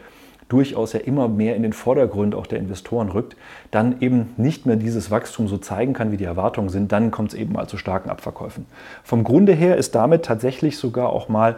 durchaus 0.49 0.93
ja 0.93 0.99
immer 0.99 1.27
mehr 1.27 1.55
in 1.55 1.63
den 1.63 1.73
Vordergrund 1.73 2.35
auch 2.35 2.47
der 2.47 2.59
Investoren 2.59 3.09
rückt, 3.09 3.35
dann 3.71 4.01
eben 4.01 4.33
nicht 4.37 4.65
mehr 4.65 4.75
dieses 4.75 5.11
Wachstum 5.11 5.47
so 5.47 5.57
zeigen 5.57 5.93
kann, 5.93 6.11
wie 6.11 6.17
die 6.17 6.25
Erwartungen 6.25 6.69
sind, 6.69 6.91
dann 6.91 7.11
kommt 7.11 7.33
es 7.33 7.39
eben 7.39 7.53
mal 7.53 7.67
zu 7.67 7.77
starken 7.77 8.09
Abverkäufen. 8.09 8.65
Vom 9.03 9.23
Grunde 9.23 9.53
her 9.53 9.77
ist 9.77 9.95
damit 9.95 10.25
tatsächlich 10.25 10.77
sogar 10.77 11.09
auch 11.09 11.29
mal 11.29 11.55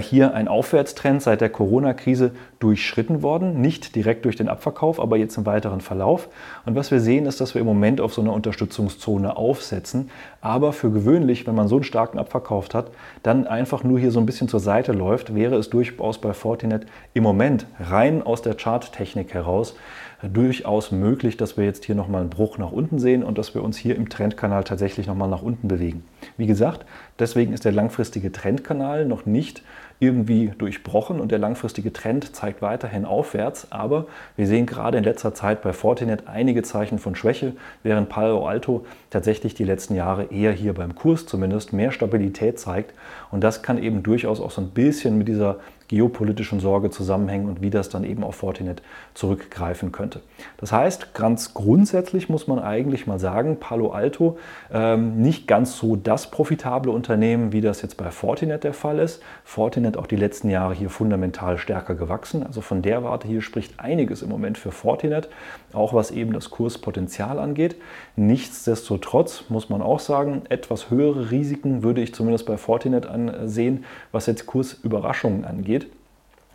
hier 0.00 0.34
ein 0.34 0.48
Aufwärtstrend 0.48 1.22
seit 1.22 1.40
der 1.40 1.50
Corona-Krise 1.50 2.32
durchschritten 2.58 3.22
worden. 3.22 3.60
Nicht 3.60 3.94
direkt 3.94 4.24
durch 4.24 4.34
den 4.34 4.48
Abverkauf, 4.48 4.98
aber 4.98 5.16
jetzt 5.16 5.36
im 5.36 5.46
weiteren 5.46 5.80
Verlauf. 5.80 6.28
Und 6.66 6.74
was 6.74 6.90
wir 6.90 6.98
sehen, 6.98 7.26
ist, 7.26 7.40
dass 7.40 7.54
wir 7.54 7.60
im 7.60 7.66
Moment 7.66 8.00
auf 8.00 8.12
so 8.12 8.20
einer 8.20 8.32
Unterstützungszone 8.32 9.36
aufsetzen. 9.36 10.10
Aber 10.40 10.72
für 10.72 10.90
gewöhnlich, 10.90 11.46
wenn 11.46 11.54
man 11.54 11.68
so 11.68 11.76
einen 11.76 11.84
starken 11.84 12.18
Abverkauf 12.18 12.68
hat, 12.74 12.90
dann 13.22 13.46
einfach 13.46 13.84
nur 13.84 14.00
hier 14.00 14.10
so 14.10 14.18
ein 14.18 14.26
bisschen 14.26 14.48
zur 14.48 14.60
Seite 14.60 14.92
läuft, 14.92 15.34
wäre 15.34 15.54
es 15.56 15.70
durchaus 15.70 16.18
bei 16.18 16.32
Fortinet 16.32 16.86
im 17.14 17.22
Moment 17.22 17.66
rein 17.78 18.22
aus 18.22 18.42
der 18.42 18.56
Charttechnik 18.56 19.32
heraus 19.32 19.76
durchaus 20.22 20.90
möglich, 20.90 21.36
dass 21.36 21.56
wir 21.56 21.64
jetzt 21.64 21.84
hier 21.84 21.94
nochmal 21.94 22.22
einen 22.22 22.30
Bruch 22.30 22.58
nach 22.58 22.72
unten 22.72 22.98
sehen 22.98 23.22
und 23.22 23.38
dass 23.38 23.54
wir 23.54 23.62
uns 23.62 23.76
hier 23.76 23.94
im 23.94 24.08
Trendkanal 24.08 24.64
tatsächlich 24.64 25.06
nochmal 25.06 25.28
nach 25.28 25.42
unten 25.42 25.68
bewegen. 25.68 26.04
Wie 26.36 26.46
gesagt, 26.46 26.84
deswegen 27.18 27.52
ist 27.52 27.64
der 27.64 27.72
langfristige 27.72 28.32
Trendkanal 28.32 29.04
noch 29.04 29.26
nicht 29.26 29.62
irgendwie 30.00 30.52
durchbrochen 30.56 31.20
und 31.20 31.32
der 31.32 31.38
langfristige 31.38 31.92
Trend 31.92 32.34
zeigt 32.34 32.62
weiterhin 32.62 33.04
aufwärts. 33.04 33.70
Aber 33.70 34.06
wir 34.36 34.46
sehen 34.46 34.66
gerade 34.66 34.98
in 34.98 35.04
letzter 35.04 35.34
Zeit 35.34 35.62
bei 35.62 35.72
Fortinet 35.72 36.28
einige 36.28 36.62
Zeichen 36.62 36.98
von 36.98 37.14
Schwäche, 37.14 37.54
während 37.82 38.08
Palo 38.08 38.46
Alto 38.46 38.86
tatsächlich 39.10 39.54
die 39.54 39.64
letzten 39.64 39.94
Jahre 39.94 40.26
eher 40.26 40.52
hier 40.52 40.74
beim 40.74 40.94
Kurs 40.94 41.26
zumindest 41.26 41.72
mehr 41.72 41.90
Stabilität 41.90 42.58
zeigt. 42.60 42.94
Und 43.30 43.42
das 43.42 43.62
kann 43.62 43.82
eben 43.82 44.02
durchaus 44.02 44.40
auch 44.40 44.50
so 44.50 44.60
ein 44.60 44.70
bisschen 44.70 45.18
mit 45.18 45.28
dieser 45.28 45.58
geopolitischen 45.88 46.60
Sorge 46.60 46.90
zusammenhängen 46.90 47.48
und 47.48 47.62
wie 47.62 47.70
das 47.70 47.88
dann 47.88 48.04
eben 48.04 48.22
auf 48.22 48.36
Fortinet 48.36 48.82
zurückgreifen 49.14 49.90
könnte. 49.90 50.20
Das 50.58 50.70
heißt, 50.70 51.14
ganz 51.14 51.54
grundsätzlich 51.54 52.28
muss 52.28 52.46
man 52.46 52.58
eigentlich 52.58 53.06
mal 53.06 53.18
sagen, 53.18 53.56
Palo 53.58 53.90
Alto 53.90 54.38
ähm, 54.72 55.20
nicht 55.20 55.46
ganz 55.48 55.76
so 55.78 55.96
das 55.96 56.30
profitable 56.30 56.92
Unternehmen, 56.92 57.52
wie 57.52 57.60
das 57.60 57.82
jetzt 57.82 57.96
bei 57.96 58.10
Fortinet 58.10 58.64
der 58.64 58.74
Fall 58.74 58.98
ist. 58.98 59.22
Fortinet 59.44 59.96
auch 59.96 60.06
die 60.06 60.16
letzten 60.16 60.50
Jahre 60.50 60.74
hier 60.74 60.90
fundamental 60.90 61.58
stärker 61.58 61.94
gewachsen. 61.94 62.46
Also 62.46 62.60
von 62.60 62.82
der 62.82 63.02
Warte 63.02 63.26
hier 63.26 63.42
spricht 63.42 63.80
einiges 63.80 64.22
im 64.22 64.28
Moment 64.28 64.58
für 64.58 64.72
Fortinet, 64.72 65.28
auch 65.72 65.94
was 65.94 66.10
eben 66.10 66.32
das 66.32 66.50
Kurspotenzial 66.50 67.38
angeht. 67.38 67.76
Nichtsdestotrotz 68.16 69.44
muss 69.48 69.68
man 69.70 69.80
auch 69.80 70.00
sagen, 70.00 70.42
etwas 70.48 70.90
höhere 70.90 71.30
Risiken 71.30 71.82
würde 71.82 72.02
ich 72.02 72.14
zumindest 72.14 72.46
bei 72.46 72.56
Fortinet 72.56 73.06
ansehen, 73.06 73.84
was 74.12 74.26
jetzt 74.26 74.46
Kursüberraschungen 74.46 75.44
angeht. 75.44 75.77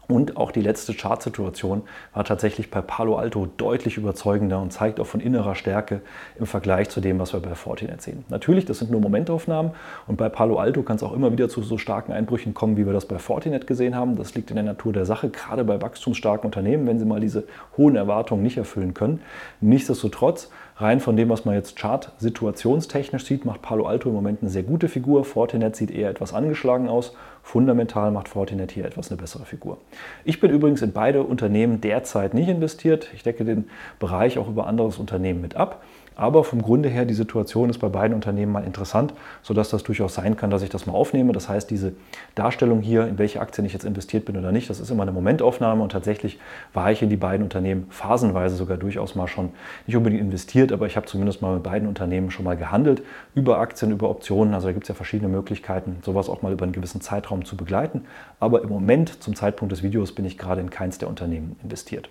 Und 0.07 0.35
auch 0.35 0.51
die 0.51 0.61
letzte 0.61 0.93
Chartsituation 0.93 1.83
war 2.13 2.25
tatsächlich 2.25 2.69
bei 2.69 2.81
Palo 2.81 3.15
Alto 3.15 3.47
deutlich 3.57 3.97
überzeugender 3.97 4.61
und 4.61 4.73
zeigt 4.73 4.99
auch 4.99 5.07
von 5.07 5.21
innerer 5.21 5.55
Stärke 5.55 6.01
im 6.37 6.45
Vergleich 6.45 6.89
zu 6.89 6.99
dem, 6.99 7.19
was 7.19 7.33
wir 7.33 7.39
bei 7.39 7.55
Fortinet 7.55 8.01
sehen. 8.01 8.25
Natürlich, 8.27 8.65
das 8.65 8.79
sind 8.79 8.91
nur 8.91 8.99
Momentaufnahmen 8.99 9.71
und 10.07 10.17
bei 10.17 10.27
Palo 10.27 10.57
Alto 10.57 10.83
kann 10.83 10.97
es 10.97 11.03
auch 11.03 11.13
immer 11.13 11.31
wieder 11.31 11.47
zu 11.47 11.63
so 11.63 11.77
starken 11.77 12.11
Einbrüchen 12.11 12.53
kommen, 12.53 12.75
wie 12.75 12.85
wir 12.85 12.93
das 12.93 13.05
bei 13.05 13.17
Fortinet 13.17 13.65
gesehen 13.65 13.95
haben. 13.95 14.17
Das 14.17 14.35
liegt 14.35 14.49
in 14.49 14.57
der 14.57 14.65
Natur 14.65 14.91
der 14.91 15.05
Sache, 15.05 15.29
gerade 15.29 15.63
bei 15.63 15.81
wachstumsstarken 15.81 16.47
Unternehmen, 16.47 16.85
wenn 16.85 16.99
sie 16.99 17.05
mal 17.05 17.21
diese 17.21 17.45
hohen 17.77 17.95
Erwartungen 17.95 18.43
nicht 18.43 18.57
erfüllen 18.57 18.93
können. 18.93 19.21
Nichtsdestotrotz, 19.61 20.49
rein 20.77 20.99
von 20.99 21.15
dem, 21.15 21.29
was 21.29 21.45
man 21.45 21.55
jetzt 21.55 21.77
chart-situationstechnisch 21.77 23.25
sieht, 23.25 23.45
macht 23.45 23.61
Palo 23.61 23.85
Alto 23.85 24.09
im 24.09 24.15
Moment 24.15 24.41
eine 24.41 24.49
sehr 24.49 24.63
gute 24.63 24.89
Figur. 24.89 25.23
Fortinet 25.23 25.77
sieht 25.77 25.91
eher 25.91 26.09
etwas 26.09 26.33
angeschlagen 26.33 26.89
aus 26.89 27.15
Fundamental 27.43 28.09
macht 28.09 28.29
Fortinet 28.29 28.71
hier 28.71 28.85
etwas 28.85 29.11
eine 29.11 29.21
bessere 29.21 29.45
Figur. 29.45 29.77
Ich 30.23 30.39
bin 30.39 30.49
übrigens 30.49 30.81
in 30.81 30.93
beide 30.93 31.21
Unternehmen 31.23 31.81
derzeit 31.81 32.33
nicht 32.33 32.47
investiert. 32.47 33.09
Ich 33.13 33.21
decke 33.21 33.43
den 33.43 33.65
Bereich 33.99 34.39
auch 34.39 34.47
über 34.47 34.65
anderes 34.65 34.97
Unternehmen 34.97 35.41
mit 35.41 35.55
ab. 35.55 35.83
Aber 36.15 36.43
vom 36.43 36.61
Grunde 36.61 36.89
her, 36.89 37.05
die 37.05 37.13
Situation 37.13 37.69
ist 37.69 37.79
bei 37.79 37.89
beiden 37.89 38.13
Unternehmen 38.13 38.51
mal 38.51 38.63
interessant, 38.63 39.13
sodass 39.41 39.69
das 39.69 39.83
durchaus 39.83 40.13
sein 40.15 40.37
kann, 40.37 40.51
dass 40.51 40.61
ich 40.61 40.69
das 40.69 40.85
mal 40.85 40.93
aufnehme. 40.93 41.33
Das 41.33 41.49
heißt, 41.49 41.69
diese 41.69 41.93
Darstellung 42.35 42.81
hier, 42.81 43.07
in 43.07 43.17
welche 43.17 43.41
Aktien 43.41 43.65
ich 43.65 43.73
jetzt 43.73 43.85
investiert 43.85 44.25
bin 44.25 44.37
oder 44.37 44.51
nicht, 44.51 44.69
das 44.69 44.79
ist 44.79 44.91
immer 44.91 45.03
eine 45.03 45.11
Momentaufnahme 45.11 45.81
und 45.81 45.91
tatsächlich 45.91 46.39
war 46.73 46.91
ich 46.91 47.01
in 47.01 47.09
die 47.09 47.17
beiden 47.17 47.43
Unternehmen 47.43 47.87
phasenweise 47.89 48.55
sogar 48.55 48.77
durchaus 48.77 49.15
mal 49.15 49.27
schon 49.27 49.49
nicht 49.87 49.95
unbedingt 49.95 50.21
investiert, 50.21 50.71
aber 50.71 50.85
ich 50.85 50.95
habe 50.95 51.07
zumindest 51.07 51.41
mal 51.41 51.55
mit 51.55 51.63
beiden 51.63 51.87
Unternehmen 51.87 52.29
schon 52.31 52.45
mal 52.45 52.57
gehandelt, 52.57 53.01
über 53.33 53.57
Aktien, 53.57 53.91
über 53.91 54.09
Optionen. 54.09 54.53
Also 54.53 54.67
da 54.67 54.73
gibt 54.73 54.83
es 54.83 54.89
ja 54.89 54.95
verschiedene 54.95 55.29
Möglichkeiten, 55.29 55.97
sowas 56.03 56.29
auch 56.29 56.41
mal 56.41 56.53
über 56.53 56.63
einen 56.63 56.73
gewissen 56.73 57.01
Zeitraum 57.01 57.32
zu 57.41 57.57
begleiten. 57.57 58.05
Aber 58.39 58.61
im 58.61 58.69
Moment, 58.69 59.23
zum 59.23 59.35
Zeitpunkt 59.35 59.71
des 59.71 59.81
Videos, 59.81 60.13
bin 60.13 60.25
ich 60.25 60.37
gerade 60.37 60.61
in 60.61 60.69
keins 60.69 60.99
der 60.99 61.09
Unternehmen 61.09 61.55
investiert. 61.63 62.09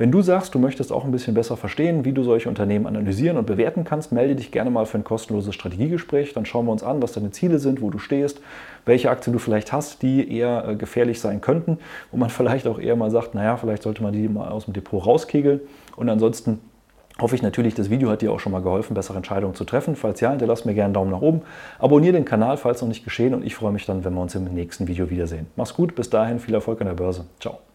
Wenn 0.00 0.10
du 0.10 0.22
sagst, 0.22 0.54
du 0.54 0.58
möchtest 0.58 0.92
auch 0.92 1.04
ein 1.04 1.10
bisschen 1.10 1.34
besser 1.34 1.58
verstehen, 1.58 2.06
wie 2.06 2.12
du 2.12 2.22
solche 2.22 2.48
Unternehmen 2.48 2.86
analysieren 2.86 3.36
und 3.36 3.46
bewerten 3.46 3.84
kannst, 3.84 4.12
melde 4.12 4.34
dich 4.34 4.50
gerne 4.50 4.70
mal 4.70 4.86
für 4.86 4.96
ein 4.96 5.04
kostenloses 5.04 5.54
Strategiegespräch. 5.54 6.32
Dann 6.32 6.46
schauen 6.46 6.64
wir 6.64 6.72
uns 6.72 6.82
an, 6.82 7.02
was 7.02 7.12
deine 7.12 7.32
Ziele 7.32 7.58
sind, 7.58 7.82
wo 7.82 7.90
du 7.90 7.98
stehst, 7.98 8.40
welche 8.86 9.10
Aktien 9.10 9.34
du 9.34 9.38
vielleicht 9.38 9.72
hast, 9.72 10.00
die 10.00 10.32
eher 10.34 10.68
äh, 10.68 10.76
gefährlich 10.76 11.20
sein 11.20 11.42
könnten, 11.42 11.78
wo 12.10 12.16
man 12.16 12.30
vielleicht 12.30 12.66
auch 12.66 12.78
eher 12.78 12.96
mal 12.96 13.10
sagt, 13.10 13.34
naja, 13.34 13.58
vielleicht 13.58 13.82
sollte 13.82 14.02
man 14.02 14.14
die 14.14 14.26
mal 14.28 14.48
aus 14.48 14.64
dem 14.64 14.72
Depot 14.72 15.04
rauskegeln. 15.04 15.60
Und 15.96 16.08
ansonsten 16.08 16.60
hoffe 17.20 17.34
ich 17.34 17.42
natürlich, 17.42 17.74
das 17.74 17.90
Video 17.90 18.10
hat 18.10 18.22
dir 18.22 18.32
auch 18.32 18.40
schon 18.40 18.52
mal 18.52 18.62
geholfen, 18.62 18.94
bessere 18.94 19.16
Entscheidungen 19.16 19.54
zu 19.54 19.64
treffen. 19.64 19.96
Falls 19.96 20.20
ja, 20.20 20.30
hinterlass 20.30 20.64
mir 20.64 20.74
gerne 20.74 20.86
einen 20.86 20.94
Daumen 20.94 21.10
nach 21.10 21.20
oben. 21.20 21.42
Abonniere 21.78 22.14
den 22.14 22.24
Kanal, 22.24 22.56
falls 22.56 22.80
noch 22.80 22.88
nicht 22.88 23.04
geschehen. 23.04 23.34
Und 23.34 23.44
ich 23.44 23.54
freue 23.54 23.72
mich 23.72 23.86
dann, 23.86 24.04
wenn 24.04 24.14
wir 24.14 24.20
uns 24.20 24.34
im 24.34 24.44
nächsten 24.44 24.88
Video 24.88 25.10
wiedersehen. 25.10 25.46
Mach's 25.56 25.74
gut, 25.74 25.94
bis 25.94 26.10
dahin, 26.10 26.38
viel 26.38 26.54
Erfolg 26.54 26.80
an 26.80 26.86
der 26.86 26.94
Börse. 26.94 27.26
Ciao. 27.38 27.69